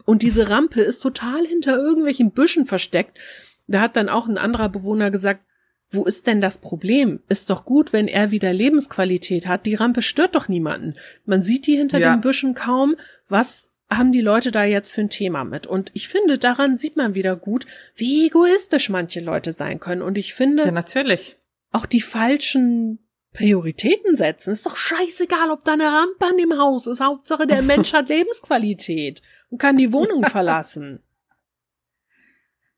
Und 0.04 0.22
diese 0.22 0.48
Rampe 0.48 0.80
ist 0.80 1.00
total 1.00 1.46
hinter 1.46 1.76
irgendwelchen 1.76 2.32
Büschen 2.32 2.66
versteckt. 2.66 3.18
Da 3.66 3.80
hat 3.80 3.96
dann 3.96 4.08
auch 4.08 4.26
ein 4.26 4.38
anderer 4.38 4.68
Bewohner 4.68 5.10
gesagt, 5.10 5.44
wo 5.90 6.04
ist 6.04 6.26
denn 6.26 6.40
das 6.40 6.58
Problem? 6.58 7.20
Ist 7.28 7.50
doch 7.50 7.64
gut, 7.64 7.92
wenn 7.92 8.06
er 8.06 8.30
wieder 8.30 8.52
Lebensqualität 8.52 9.46
hat. 9.46 9.66
Die 9.66 9.74
Rampe 9.74 10.02
stört 10.02 10.36
doch 10.36 10.48
niemanden. 10.48 10.94
Man 11.24 11.42
sieht 11.42 11.66
die 11.66 11.76
hinter 11.76 11.98
ja. 11.98 12.14
den 12.14 12.20
Büschen 12.20 12.54
kaum. 12.54 12.94
Was 13.28 13.70
haben 13.90 14.12
die 14.12 14.20
Leute 14.20 14.52
da 14.52 14.64
jetzt 14.64 14.92
für 14.92 15.00
ein 15.00 15.10
Thema 15.10 15.42
mit? 15.42 15.66
Und 15.66 15.90
ich 15.94 16.08
finde, 16.08 16.38
daran 16.38 16.78
sieht 16.78 16.96
man 16.96 17.14
wieder 17.14 17.34
gut, 17.34 17.66
wie 17.96 18.26
egoistisch 18.26 18.88
manche 18.88 19.18
Leute 19.18 19.52
sein 19.52 19.80
können. 19.80 20.02
Und 20.02 20.16
ich 20.16 20.32
finde. 20.32 20.64
Ja, 20.64 20.70
natürlich. 20.70 21.34
Auch 21.72 21.86
die 21.86 22.00
falschen 22.00 23.00
Prioritäten 23.32 24.14
setzen. 24.14 24.52
Ist 24.52 24.66
doch 24.66 24.76
scheißegal, 24.76 25.50
ob 25.50 25.64
da 25.64 25.72
eine 25.72 25.86
Rampe 25.86 26.26
an 26.26 26.36
dem 26.36 26.56
Haus 26.56 26.86
ist. 26.86 27.00
Hauptsache, 27.00 27.48
der 27.48 27.62
Mensch 27.62 27.92
hat 27.92 28.08
Lebensqualität 28.08 29.22
und 29.50 29.58
kann 29.58 29.76
die 29.76 29.92
Wohnung 29.92 30.24
verlassen. 30.30 31.02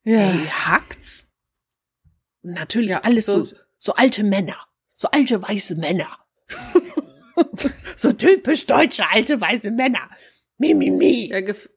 Ja. 0.02 0.18
Hey, 0.18 0.46
hackt's? 0.46 1.28
Natürlich 2.42 2.90
ja, 2.90 3.00
alles 3.00 3.26
so, 3.26 3.46
so, 3.78 3.94
alte 3.94 4.24
Männer. 4.24 4.56
So 4.96 5.08
alte 5.08 5.42
weiße 5.42 5.76
Männer. 5.76 6.08
so 7.96 8.12
typisch 8.12 8.66
deutsche 8.66 9.08
alte 9.10 9.40
weiße 9.40 9.70
Männer. 9.70 10.10
Mi, 10.58 10.74
mi, 10.74 10.90
mi. 10.90 11.28
Ja, 11.28 11.40
gef 11.40 11.68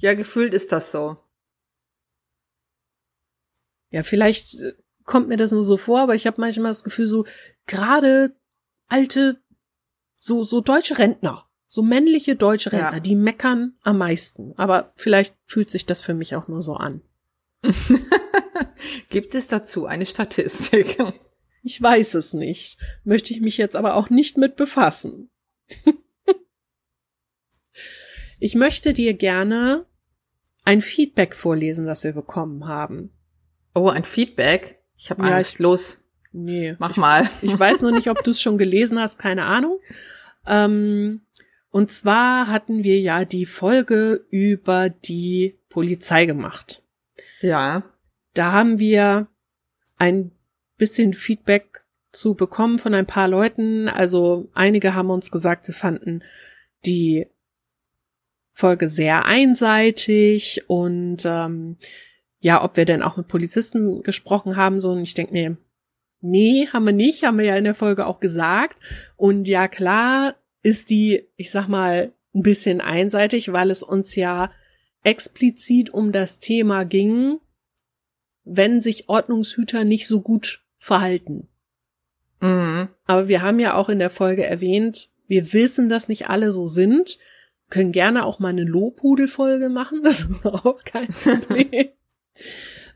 ja, 0.00 0.14
gefühlt 0.14 0.54
ist 0.54 0.70
das 0.70 0.92
so. 0.92 1.16
Ja, 3.90 4.02
vielleicht 4.02 4.54
äh, 4.60 4.74
kommt 5.04 5.28
mir 5.28 5.36
das 5.36 5.52
nur 5.52 5.64
so 5.64 5.76
vor, 5.76 6.00
aber 6.00 6.14
ich 6.14 6.26
habe 6.26 6.40
manchmal 6.40 6.70
das 6.70 6.84
Gefühl, 6.84 7.06
so 7.06 7.24
gerade 7.66 8.36
alte, 8.88 9.42
so, 10.16 10.44
so 10.44 10.60
deutsche 10.60 10.98
Rentner, 10.98 11.48
so 11.66 11.82
männliche 11.82 12.36
deutsche 12.36 12.72
Rentner, 12.72 12.94
ja. 12.94 13.00
die 13.00 13.16
meckern 13.16 13.76
am 13.82 13.98
meisten. 13.98 14.52
Aber 14.56 14.88
vielleicht 14.96 15.34
fühlt 15.46 15.70
sich 15.70 15.86
das 15.86 16.00
für 16.00 16.14
mich 16.14 16.36
auch 16.36 16.48
nur 16.48 16.62
so 16.62 16.74
an. 16.74 17.02
Gibt 19.08 19.34
es 19.34 19.48
dazu 19.48 19.86
eine 19.86 20.06
Statistik? 20.06 20.98
Ich 21.62 21.82
weiß 21.82 22.14
es 22.14 22.34
nicht. 22.34 22.78
Möchte 23.04 23.34
ich 23.34 23.40
mich 23.40 23.56
jetzt 23.58 23.76
aber 23.76 23.96
auch 23.96 24.10
nicht 24.10 24.38
mit 24.38 24.56
befassen. 24.56 25.30
ich 28.38 28.54
möchte 28.54 28.92
dir 28.92 29.14
gerne 29.14 29.84
ein 30.64 30.82
Feedback 30.82 31.34
vorlesen, 31.34 31.86
das 31.86 32.04
wir 32.04 32.12
bekommen 32.12 32.66
haben. 32.66 33.10
Oh, 33.74 33.88
ein 33.88 34.04
Feedback? 34.04 34.78
Ich 34.96 35.10
habe 35.10 35.26
ja, 35.26 35.40
ich, 35.40 35.58
los. 35.58 36.04
Nee. 36.32 36.76
Mach 36.78 36.92
ich, 36.92 36.96
mal. 36.96 37.30
Ich 37.42 37.58
weiß 37.58 37.82
nur 37.82 37.92
nicht, 37.92 38.08
ob 38.08 38.22
du 38.22 38.30
es 38.30 38.40
schon 38.40 38.58
gelesen 38.58 38.98
hast, 38.98 39.18
keine 39.18 39.44
Ahnung. 39.44 39.78
Ähm, 40.46 41.22
und 41.70 41.90
zwar 41.90 42.48
hatten 42.48 42.82
wir 42.82 42.98
ja 43.00 43.24
die 43.24 43.46
Folge 43.46 44.26
über 44.30 44.88
die 44.88 45.58
Polizei 45.68 46.26
gemacht. 46.26 46.82
Ja. 47.40 47.84
Da 48.38 48.52
haben 48.52 48.78
wir 48.78 49.26
ein 49.96 50.30
bisschen 50.76 51.12
Feedback 51.12 51.84
zu 52.12 52.34
bekommen 52.34 52.78
von 52.78 52.94
ein 52.94 53.06
paar 53.06 53.26
Leuten. 53.26 53.88
Also 53.88 54.48
einige 54.54 54.94
haben 54.94 55.10
uns 55.10 55.32
gesagt, 55.32 55.66
sie 55.66 55.72
fanden 55.72 56.22
die 56.86 57.26
Folge 58.52 58.86
sehr 58.86 59.24
einseitig 59.26 60.62
und 60.68 61.24
ähm, 61.24 61.78
ja, 62.38 62.62
ob 62.62 62.76
wir 62.76 62.84
denn 62.84 63.02
auch 63.02 63.16
mit 63.16 63.26
Polizisten 63.26 64.02
gesprochen 64.04 64.54
haben, 64.54 64.80
so 64.80 64.92
und 64.92 65.02
ich 65.02 65.14
denke 65.14 65.32
mir, 65.32 65.56
nee, 66.20 66.68
haben 66.72 66.86
wir 66.86 66.92
nicht, 66.92 67.24
haben 67.24 67.38
wir 67.38 67.44
ja 67.44 67.56
in 67.56 67.64
der 67.64 67.74
Folge 67.74 68.06
auch 68.06 68.20
gesagt. 68.20 68.78
Und 69.16 69.48
ja, 69.48 69.66
klar 69.66 70.36
ist 70.62 70.90
die, 70.90 71.28
ich 71.36 71.50
sag 71.50 71.66
mal, 71.66 72.12
ein 72.34 72.42
bisschen 72.42 72.80
einseitig, 72.80 73.52
weil 73.52 73.72
es 73.72 73.82
uns 73.82 74.14
ja 74.14 74.52
explizit 75.02 75.90
um 75.90 76.12
das 76.12 76.38
Thema 76.38 76.84
ging, 76.84 77.40
wenn 78.48 78.80
sich 78.80 79.08
Ordnungshüter 79.08 79.84
nicht 79.84 80.06
so 80.06 80.20
gut 80.20 80.62
verhalten. 80.78 81.48
Mhm. 82.40 82.88
Aber 83.06 83.28
wir 83.28 83.42
haben 83.42 83.60
ja 83.60 83.74
auch 83.74 83.88
in 83.88 83.98
der 83.98 84.10
Folge 84.10 84.44
erwähnt, 84.44 85.08
wir 85.26 85.52
wissen, 85.52 85.88
dass 85.88 86.08
nicht 86.08 86.28
alle 86.28 86.52
so 86.52 86.66
sind, 86.66 87.18
können 87.70 87.92
gerne 87.92 88.24
auch 88.24 88.38
mal 88.38 88.48
eine 88.48 88.64
Lobhudelfolge 88.64 89.68
machen, 89.68 90.00
das 90.04 90.20
ist 90.20 90.44
auch 90.44 90.82
kein 90.84 91.08
Problem. 91.12 91.88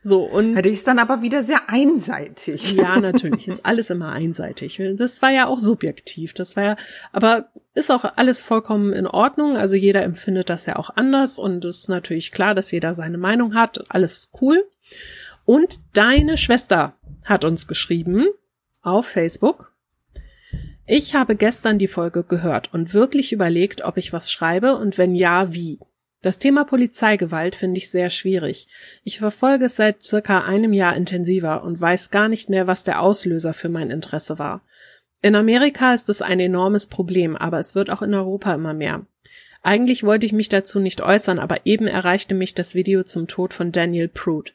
So, 0.05 0.23
und. 0.23 0.61
Die 0.61 0.69
ist 0.69 0.85
dann 0.85 0.99
aber 0.99 1.21
wieder 1.21 1.41
sehr 1.43 1.69
einseitig. 1.69 2.73
Ja, 2.73 2.99
natürlich. 2.99 3.47
Ist 3.47 3.65
alles 3.65 3.89
immer 3.89 4.11
einseitig. 4.11 4.81
Das 4.97 5.21
war 5.21 5.31
ja 5.31 5.47
auch 5.47 5.59
subjektiv. 5.59 6.33
Das 6.33 6.57
war 6.57 6.63
ja, 6.63 6.75
aber 7.13 7.49
ist 7.73 7.89
auch 7.89 8.03
alles 8.17 8.41
vollkommen 8.41 8.91
in 8.91 9.07
Ordnung. 9.07 9.55
Also 9.55 9.75
jeder 9.75 10.03
empfindet 10.03 10.49
das 10.49 10.65
ja 10.65 10.75
auch 10.75 10.89
anders 10.89 11.39
und 11.39 11.63
es 11.63 11.81
ist 11.81 11.89
natürlich 11.89 12.33
klar, 12.33 12.53
dass 12.53 12.71
jeder 12.71 12.93
seine 12.93 13.17
Meinung 13.17 13.55
hat. 13.55 13.85
Alles 13.89 14.29
cool. 14.41 14.65
Und 15.45 15.79
deine 15.93 16.37
Schwester 16.37 16.95
hat 17.25 17.43
uns 17.43 17.67
geschrieben 17.67 18.27
auf 18.81 19.07
Facebook. 19.07 19.73
Ich 20.85 21.15
habe 21.15 21.35
gestern 21.35 21.79
die 21.79 21.87
Folge 21.87 22.23
gehört 22.23 22.73
und 22.73 22.93
wirklich 22.93 23.31
überlegt, 23.31 23.83
ob 23.83 23.97
ich 23.97 24.11
was 24.11 24.31
schreibe 24.31 24.75
und 24.75 24.97
wenn 24.97 25.15
ja, 25.15 25.53
wie. 25.53 25.79
Das 26.21 26.39
Thema 26.39 26.63
Polizeigewalt 26.63 27.55
finde 27.55 27.77
ich 27.77 27.89
sehr 27.89 28.09
schwierig. 28.09 28.67
Ich 29.03 29.19
verfolge 29.19 29.65
es 29.65 29.75
seit 29.75 30.03
circa 30.03 30.45
einem 30.45 30.71
Jahr 30.71 30.95
intensiver 30.95 31.63
und 31.63 31.79
weiß 31.79 32.11
gar 32.11 32.29
nicht 32.29 32.49
mehr, 32.49 32.67
was 32.67 32.85
der 32.85 33.01
Auslöser 33.01 33.53
für 33.53 33.69
mein 33.69 33.91
Interesse 33.91 34.39
war. 34.39 34.61
In 35.21 35.35
Amerika 35.35 35.93
ist 35.93 36.09
es 36.09 36.21
ein 36.21 36.39
enormes 36.39 36.87
Problem, 36.87 37.35
aber 37.35 37.59
es 37.59 37.75
wird 37.75 37.89
auch 37.89 38.01
in 38.01 38.13
Europa 38.13 38.53
immer 38.53 38.73
mehr. 38.73 39.05
Eigentlich 39.61 40.03
wollte 40.03 40.25
ich 40.25 40.33
mich 40.33 40.49
dazu 40.49 40.79
nicht 40.79 41.01
äußern, 41.01 41.39
aber 41.39 41.65
eben 41.65 41.87
erreichte 41.87 42.35
mich 42.35 42.53
das 42.53 42.75
Video 42.75 43.03
zum 43.03 43.27
Tod 43.27 43.53
von 43.53 43.71
Daniel 43.71 44.09
Prude. 44.09 44.51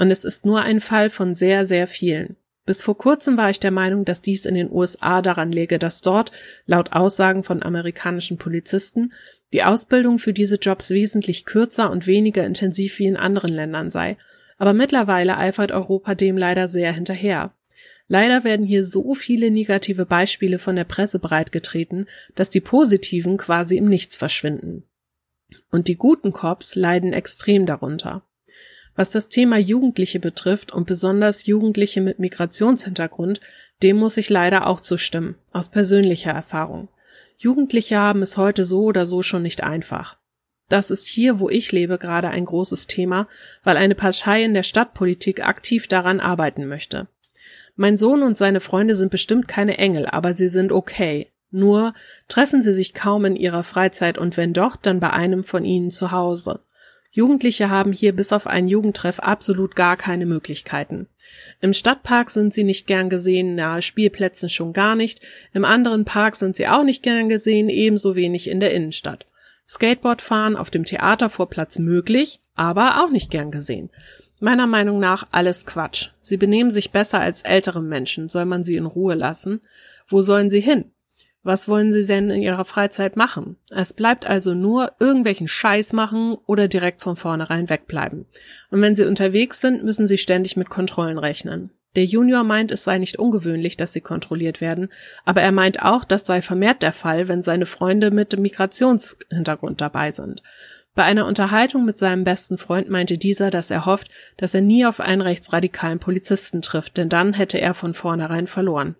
Und 0.00 0.10
es 0.10 0.24
ist 0.24 0.46
nur 0.46 0.62
ein 0.62 0.80
Fall 0.80 1.10
von 1.10 1.34
sehr, 1.34 1.66
sehr 1.66 1.86
vielen. 1.86 2.36
Bis 2.64 2.82
vor 2.82 2.96
kurzem 2.96 3.36
war 3.36 3.50
ich 3.50 3.60
der 3.60 3.70
Meinung, 3.70 4.06
dass 4.06 4.22
dies 4.22 4.46
in 4.46 4.54
den 4.54 4.72
USA 4.72 5.20
daran 5.20 5.52
läge, 5.52 5.78
dass 5.78 6.00
dort, 6.00 6.32
laut 6.64 6.92
Aussagen 6.92 7.44
von 7.44 7.62
amerikanischen 7.62 8.38
Polizisten, 8.38 9.12
die 9.52 9.62
Ausbildung 9.62 10.18
für 10.18 10.32
diese 10.32 10.56
Jobs 10.56 10.88
wesentlich 10.88 11.44
kürzer 11.44 11.90
und 11.90 12.06
weniger 12.06 12.46
intensiv 12.46 12.98
wie 12.98 13.08
in 13.08 13.18
anderen 13.18 13.50
Ländern 13.50 13.90
sei. 13.90 14.16
Aber 14.56 14.72
mittlerweile 14.72 15.36
eifert 15.36 15.70
Europa 15.70 16.14
dem 16.14 16.38
leider 16.38 16.66
sehr 16.66 16.94
hinterher. 16.94 17.52
Leider 18.08 18.42
werden 18.42 18.64
hier 18.64 18.86
so 18.86 19.14
viele 19.14 19.50
negative 19.50 20.06
Beispiele 20.06 20.58
von 20.58 20.76
der 20.76 20.84
Presse 20.84 21.18
breitgetreten, 21.18 22.08
dass 22.36 22.48
die 22.48 22.62
positiven 22.62 23.36
quasi 23.36 23.76
im 23.76 23.90
Nichts 23.90 24.16
verschwinden. 24.16 24.84
Und 25.70 25.88
die 25.88 25.96
guten 25.96 26.32
Cops 26.32 26.74
leiden 26.74 27.12
extrem 27.12 27.66
darunter. 27.66 28.24
Was 28.94 29.10
das 29.10 29.28
Thema 29.28 29.56
Jugendliche 29.58 30.20
betrifft 30.20 30.72
und 30.72 30.86
besonders 30.86 31.46
Jugendliche 31.46 32.00
mit 32.00 32.18
Migrationshintergrund, 32.18 33.40
dem 33.82 33.96
muss 33.96 34.16
ich 34.16 34.28
leider 34.28 34.66
auch 34.66 34.80
zustimmen, 34.80 35.36
aus 35.52 35.68
persönlicher 35.68 36.32
Erfahrung. 36.32 36.88
Jugendliche 37.38 37.96
haben 37.96 38.22
es 38.22 38.36
heute 38.36 38.64
so 38.64 38.82
oder 38.82 39.06
so 39.06 39.22
schon 39.22 39.42
nicht 39.42 39.62
einfach. 39.62 40.18
Das 40.68 40.90
ist 40.90 41.08
hier, 41.08 41.40
wo 41.40 41.48
ich 41.48 41.72
lebe, 41.72 41.98
gerade 41.98 42.28
ein 42.28 42.44
großes 42.44 42.86
Thema, 42.86 43.26
weil 43.64 43.76
eine 43.76 43.94
Partei 43.94 44.44
in 44.44 44.54
der 44.54 44.62
Stadtpolitik 44.62 45.44
aktiv 45.44 45.88
daran 45.88 46.20
arbeiten 46.20 46.66
möchte. 46.66 47.08
Mein 47.76 47.96
Sohn 47.96 48.22
und 48.22 48.36
seine 48.36 48.60
Freunde 48.60 48.94
sind 48.94 49.10
bestimmt 49.10 49.48
keine 49.48 49.78
Engel, 49.78 50.06
aber 50.06 50.34
sie 50.34 50.48
sind 50.48 50.70
okay. 50.70 51.32
Nur 51.50 51.94
treffen 52.28 52.62
sie 52.62 52.74
sich 52.74 52.94
kaum 52.94 53.24
in 53.24 53.36
ihrer 53.36 53.64
Freizeit 53.64 54.18
und 54.18 54.36
wenn 54.36 54.52
doch, 54.52 54.76
dann 54.76 55.00
bei 55.00 55.10
einem 55.10 55.42
von 55.42 55.64
ihnen 55.64 55.90
zu 55.90 56.12
Hause. 56.12 56.60
Jugendliche 57.12 57.70
haben 57.70 57.92
hier 57.92 58.14
bis 58.14 58.32
auf 58.32 58.46
einen 58.46 58.68
Jugendtreff 58.68 59.18
absolut 59.18 59.74
gar 59.74 59.96
keine 59.96 60.26
Möglichkeiten. 60.26 61.08
Im 61.60 61.72
Stadtpark 61.72 62.30
sind 62.30 62.54
sie 62.54 62.64
nicht 62.64 62.86
gern 62.86 63.10
gesehen, 63.10 63.56
nahe 63.56 63.82
Spielplätzen 63.82 64.48
schon 64.48 64.72
gar 64.72 64.94
nicht, 64.94 65.20
im 65.52 65.64
anderen 65.64 66.04
Park 66.04 66.36
sind 66.36 66.54
sie 66.56 66.68
auch 66.68 66.84
nicht 66.84 67.02
gern 67.02 67.28
gesehen, 67.28 67.68
ebenso 67.68 68.14
wenig 68.14 68.48
in 68.48 68.60
der 68.60 68.72
Innenstadt. 68.72 69.26
Skateboardfahren 69.66 70.56
auf 70.56 70.70
dem 70.70 70.84
Theatervorplatz 70.84 71.78
möglich, 71.78 72.40
aber 72.54 73.02
auch 73.02 73.10
nicht 73.10 73.30
gern 73.30 73.50
gesehen. 73.50 73.90
Meiner 74.40 74.66
Meinung 74.66 75.00
nach 75.00 75.24
alles 75.32 75.66
Quatsch. 75.66 76.08
Sie 76.20 76.36
benehmen 76.36 76.70
sich 76.70 76.92
besser 76.92 77.20
als 77.20 77.42
ältere 77.42 77.82
Menschen, 77.82 78.28
soll 78.28 78.46
man 78.46 78.64
sie 78.64 78.76
in 78.76 78.86
Ruhe 78.86 79.14
lassen? 79.14 79.60
Wo 80.08 80.22
sollen 80.22 80.50
sie 80.50 80.60
hin? 80.60 80.92
Was 81.42 81.68
wollen 81.68 81.92
sie 81.92 82.06
denn 82.06 82.28
in 82.28 82.42
ihrer 82.42 82.66
Freizeit 82.66 83.16
machen? 83.16 83.56
Es 83.70 83.94
bleibt 83.94 84.26
also 84.26 84.52
nur 84.52 84.92
irgendwelchen 85.00 85.48
Scheiß 85.48 85.94
machen 85.94 86.36
oder 86.46 86.68
direkt 86.68 87.00
von 87.00 87.16
vornherein 87.16 87.70
wegbleiben. 87.70 88.26
Und 88.70 88.82
wenn 88.82 88.94
sie 88.94 89.06
unterwegs 89.06 89.60
sind, 89.60 89.82
müssen 89.82 90.06
sie 90.06 90.18
ständig 90.18 90.56
mit 90.58 90.68
Kontrollen 90.68 91.16
rechnen. 91.16 91.70
Der 91.96 92.04
Junior 92.04 92.44
meint, 92.44 92.70
es 92.70 92.84
sei 92.84 92.98
nicht 92.98 93.18
ungewöhnlich, 93.18 93.76
dass 93.76 93.92
sie 93.92 94.00
kontrolliert 94.00 94.60
werden, 94.60 94.90
aber 95.24 95.40
er 95.40 95.50
meint 95.50 95.82
auch, 95.82 96.04
das 96.04 96.24
sei 96.24 96.40
vermehrt 96.40 96.82
der 96.82 96.92
Fall, 96.92 97.26
wenn 97.26 97.42
seine 97.42 97.66
Freunde 97.66 98.12
mit 98.12 98.38
Migrationshintergrund 98.38 99.80
dabei 99.80 100.12
sind. 100.12 100.42
Bei 100.94 101.04
einer 101.04 101.26
Unterhaltung 101.26 101.84
mit 101.84 101.98
seinem 101.98 102.22
besten 102.22 102.58
Freund 102.58 102.90
meinte 102.90 103.18
dieser, 103.18 103.50
dass 103.50 103.70
er 103.70 103.86
hofft, 103.86 104.08
dass 104.36 104.54
er 104.54 104.60
nie 104.60 104.84
auf 104.86 105.00
einen 105.00 105.22
rechtsradikalen 105.22 105.98
Polizisten 105.98 106.62
trifft, 106.62 106.96
denn 106.96 107.08
dann 107.08 107.32
hätte 107.32 107.60
er 107.60 107.74
von 107.74 107.94
vornherein 107.94 108.46
verloren. 108.46 108.96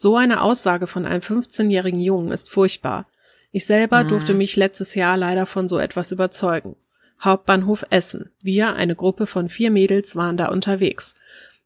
So 0.00 0.16
eine 0.16 0.42
Aussage 0.42 0.86
von 0.86 1.04
einem 1.04 1.22
15-jährigen 1.22 1.98
Jungen 1.98 2.30
ist 2.30 2.50
furchtbar. 2.50 3.08
Ich 3.50 3.66
selber 3.66 4.04
mhm. 4.04 4.08
durfte 4.08 4.32
mich 4.32 4.54
letztes 4.54 4.94
Jahr 4.94 5.16
leider 5.16 5.44
von 5.44 5.66
so 5.66 5.76
etwas 5.80 6.12
überzeugen. 6.12 6.76
Hauptbahnhof 7.20 7.84
Essen. 7.90 8.30
Wir, 8.40 8.76
eine 8.76 8.94
Gruppe 8.94 9.26
von 9.26 9.48
vier 9.48 9.72
Mädels, 9.72 10.14
waren 10.14 10.36
da 10.36 10.50
unterwegs. 10.50 11.16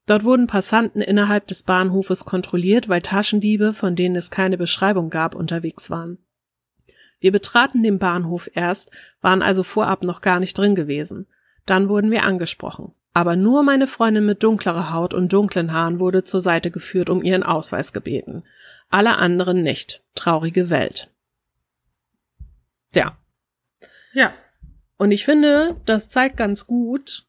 Dort 0.07 0.23
wurden 0.23 0.47
Passanten 0.47 0.99
innerhalb 0.99 1.45
des 1.45 1.61
Bahnhofes 1.61 2.25
kontrolliert, 2.25 2.89
weil 2.89 3.03
Taschendiebe, 3.03 3.71
von 3.71 3.95
denen 3.95 4.15
es 4.15 4.31
keine 4.31 4.57
Beschreibung 4.57 5.11
gab, 5.11 5.35
unterwegs 5.35 5.91
waren. 5.91 6.17
Wir 7.19 7.31
betraten 7.31 7.83
den 7.83 7.99
Bahnhof 7.99 8.49
erst, 8.55 8.89
waren 9.21 9.43
also 9.43 9.61
vorab 9.61 10.01
noch 10.01 10.21
gar 10.21 10.39
nicht 10.39 10.57
drin 10.57 10.73
gewesen. 10.73 11.27
Dann 11.67 11.87
wurden 11.87 12.09
wir 12.09 12.23
angesprochen. 12.23 12.95
Aber 13.13 13.35
nur 13.35 13.63
meine 13.63 13.87
Freundin 13.87 14.25
mit 14.25 14.41
dunklerer 14.41 14.91
Haut 14.91 15.13
und 15.13 15.31
dunklen 15.31 15.71
Haaren 15.71 15.99
wurde 15.99 16.23
zur 16.23 16.41
Seite 16.41 16.71
geführt, 16.71 17.09
um 17.09 17.23
ihren 17.23 17.43
Ausweis 17.43 17.93
gebeten. 17.93 18.43
Alle 18.89 19.17
anderen 19.17 19.61
nicht. 19.61 20.01
Traurige 20.15 20.69
Welt. 20.69 21.09
Ja. 22.95 23.17
Ja. 24.13 24.33
Und 24.97 25.11
ich 25.11 25.25
finde, 25.25 25.79
das 25.85 26.09
zeigt 26.09 26.37
ganz 26.37 26.65
gut, 26.65 27.25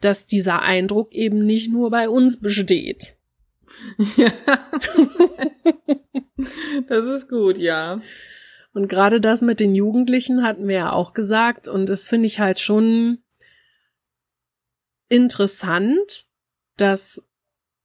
dass 0.00 0.26
dieser 0.26 0.62
Eindruck 0.62 1.12
eben 1.12 1.44
nicht 1.44 1.70
nur 1.70 1.90
bei 1.90 2.08
uns 2.08 2.40
besteht. 2.40 3.16
Ja. 4.16 4.32
das 6.88 7.06
ist 7.06 7.28
gut, 7.28 7.58
ja. 7.58 8.00
Und 8.72 8.88
gerade 8.88 9.20
das 9.20 9.42
mit 9.42 9.60
den 9.60 9.74
Jugendlichen 9.74 10.42
hatten 10.42 10.68
wir 10.68 10.76
ja 10.76 10.92
auch 10.92 11.14
gesagt 11.14 11.66
und 11.66 11.88
das 11.88 12.08
finde 12.08 12.26
ich 12.26 12.40
halt 12.40 12.60
schon 12.60 13.18
interessant, 15.08 16.26
dass 16.76 17.22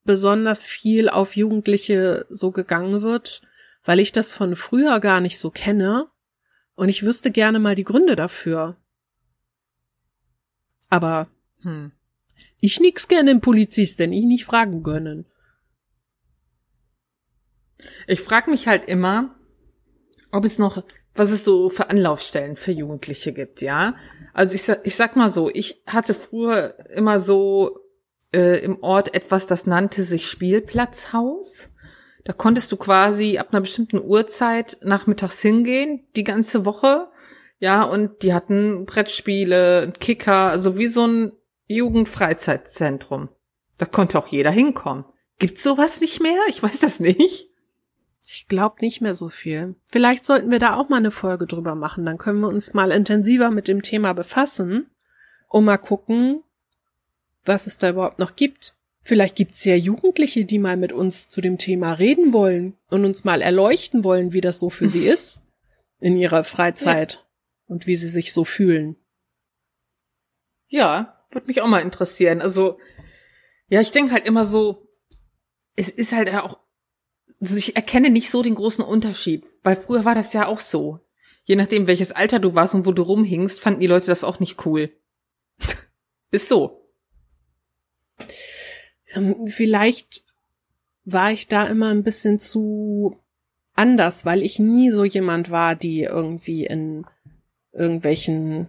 besonders 0.04 0.64
viel 0.64 1.08
auf 1.08 1.36
Jugendliche 1.36 2.26
so 2.28 2.50
gegangen 2.50 3.02
wird, 3.02 3.42
weil 3.84 4.00
ich 4.00 4.12
das 4.12 4.34
von 4.34 4.56
früher 4.56 5.00
gar 5.00 5.20
nicht 5.20 5.38
so 5.38 5.50
kenne 5.50 6.08
und 6.74 6.88
ich 6.88 7.04
wüsste 7.04 7.30
gerne 7.30 7.58
mal 7.58 7.74
die 7.74 7.84
Gründe 7.84 8.16
dafür. 8.16 8.76
Aber 10.88 11.28
hm. 11.62 11.92
ich 12.60 12.80
nix 12.80 13.08
gerne 13.08 13.30
den 13.30 13.40
Polizist, 13.40 14.00
denn 14.00 14.12
ich 14.12 14.24
nicht 14.24 14.44
fragen 14.44 14.82
können. 14.82 15.26
Ich 18.06 18.20
frage 18.20 18.50
mich 18.50 18.68
halt 18.68 18.84
immer, 18.86 19.34
ob 20.30 20.44
es 20.44 20.58
noch, 20.58 20.84
was 21.14 21.30
es 21.30 21.44
so 21.44 21.70
für 21.70 21.90
Anlaufstellen 21.90 22.56
für 22.56 22.72
Jugendliche 22.72 23.32
gibt, 23.32 23.60
ja. 23.60 23.96
Also 24.32 24.54
ich, 24.54 24.68
ich 24.84 24.96
sag 24.96 25.16
mal 25.16 25.30
so, 25.30 25.50
ich 25.52 25.82
hatte 25.86 26.14
früher 26.14 26.74
immer 26.90 27.18
so 27.18 27.78
äh, 28.32 28.64
im 28.64 28.82
Ort 28.82 29.14
etwas, 29.14 29.46
das 29.46 29.66
nannte 29.66 30.02
sich 30.02 30.28
Spielplatzhaus. 30.28 31.70
Da 32.24 32.32
konntest 32.32 32.70
du 32.72 32.76
quasi 32.76 33.38
ab 33.38 33.48
einer 33.50 33.60
bestimmten 33.60 34.00
Uhrzeit 34.00 34.78
nachmittags 34.82 35.40
hingehen, 35.40 36.06
die 36.16 36.24
ganze 36.24 36.64
Woche. 36.64 37.08
Ja, 37.58 37.84
und 37.84 38.22
die 38.22 38.32
hatten 38.32 38.86
Brettspiele, 38.86 39.92
Kicker, 39.98 40.50
also 40.50 40.78
wie 40.78 40.86
so 40.86 41.06
ein 41.06 41.32
Jugendfreizeitzentrum. 41.66 43.28
Da 43.78 43.86
konnte 43.86 44.18
auch 44.18 44.28
jeder 44.28 44.50
hinkommen. 44.50 45.04
Gibt's 45.38 45.62
sowas 45.62 46.00
nicht 46.00 46.20
mehr? 46.20 46.38
Ich 46.48 46.62
weiß 46.62 46.78
das 46.80 47.00
nicht. 47.00 47.51
Ich 48.34 48.48
glaube 48.48 48.76
nicht 48.80 49.02
mehr 49.02 49.14
so 49.14 49.28
viel. 49.28 49.74
Vielleicht 49.84 50.24
sollten 50.24 50.50
wir 50.50 50.58
da 50.58 50.76
auch 50.76 50.88
mal 50.88 50.96
eine 50.96 51.10
Folge 51.10 51.46
drüber 51.46 51.74
machen. 51.74 52.06
Dann 52.06 52.16
können 52.16 52.40
wir 52.40 52.48
uns 52.48 52.72
mal 52.72 52.90
intensiver 52.90 53.50
mit 53.50 53.68
dem 53.68 53.82
Thema 53.82 54.14
befassen 54.14 54.90
und 55.48 55.66
mal 55.66 55.76
gucken, 55.76 56.42
was 57.44 57.66
es 57.66 57.76
da 57.76 57.90
überhaupt 57.90 58.18
noch 58.18 58.34
gibt. 58.34 58.74
Vielleicht 59.02 59.36
gibt's 59.36 59.62
ja 59.66 59.74
Jugendliche, 59.74 60.46
die 60.46 60.58
mal 60.58 60.78
mit 60.78 60.92
uns 60.92 61.28
zu 61.28 61.42
dem 61.42 61.58
Thema 61.58 61.92
reden 61.92 62.32
wollen 62.32 62.78
und 62.88 63.04
uns 63.04 63.24
mal 63.24 63.42
erleuchten 63.42 64.02
wollen, 64.02 64.32
wie 64.32 64.40
das 64.40 64.60
so 64.60 64.70
für 64.70 64.88
sie 64.88 65.06
ist 65.06 65.42
in 66.00 66.16
ihrer 66.16 66.42
Freizeit 66.42 67.12
ja. 67.12 67.20
und 67.66 67.86
wie 67.86 67.96
sie 67.96 68.08
sich 68.08 68.32
so 68.32 68.44
fühlen. 68.44 68.96
Ja, 70.68 71.22
würde 71.30 71.48
mich 71.48 71.60
auch 71.60 71.68
mal 71.68 71.82
interessieren. 71.82 72.40
Also, 72.40 72.78
ja, 73.68 73.82
ich 73.82 73.92
denke 73.92 74.12
halt 74.12 74.26
immer 74.26 74.46
so, 74.46 74.88
es 75.76 75.90
ist 75.90 76.12
halt 76.12 76.30
auch, 76.30 76.61
also 77.42 77.56
ich 77.56 77.74
erkenne 77.74 78.08
nicht 78.08 78.30
so 78.30 78.42
den 78.42 78.54
großen 78.54 78.84
Unterschied, 78.84 79.44
weil 79.64 79.74
früher 79.74 80.04
war 80.04 80.14
das 80.14 80.32
ja 80.32 80.46
auch 80.46 80.60
so. 80.60 81.00
Je 81.44 81.56
nachdem, 81.56 81.88
welches 81.88 82.12
Alter 82.12 82.38
du 82.38 82.54
warst 82.54 82.76
und 82.76 82.86
wo 82.86 82.92
du 82.92 83.02
rumhingst, 83.02 83.58
fanden 83.58 83.80
die 83.80 83.88
Leute 83.88 84.06
das 84.06 84.22
auch 84.22 84.38
nicht 84.38 84.64
cool. 84.64 84.92
ist 86.30 86.48
so. 86.48 86.86
Ähm, 89.12 89.44
vielleicht 89.44 90.24
war 91.04 91.32
ich 91.32 91.48
da 91.48 91.64
immer 91.66 91.88
ein 91.88 92.04
bisschen 92.04 92.38
zu 92.38 93.18
anders, 93.74 94.24
weil 94.24 94.42
ich 94.42 94.60
nie 94.60 94.92
so 94.92 95.04
jemand 95.04 95.50
war, 95.50 95.74
die 95.74 96.02
irgendwie 96.02 96.64
in 96.64 97.06
irgendwelchen 97.72 98.68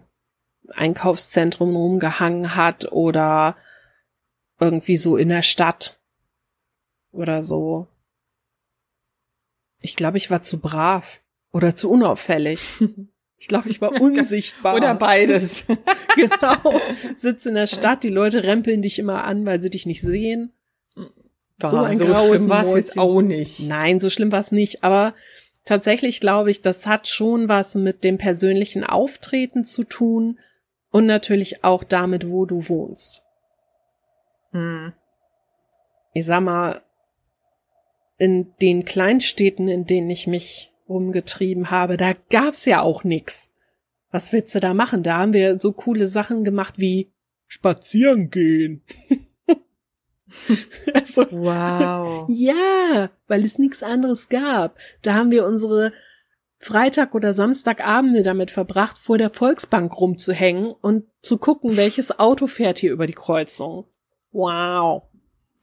Einkaufszentren 0.68 1.76
rumgehangen 1.76 2.56
hat 2.56 2.90
oder 2.90 3.56
irgendwie 4.58 4.96
so 4.96 5.16
in 5.16 5.28
der 5.28 5.42
Stadt 5.42 6.00
oder 7.12 7.44
so. 7.44 7.86
Ich 9.84 9.96
glaube, 9.96 10.16
ich 10.16 10.30
war 10.30 10.40
zu 10.40 10.60
brav 10.60 11.20
oder 11.52 11.76
zu 11.76 11.90
unauffällig. 11.90 12.60
Ich 13.36 13.48
glaube, 13.48 13.68
ich 13.68 13.82
war 13.82 14.00
unsichtbar. 14.00 14.74
Oder 14.74 14.94
beides. 14.94 15.64
genau. 16.16 16.80
Sitz 17.14 17.44
in 17.44 17.54
der 17.54 17.66
Stadt, 17.66 18.02
die 18.02 18.08
Leute 18.08 18.42
rempeln 18.42 18.80
dich 18.80 18.98
immer 18.98 19.24
an, 19.24 19.44
weil 19.44 19.60
sie 19.60 19.68
dich 19.68 19.84
nicht 19.84 20.00
sehen. 20.00 20.54
Boah, 21.58 21.68
so 21.68 21.76
ein 21.78 21.98
so 21.98 22.06
graues 22.06 22.44
schlimm 22.44 22.48
war 22.48 22.76
jetzt 22.76 22.96
auch 22.96 23.20
nicht. 23.20 23.60
Nein, 23.60 24.00
so 24.00 24.08
schlimm 24.08 24.32
war 24.32 24.40
es 24.40 24.50
nicht. 24.50 24.82
Aber 24.82 25.14
tatsächlich 25.66 26.20
glaube 26.20 26.50
ich, 26.50 26.62
das 26.62 26.86
hat 26.86 27.06
schon 27.06 27.50
was 27.50 27.74
mit 27.74 28.02
dem 28.02 28.16
persönlichen 28.16 28.82
Auftreten 28.82 29.64
zu 29.64 29.82
tun 29.82 30.38
und 30.90 31.04
natürlich 31.04 31.64
auch 31.64 31.84
damit, 31.84 32.30
wo 32.30 32.46
du 32.46 32.66
wohnst. 32.70 33.24
Hm. 34.52 34.94
Ich 36.14 36.24
sag 36.24 36.40
mal, 36.40 36.83
in 38.24 38.54
den 38.62 38.86
Kleinstädten, 38.86 39.68
in 39.68 39.84
denen 39.84 40.08
ich 40.08 40.26
mich 40.26 40.72
rumgetrieben 40.88 41.70
habe, 41.70 41.98
da 41.98 42.14
gab's 42.30 42.64
ja 42.64 42.80
auch 42.80 43.04
nix. 43.04 43.50
Was 44.10 44.32
willst 44.32 44.54
du 44.54 44.60
da 44.60 44.72
machen? 44.72 45.02
Da 45.02 45.18
haben 45.18 45.34
wir 45.34 45.60
so 45.60 45.72
coole 45.72 46.06
Sachen 46.06 46.42
gemacht 46.42 46.74
wie 46.78 47.12
spazieren 47.46 48.30
gehen. 48.30 48.82
also, 50.94 51.26
wow. 51.32 52.26
Ja, 52.30 53.10
weil 53.26 53.44
es 53.44 53.58
nichts 53.58 53.82
anderes 53.82 54.30
gab. 54.30 54.78
Da 55.02 55.12
haben 55.12 55.30
wir 55.30 55.44
unsere 55.44 55.92
Freitag- 56.58 57.14
oder 57.14 57.34
Samstagabende 57.34 58.22
damit 58.22 58.50
verbracht, 58.50 58.96
vor 58.96 59.18
der 59.18 59.28
Volksbank 59.28 60.00
rumzuhängen 60.00 60.72
und 60.80 61.04
zu 61.20 61.36
gucken, 61.36 61.76
welches 61.76 62.18
Auto 62.18 62.46
fährt 62.46 62.78
hier 62.78 62.92
über 62.92 63.06
die 63.06 63.12
Kreuzung. 63.12 63.84
Wow. 64.32 65.02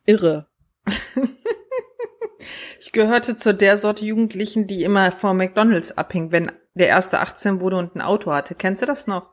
Irre. 0.06 0.48
Ich 2.80 2.92
gehörte 2.92 3.38
zu 3.38 3.54
der 3.54 3.78
Sorte 3.78 4.06
Jugendlichen, 4.06 4.68
die 4.68 4.84
immer 4.84 5.12
vor 5.12 5.34
McDonalds 5.34 5.98
abhing, 5.98 6.32
wenn 6.32 6.52
der 6.74 6.88
erste 6.88 7.20
18 7.20 7.60
wurde 7.60 7.78
und 7.78 7.96
ein 7.96 8.02
Auto 8.02 8.32
hatte. 8.32 8.56
Kennst 8.56 8.82
du 8.82 8.86
das 8.86 9.08
noch? 9.08 9.30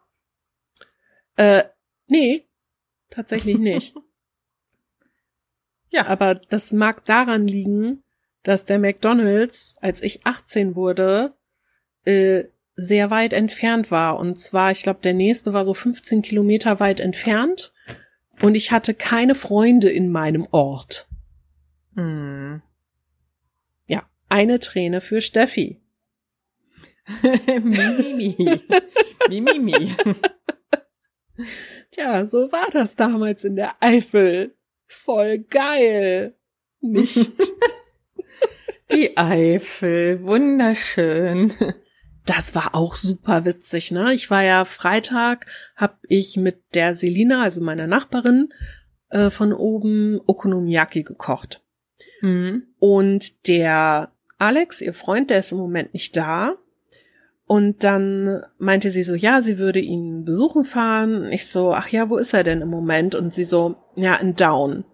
Äh, 1.37 1.65
nee, 2.07 2.47
tatsächlich 3.11 3.59
nicht. 3.59 3.95
ja. 5.91 6.07
Aber 6.07 6.35
das 6.35 6.73
mag 6.73 7.05
daran 7.05 7.47
liegen, 7.47 8.03
dass 8.43 8.65
der 8.65 8.79
McDonalds, 8.79 9.77
als 9.81 10.03
ich 10.03 10.27
18 10.27 10.75
wurde, 10.75 11.35
äh, 12.05 12.45
sehr 12.75 13.11
weit 13.11 13.33
entfernt 13.33 13.91
war. 13.91 14.19
Und 14.19 14.39
zwar, 14.39 14.71
ich 14.71 14.83
glaube, 14.83 15.01
der 15.03 15.15
nächste 15.15 15.53
war 15.53 15.65
so 15.65 15.75
15 15.75 16.23
Kilometer 16.23 16.81
weit 16.81 17.01
entfernt. 17.01 17.73
Und 18.41 18.55
ich 18.55 18.71
hatte 18.71 18.95
keine 18.95 19.35
Freunde 19.35 19.91
in 19.91 20.11
meinem 20.11 20.47
Ort. 20.53 21.09
Hm. 21.95 22.63
Eine 24.29 24.59
Träne 24.59 25.01
für 25.01 25.21
Steffi. 25.21 25.81
Mimimi. 27.63 28.61
Mimimi. 29.29 29.95
Tja, 31.91 32.27
so 32.27 32.53
war 32.53 32.69
das 32.71 32.97
damals 32.97 33.45
in 33.45 33.57
der 33.57 33.77
Eifel. 33.81 34.55
Voll 34.87 35.39
geil. 35.39 36.37
Nicht? 36.81 37.33
Die 38.93 39.17
Eifel, 39.17 40.23
wunderschön. 40.23 41.55
Das 42.25 42.55
war 42.55 42.75
auch 42.75 42.97
super 42.97 43.45
witzig, 43.45 43.91
ne? 43.91 44.13
Ich 44.15 44.31
war 44.31 44.43
ja 44.43 44.65
Freitag, 44.65 45.47
hab 45.77 45.99
ich 46.09 46.37
mit 46.37 46.63
der 46.75 46.95
Selina, 46.95 47.43
also 47.43 47.63
meiner 47.63 47.87
Nachbarin, 47.87 48.49
äh, 49.11 49.31
von 49.31 49.53
oben 49.53 50.21
Okonomiyaki 50.27 51.03
gekocht. 51.03 51.63
Mhm. 52.21 52.75
Und 52.79 53.47
der 53.49 54.13
Alex, 54.39 54.81
ihr 54.81 54.95
Freund, 54.95 55.31
der 55.31 55.41
ist 55.41 55.53
im 55.53 55.59
Moment 55.59 55.93
nicht 55.95 56.17
da. 56.17 56.57
Und 57.47 57.83
dann 57.83 58.43
meinte 58.59 58.91
sie 58.91 59.03
so, 59.03 59.15
ja, 59.15 59.41
sie 59.41 59.59
würde 59.59 59.81
ihn 59.81 60.25
besuchen 60.25 60.65
fahren. 60.65 61.33
Ich 61.33 61.49
so, 61.49 61.73
ach 61.73 61.89
ja, 61.89 62.11
wo 62.11 62.19
ist 62.19 62.35
er 62.35 62.45
denn 62.45 62.61
im 62.61 62.69
Moment? 62.69 63.15
Und 63.15 63.33
sie 63.33 63.45
so, 63.45 63.77
ja, 63.97 64.15
in 64.17 64.37
Down. 64.37 64.85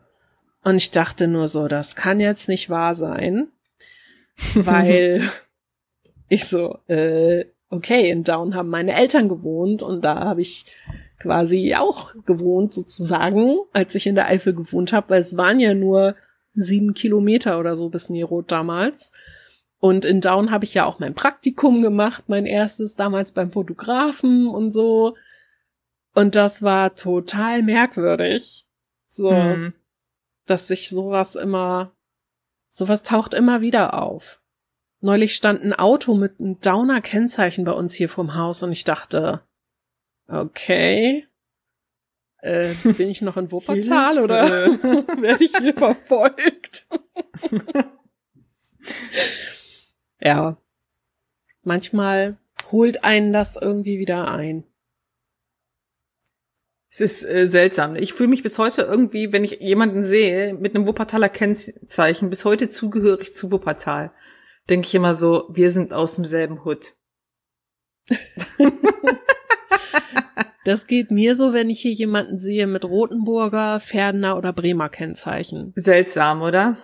Und 0.62 0.76
ich 0.76 0.90
dachte 0.92 1.28
nur 1.28 1.48
so, 1.48 1.68
das 1.68 1.96
kann 1.96 2.20
jetzt 2.20 2.48
nicht 2.48 2.70
wahr 2.70 2.94
sein, 2.94 3.48
weil 4.54 5.28
ich 6.28 6.46
so, 6.46 6.78
äh, 6.86 7.44
okay, 7.70 8.08
in 8.08 8.24
Down 8.24 8.54
haben 8.54 8.70
meine 8.70 8.94
Eltern 8.94 9.28
gewohnt 9.28 9.82
und 9.82 10.04
da 10.04 10.20
habe 10.20 10.40
ich 10.40 10.64
quasi 11.18 11.74
auch 11.74 12.14
gewohnt 12.24 12.72
sozusagen, 12.72 13.56
als 13.72 13.94
ich 13.94 14.06
in 14.06 14.14
der 14.14 14.28
Eifel 14.28 14.54
gewohnt 14.54 14.92
habe, 14.92 15.10
weil 15.10 15.22
es 15.22 15.36
waren 15.36 15.58
ja 15.58 15.74
nur 15.74 16.14
sieben 16.54 16.94
Kilometer 16.94 17.58
oder 17.58 17.76
so 17.76 17.88
bis 17.88 18.08
Neroth 18.08 18.50
damals. 18.50 19.12
Und 19.78 20.04
in 20.04 20.20
Down 20.20 20.50
habe 20.50 20.64
ich 20.64 20.74
ja 20.74 20.86
auch 20.86 20.98
mein 20.98 21.14
Praktikum 21.14 21.82
gemacht, 21.82 22.24
mein 22.28 22.46
erstes 22.46 22.96
damals 22.96 23.32
beim 23.32 23.50
Fotografen 23.50 24.48
und 24.48 24.70
so. 24.70 25.14
Und 26.14 26.34
das 26.36 26.62
war 26.62 26.94
total 26.94 27.62
merkwürdig. 27.62 28.64
So, 29.08 29.30
hm. 29.30 29.74
dass 30.46 30.68
sich 30.68 30.88
sowas 30.88 31.34
immer, 31.34 31.92
sowas 32.70 33.02
taucht 33.02 33.34
immer 33.34 33.60
wieder 33.60 34.00
auf. 34.00 34.40
Neulich 35.00 35.34
stand 35.34 35.62
ein 35.62 35.74
Auto 35.74 36.14
mit 36.14 36.40
einem 36.40 36.58
Downer 36.60 37.02
Kennzeichen 37.02 37.64
bei 37.64 37.72
uns 37.72 37.92
hier 37.92 38.08
vorm 38.08 38.34
Haus 38.34 38.62
und 38.62 38.72
ich 38.72 38.84
dachte, 38.84 39.42
okay, 40.28 41.26
Äh, 42.44 42.74
bin 42.82 43.08
ich 43.08 43.22
noch 43.22 43.38
in 43.38 43.50
Wuppertal 43.50 44.18
oder 44.18 44.44
werde 45.22 45.44
ich 45.44 45.56
hier 45.56 45.72
verfolgt? 45.72 46.86
ja. 50.20 50.58
Manchmal 51.62 52.36
holt 52.70 53.02
einen 53.02 53.32
das 53.32 53.56
irgendwie 53.56 53.98
wieder 53.98 54.30
ein. 54.30 54.64
Es 56.90 57.00
ist 57.00 57.24
äh, 57.24 57.48
seltsam. 57.48 57.96
Ich 57.96 58.12
fühle 58.12 58.28
mich 58.28 58.42
bis 58.42 58.58
heute 58.58 58.82
irgendwie, 58.82 59.32
wenn 59.32 59.42
ich 59.42 59.60
jemanden 59.60 60.04
sehe 60.04 60.52
mit 60.52 60.74
einem 60.74 60.86
Wuppertaler 60.86 61.30
Kennzeichen, 61.30 62.28
bis 62.28 62.44
heute 62.44 62.68
zugehörig 62.68 63.32
zu 63.32 63.50
Wuppertal. 63.52 64.12
Denke 64.68 64.86
ich 64.86 64.94
immer 64.94 65.14
so, 65.14 65.48
wir 65.50 65.70
sind 65.70 65.94
aus 65.94 66.16
demselben 66.16 66.62
Hut. 66.66 66.94
das 70.64 70.86
geht 70.86 71.10
mir 71.10 71.36
so, 71.36 71.52
wenn 71.52 71.70
ich 71.70 71.80
hier 71.80 71.92
jemanden 71.92 72.38
sehe 72.38 72.66
mit 72.66 72.84
Rotenburger, 72.84 73.80
Pferdener 73.80 74.36
oder 74.36 74.52
Bremer 74.52 74.88
Kennzeichen. 74.88 75.72
Seltsam, 75.76 76.42
oder? 76.42 76.78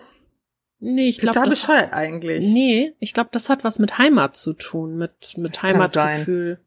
Nee, 0.79 1.09
ich 1.09 1.19
glaube 1.19 1.41
das 1.41 1.49
bescheuert 1.51 1.93
eigentlich. 1.93 2.47
Nee, 2.47 2.95
ich 3.01 3.13
glaube, 3.13 3.31
das 3.33 3.49
hat 3.51 3.65
was 3.65 3.79
mit 3.79 3.99
Heimat 3.99 4.37
zu 4.37 4.55
tun, 4.55 4.97
mit 4.97 5.37
mit 5.37 5.57
das 5.57 5.63
Heimatgefühl. 5.63 6.59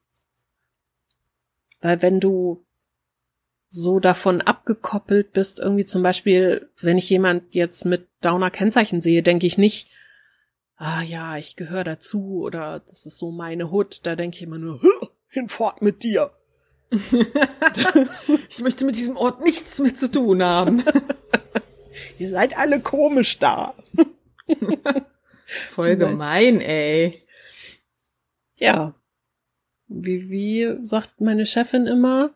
Weil 1.81 2.01
wenn 2.01 2.19
du 2.19 2.63
so 3.69 3.99
davon 3.99 4.41
abgekoppelt 4.41 5.33
bist, 5.33 5.59
irgendwie 5.59 5.85
zum 5.85 6.03
Beispiel, 6.03 6.69
wenn 6.79 6.99
ich 6.99 7.09
jemand 7.09 7.55
jetzt 7.55 7.85
mit 7.85 8.07
Downer 8.21 8.51
Kennzeichen 8.51 9.01
sehe, 9.01 9.23
denke 9.23 9.47
ich 9.47 9.57
nicht, 9.57 9.89
ah 10.75 11.01
ja, 11.01 11.37
ich 11.37 11.55
gehöre 11.55 11.83
dazu 11.83 12.41
oder 12.43 12.81
das 12.87 13.07
ist 13.07 13.17
so 13.17 13.31
meine 13.31 13.71
Hut. 13.71 14.01
Da 14.03 14.15
denke 14.15 14.35
ich 14.37 14.43
immer 14.43 14.59
nur, 14.59 14.79
hinfort 15.27 15.81
mit 15.81 16.03
dir. 16.03 16.31
ich 18.49 18.59
möchte 18.59 18.85
mit 18.85 18.95
diesem 18.95 19.17
Ort 19.17 19.43
nichts 19.43 19.79
mehr 19.79 19.95
zu 19.95 20.11
tun 20.11 20.43
haben. 20.43 20.83
Ihr 22.19 22.29
seid 22.29 22.57
alle 22.57 22.79
komisch 22.79 23.39
da. 23.39 23.73
Voll 25.71 25.97
gemein, 25.97 26.61
ey. 26.61 27.25
Ja. 28.55 28.95
Wie, 29.87 30.29
wie 30.29 30.77
sagt 30.85 31.21
meine 31.21 31.45
Chefin 31.45 31.85
immer? 31.87 32.35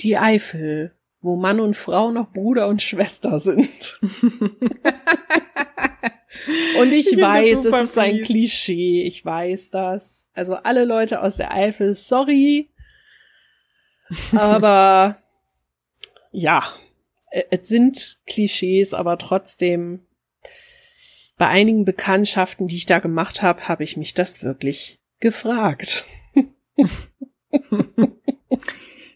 Die 0.00 0.16
Eifel, 0.18 0.94
wo 1.20 1.36
Mann 1.36 1.60
und 1.60 1.76
Frau 1.76 2.10
noch 2.10 2.32
Bruder 2.32 2.68
und 2.68 2.82
Schwester 2.82 3.38
sind. 3.40 4.00
und 6.78 6.92
ich, 6.92 7.12
ich 7.12 7.20
weiß, 7.20 7.64
es 7.64 7.80
ist 7.80 7.98
ein 7.98 8.22
Klischee. 8.22 9.02
Ich 9.02 9.24
weiß 9.24 9.70
das. 9.70 10.28
Also 10.34 10.56
alle 10.56 10.84
Leute 10.84 11.22
aus 11.22 11.36
der 11.36 11.54
Eifel, 11.54 11.94
sorry. 11.94 12.71
Aber 14.32 15.16
ja, 16.30 16.64
äh, 17.30 17.44
es 17.50 17.68
sind 17.68 18.18
Klischees, 18.26 18.94
aber 18.94 19.18
trotzdem 19.18 20.06
bei 21.36 21.48
einigen 21.48 21.84
Bekanntschaften, 21.84 22.68
die 22.68 22.76
ich 22.76 22.86
da 22.86 22.98
gemacht 22.98 23.42
habe, 23.42 23.68
habe 23.68 23.84
ich 23.84 23.96
mich 23.96 24.14
das 24.14 24.42
wirklich 24.42 25.00
gefragt. 25.20 26.04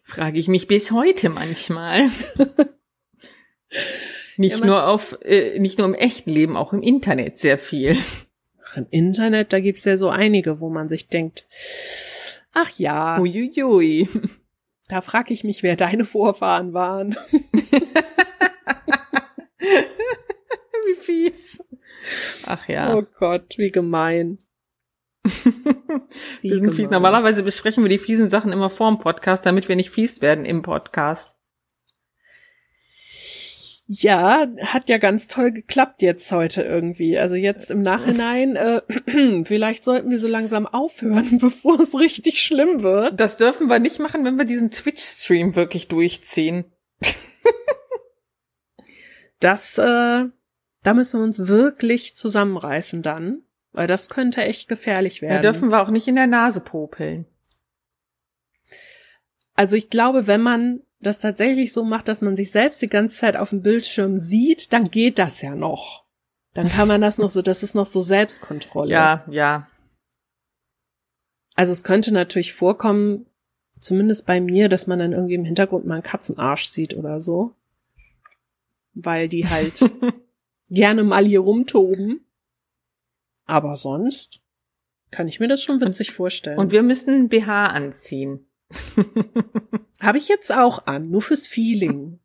Frage 0.05 0.39
ich 0.39 0.49
mich 0.49 0.67
bis 0.67 0.91
heute 0.91 1.29
manchmal. 1.29 2.11
nicht 4.37 4.61
ja, 4.61 4.67
nur 4.67 4.87
auf, 4.89 5.19
äh, 5.23 5.59
nicht 5.59 5.79
nur 5.79 5.87
im 5.87 5.95
echten 5.95 6.31
Leben, 6.31 6.57
auch 6.57 6.73
im 6.73 6.83
Internet 6.83 7.39
sehr 7.39 7.59
viel. 7.59 7.99
Ach, 8.65 8.77
Im 8.77 8.87
Internet, 8.91 9.53
da 9.53 9.61
gibt's 9.61 9.85
ja 9.85 9.97
so 9.97 10.09
einige, 10.09 10.61
wo 10.61 10.71
man 10.71 10.89
sich 10.89 11.09
denkt, 11.09 11.47
ach 12.53 12.71
ja. 12.79 13.21
Uiuiui. 13.21 14.09
Da 14.89 15.01
frage 15.01 15.35
ich 15.35 15.43
mich, 15.45 15.63
wer 15.63 15.77
deine 15.77 16.05
Vorfahren 16.05 16.73
waren. 16.73 17.17
wie 19.61 20.95
fies. 21.01 21.63
Ach 22.47 22.69
ja. 22.69 22.95
Oh 22.95 23.03
Gott, 23.19 23.55
wie 23.59 23.71
gemein. 23.73 24.39
wie 25.25 25.31
wir 26.51 26.59
sind 26.59 26.75
fies. 26.75 26.91
Normalerweise 26.91 27.43
besprechen 27.43 27.83
wir 27.85 27.89
die 27.89 27.99
fiesen 27.99 28.29
Sachen 28.29 28.53
immer 28.53 28.71
vorm 28.71 29.01
Podcast, 29.01 29.45
damit 29.45 29.69
wir 29.69 29.77
nicht 29.77 29.91
fies 29.91 30.21
werden 30.21 30.45
im 30.45 30.63
Podcast. 30.63 31.36
Ja, 33.89 34.49
hat 34.63 34.89
ja 34.89 34.99
ganz 34.99 35.29
toll 35.29 35.53
geklappt 35.53 36.03
jetzt 36.03 36.33
heute 36.33 36.63
irgendwie. 36.63 37.19
Also 37.19 37.37
jetzt 37.37 37.71
im 37.71 37.83
Nachhinein, 37.83 38.57
äh, 38.57 38.83
vielleicht 39.45 39.85
sollten 39.85 40.11
wir 40.11 40.19
so 40.19 40.27
langsam 40.27 40.67
aufhören, 40.67 41.39
bevor 41.41 41.79
es 41.79 41.95
richtig 41.95 42.43
schlimm 42.43 42.83
wird. 42.83 43.21
Das 43.21 43.37
dürfen 43.37 43.69
wir 43.69 43.79
nicht 43.79 44.01
machen, 44.01 44.25
wenn 44.25 44.39
wir 44.39 44.45
diesen 44.45 44.73
Twitch-Stream 44.73 45.55
wirklich 45.55 45.87
durchziehen. 45.87 46.65
das, 49.41 49.79
äh, 49.79 50.25
da 50.83 50.95
müssen 50.95 51.21
wir 51.21 51.25
uns 51.25 51.47
wirklich 51.47 52.17
zusammenreißen 52.17 53.03
dann, 53.03 53.43
weil 53.71 53.87
das 53.87 54.09
könnte 54.09 54.43
echt 54.43 54.69
gefährlich 54.69 55.23
werden. 55.23 55.43
Da 55.43 55.53
dürfen 55.53 55.71
wir 55.71 55.81
auch 55.81 55.91
nicht 55.91 56.09
in 56.09 56.17
der 56.17 56.27
Nase 56.27 56.61
popeln. 56.61 57.27
Also 59.55 59.77
ich 59.77 59.91
glaube, 59.91 60.27
wenn 60.27 60.43
man 60.43 60.83
das 61.01 61.19
tatsächlich 61.19 61.73
so 61.73 61.85
macht, 61.85 62.09
dass 62.09 62.23
man 62.23 62.37
sich 62.37 62.51
selbst 62.51 62.81
die 62.83 62.89
ganze 62.89 63.17
Zeit 63.17 63.37
auf 63.37 63.51
dem 63.51 63.63
Bildschirm 63.63 64.19
sieht, 64.19 64.73
dann 64.73 64.91
geht 64.91 65.19
das 65.19 65.43
ja 65.43 65.55
noch. 65.55 66.05
Dann 66.55 66.69
kann 66.69 66.89
man 66.89 67.03
das 67.03 67.19
noch 67.19 67.29
so, 67.29 67.43
das 67.43 67.63
ist 67.63 67.75
noch 67.75 67.87
so 67.87 68.01
Selbstkontrolle. 68.01 68.91
Ja, 68.91 69.25
ja. 69.29 69.69
Also 71.55 71.73
es 71.73 71.85
könnte 71.85 72.13
natürlich 72.13 72.55
vorkommen, 72.55 73.27
zumindest 73.79 74.27
bei 74.27 74.41
mir, 74.41 74.69
dass 74.69 74.87
man 74.87 74.99
dann 74.99 75.13
irgendwie 75.13 75.35
im 75.35 75.45
Hintergrund 75.45 75.87
mal 75.87 75.95
einen 75.95 76.03
Katzenarsch 76.03 76.67
sieht 76.67 76.95
oder 76.95 77.21
so. 77.21 77.55
Weil 78.95 79.29
die 79.29 79.47
halt 79.49 79.91
gerne 80.69 81.05
mal 81.05 81.27
hier 81.27 81.41
rumtoben. 81.41 82.25
Aber 83.45 83.77
sonst 83.77 84.41
kann 85.11 85.29
ich 85.29 85.41
mir 85.41 85.49
das 85.49 85.63
schon 85.63 85.81
witzig 85.81 86.13
vorstellen. 86.13 86.59
Und 86.59 86.73
wir 86.73 86.83
müssen 86.83 87.29
BH 87.29 87.67
anziehen. 87.67 88.47
Habe 90.01 90.19
ich 90.19 90.29
jetzt 90.29 90.53
auch 90.53 90.87
an, 90.87 91.11
nur 91.11 91.23
fürs 91.23 91.47
Feeling. 91.47 92.19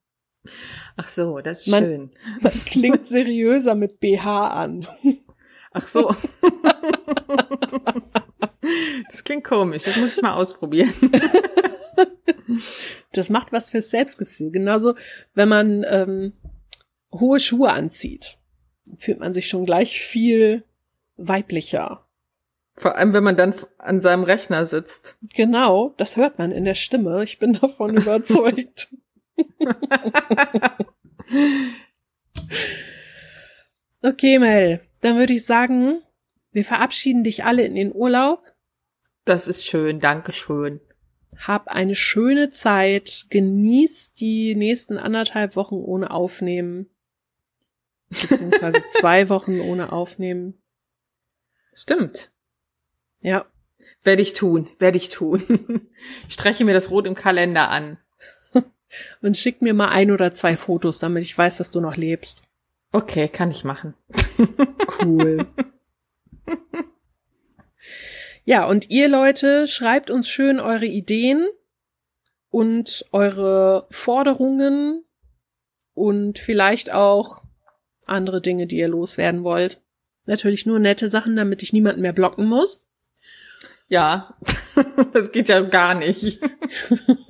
Ach 0.98 1.08
so, 1.08 1.40
das 1.40 1.62
ist 1.62 1.68
man, 1.68 1.84
schön. 1.84 2.12
Man 2.42 2.66
klingt 2.66 3.08
seriöser 3.08 3.76
mit 3.76 4.00
BH 4.00 4.48
an. 4.48 4.88
Ach 5.72 5.88
so. 5.88 6.16
Das 9.10 9.24
klingt 9.24 9.44
komisch, 9.44 9.84
das 9.84 9.98
muss 9.98 10.18
ich 10.18 10.22
mal 10.22 10.34
ausprobieren. 10.34 10.94
Das 13.14 13.30
macht 13.30 13.52
was 13.52 13.72
fürs 13.72 13.90
Selbstgefühl. 13.90 14.52
Genauso, 14.52 14.96
wenn 15.34 15.50
man 15.50 15.86
ähm, 15.88 16.34
hohe 17.14 17.40
Schuhe 17.40 17.72
anzieht, 17.72 18.38
fühlt 18.98 19.20
man 19.20 19.34
sich 19.34 19.48
schon 19.48 19.66
gleich 19.66 20.02
viel 20.02 20.64
weiblicher. 21.18 22.06
Vor 22.82 22.98
allem, 22.98 23.14
wenn 23.14 23.24
man 23.24 23.38
dann 23.38 23.54
an 23.78 24.02
seinem 24.02 24.24
Rechner 24.24 24.66
sitzt. 24.66 25.16
Genau, 25.36 25.94
das 25.98 26.18
hört 26.18 26.40
man 26.40 26.52
in 26.52 26.66
der 26.66 26.74
Stimme. 26.74 27.24
Ich 27.24 27.38
bin 27.38 27.54
davon 27.54 27.96
überzeugt. 27.98 28.90
okay, 34.02 34.40
Mel, 34.40 34.82
dann 35.02 35.16
würde 35.18 35.34
ich 35.34 35.46
sagen, 35.46 36.02
wir 36.54 36.66
verabschieden 36.66 37.24
dich 37.24 37.46
alle 37.46 37.64
in 37.66 37.76
den 37.76 37.94
Urlaub. 37.94 38.42
Das 39.26 39.48
ist 39.48 39.68
schön, 39.68 40.00
danke 40.00 40.34
schön. 40.34 40.82
Hab 41.38 41.68
eine 41.68 41.94
schöne 41.94 42.50
Zeit, 42.50 43.28
genieß 43.30 44.14
die 44.14 44.56
nächsten 44.56 44.98
anderthalb 44.98 45.56
Wochen 45.56 45.76
ohne 45.76 46.10
Aufnehmen. 46.10 46.90
Beziehungsweise 48.10 48.82
zwei 48.90 49.30
Wochen 49.30 49.60
ohne 49.60 49.92
Aufnehmen. 49.92 50.60
Stimmt. 51.76 52.32
Ja. 53.22 53.46
Werde 54.04 54.22
ich 54.22 54.34
tun, 54.34 54.68
werde 54.80 54.98
ich 54.98 55.10
tun. 55.10 55.88
Ich 56.28 56.34
streiche 56.34 56.66
mir 56.66 56.74
das 56.74 56.90
Rot 56.90 57.06
im 57.06 57.14
Kalender 57.14 57.70
an. 57.70 57.98
Und 59.22 59.38
schick 59.38 59.62
mir 59.62 59.76
mal 59.76 59.90
ein 59.90 60.10
oder 60.10 60.34
zwei 60.34 60.58
Fotos, 60.58 60.98
damit 60.98 61.24
ich 61.24 61.38
weiß, 61.38 61.58
dass 61.58 61.70
du 61.70 61.80
noch 61.80 61.96
lebst. 61.96 62.42
Okay, 62.92 63.28
kann 63.28 63.52
ich 63.52 63.64
machen. 63.64 63.94
Cool. 65.00 65.48
Ja, 68.44 68.66
und 68.66 68.90
ihr 68.90 69.08
Leute, 69.08 69.68
schreibt 69.68 70.10
uns 70.10 70.28
schön 70.28 70.60
eure 70.60 70.86
Ideen 70.86 71.48
und 72.50 73.06
eure 73.12 73.88
Forderungen 73.90 75.06
und 75.94 76.38
vielleicht 76.40 76.92
auch 76.92 77.44
andere 78.06 78.42
Dinge, 78.42 78.68
die 78.68 78.78
ihr 78.78 78.90
loswerden 78.90 79.44
wollt. 79.44 79.82
Natürlich 80.26 80.66
nur 80.66 80.80
nette 80.80 81.08
Sachen, 81.08 81.36
damit 81.36 81.64
ich 81.64 81.74
niemanden 81.74 82.02
mehr 82.02 82.14
blocken 82.14 82.46
muss. 82.46 82.86
Ja, 83.92 84.36
das 85.14 85.34
geht 85.34 85.50
ja 85.50 85.60
gar 85.60 85.96
nicht. 85.96 86.40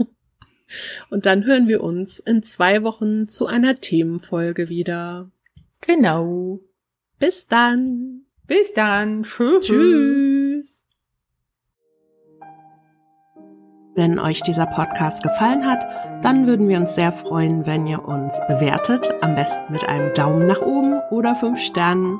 Und 1.09 1.25
dann 1.25 1.43
hören 1.43 1.67
wir 1.67 1.83
uns 1.83 2.19
in 2.19 2.43
zwei 2.43 2.83
Wochen 2.83 3.25
zu 3.25 3.47
einer 3.47 3.81
Themenfolge 3.81 4.69
wieder. 4.69 5.31
Genau. 5.81 6.59
Bis 7.17 7.47
dann. 7.47 8.25
Bis 8.45 8.75
dann. 8.75 9.23
Tschüss. 9.23 9.65
Tschüss. 9.65 10.83
Wenn 13.95 14.19
euch 14.19 14.43
dieser 14.43 14.67
Podcast 14.67 15.23
gefallen 15.23 15.65
hat, 15.65 15.83
dann 16.23 16.45
würden 16.45 16.69
wir 16.69 16.77
uns 16.77 16.93
sehr 16.93 17.11
freuen, 17.11 17.65
wenn 17.65 17.87
ihr 17.87 18.05
uns 18.05 18.39
bewertet, 18.47 19.11
am 19.21 19.33
besten 19.33 19.73
mit 19.73 19.83
einem 19.85 20.13
Daumen 20.13 20.45
nach 20.45 20.61
oben 20.61 21.01
oder 21.09 21.35
fünf 21.35 21.59
Sternen. 21.59 22.19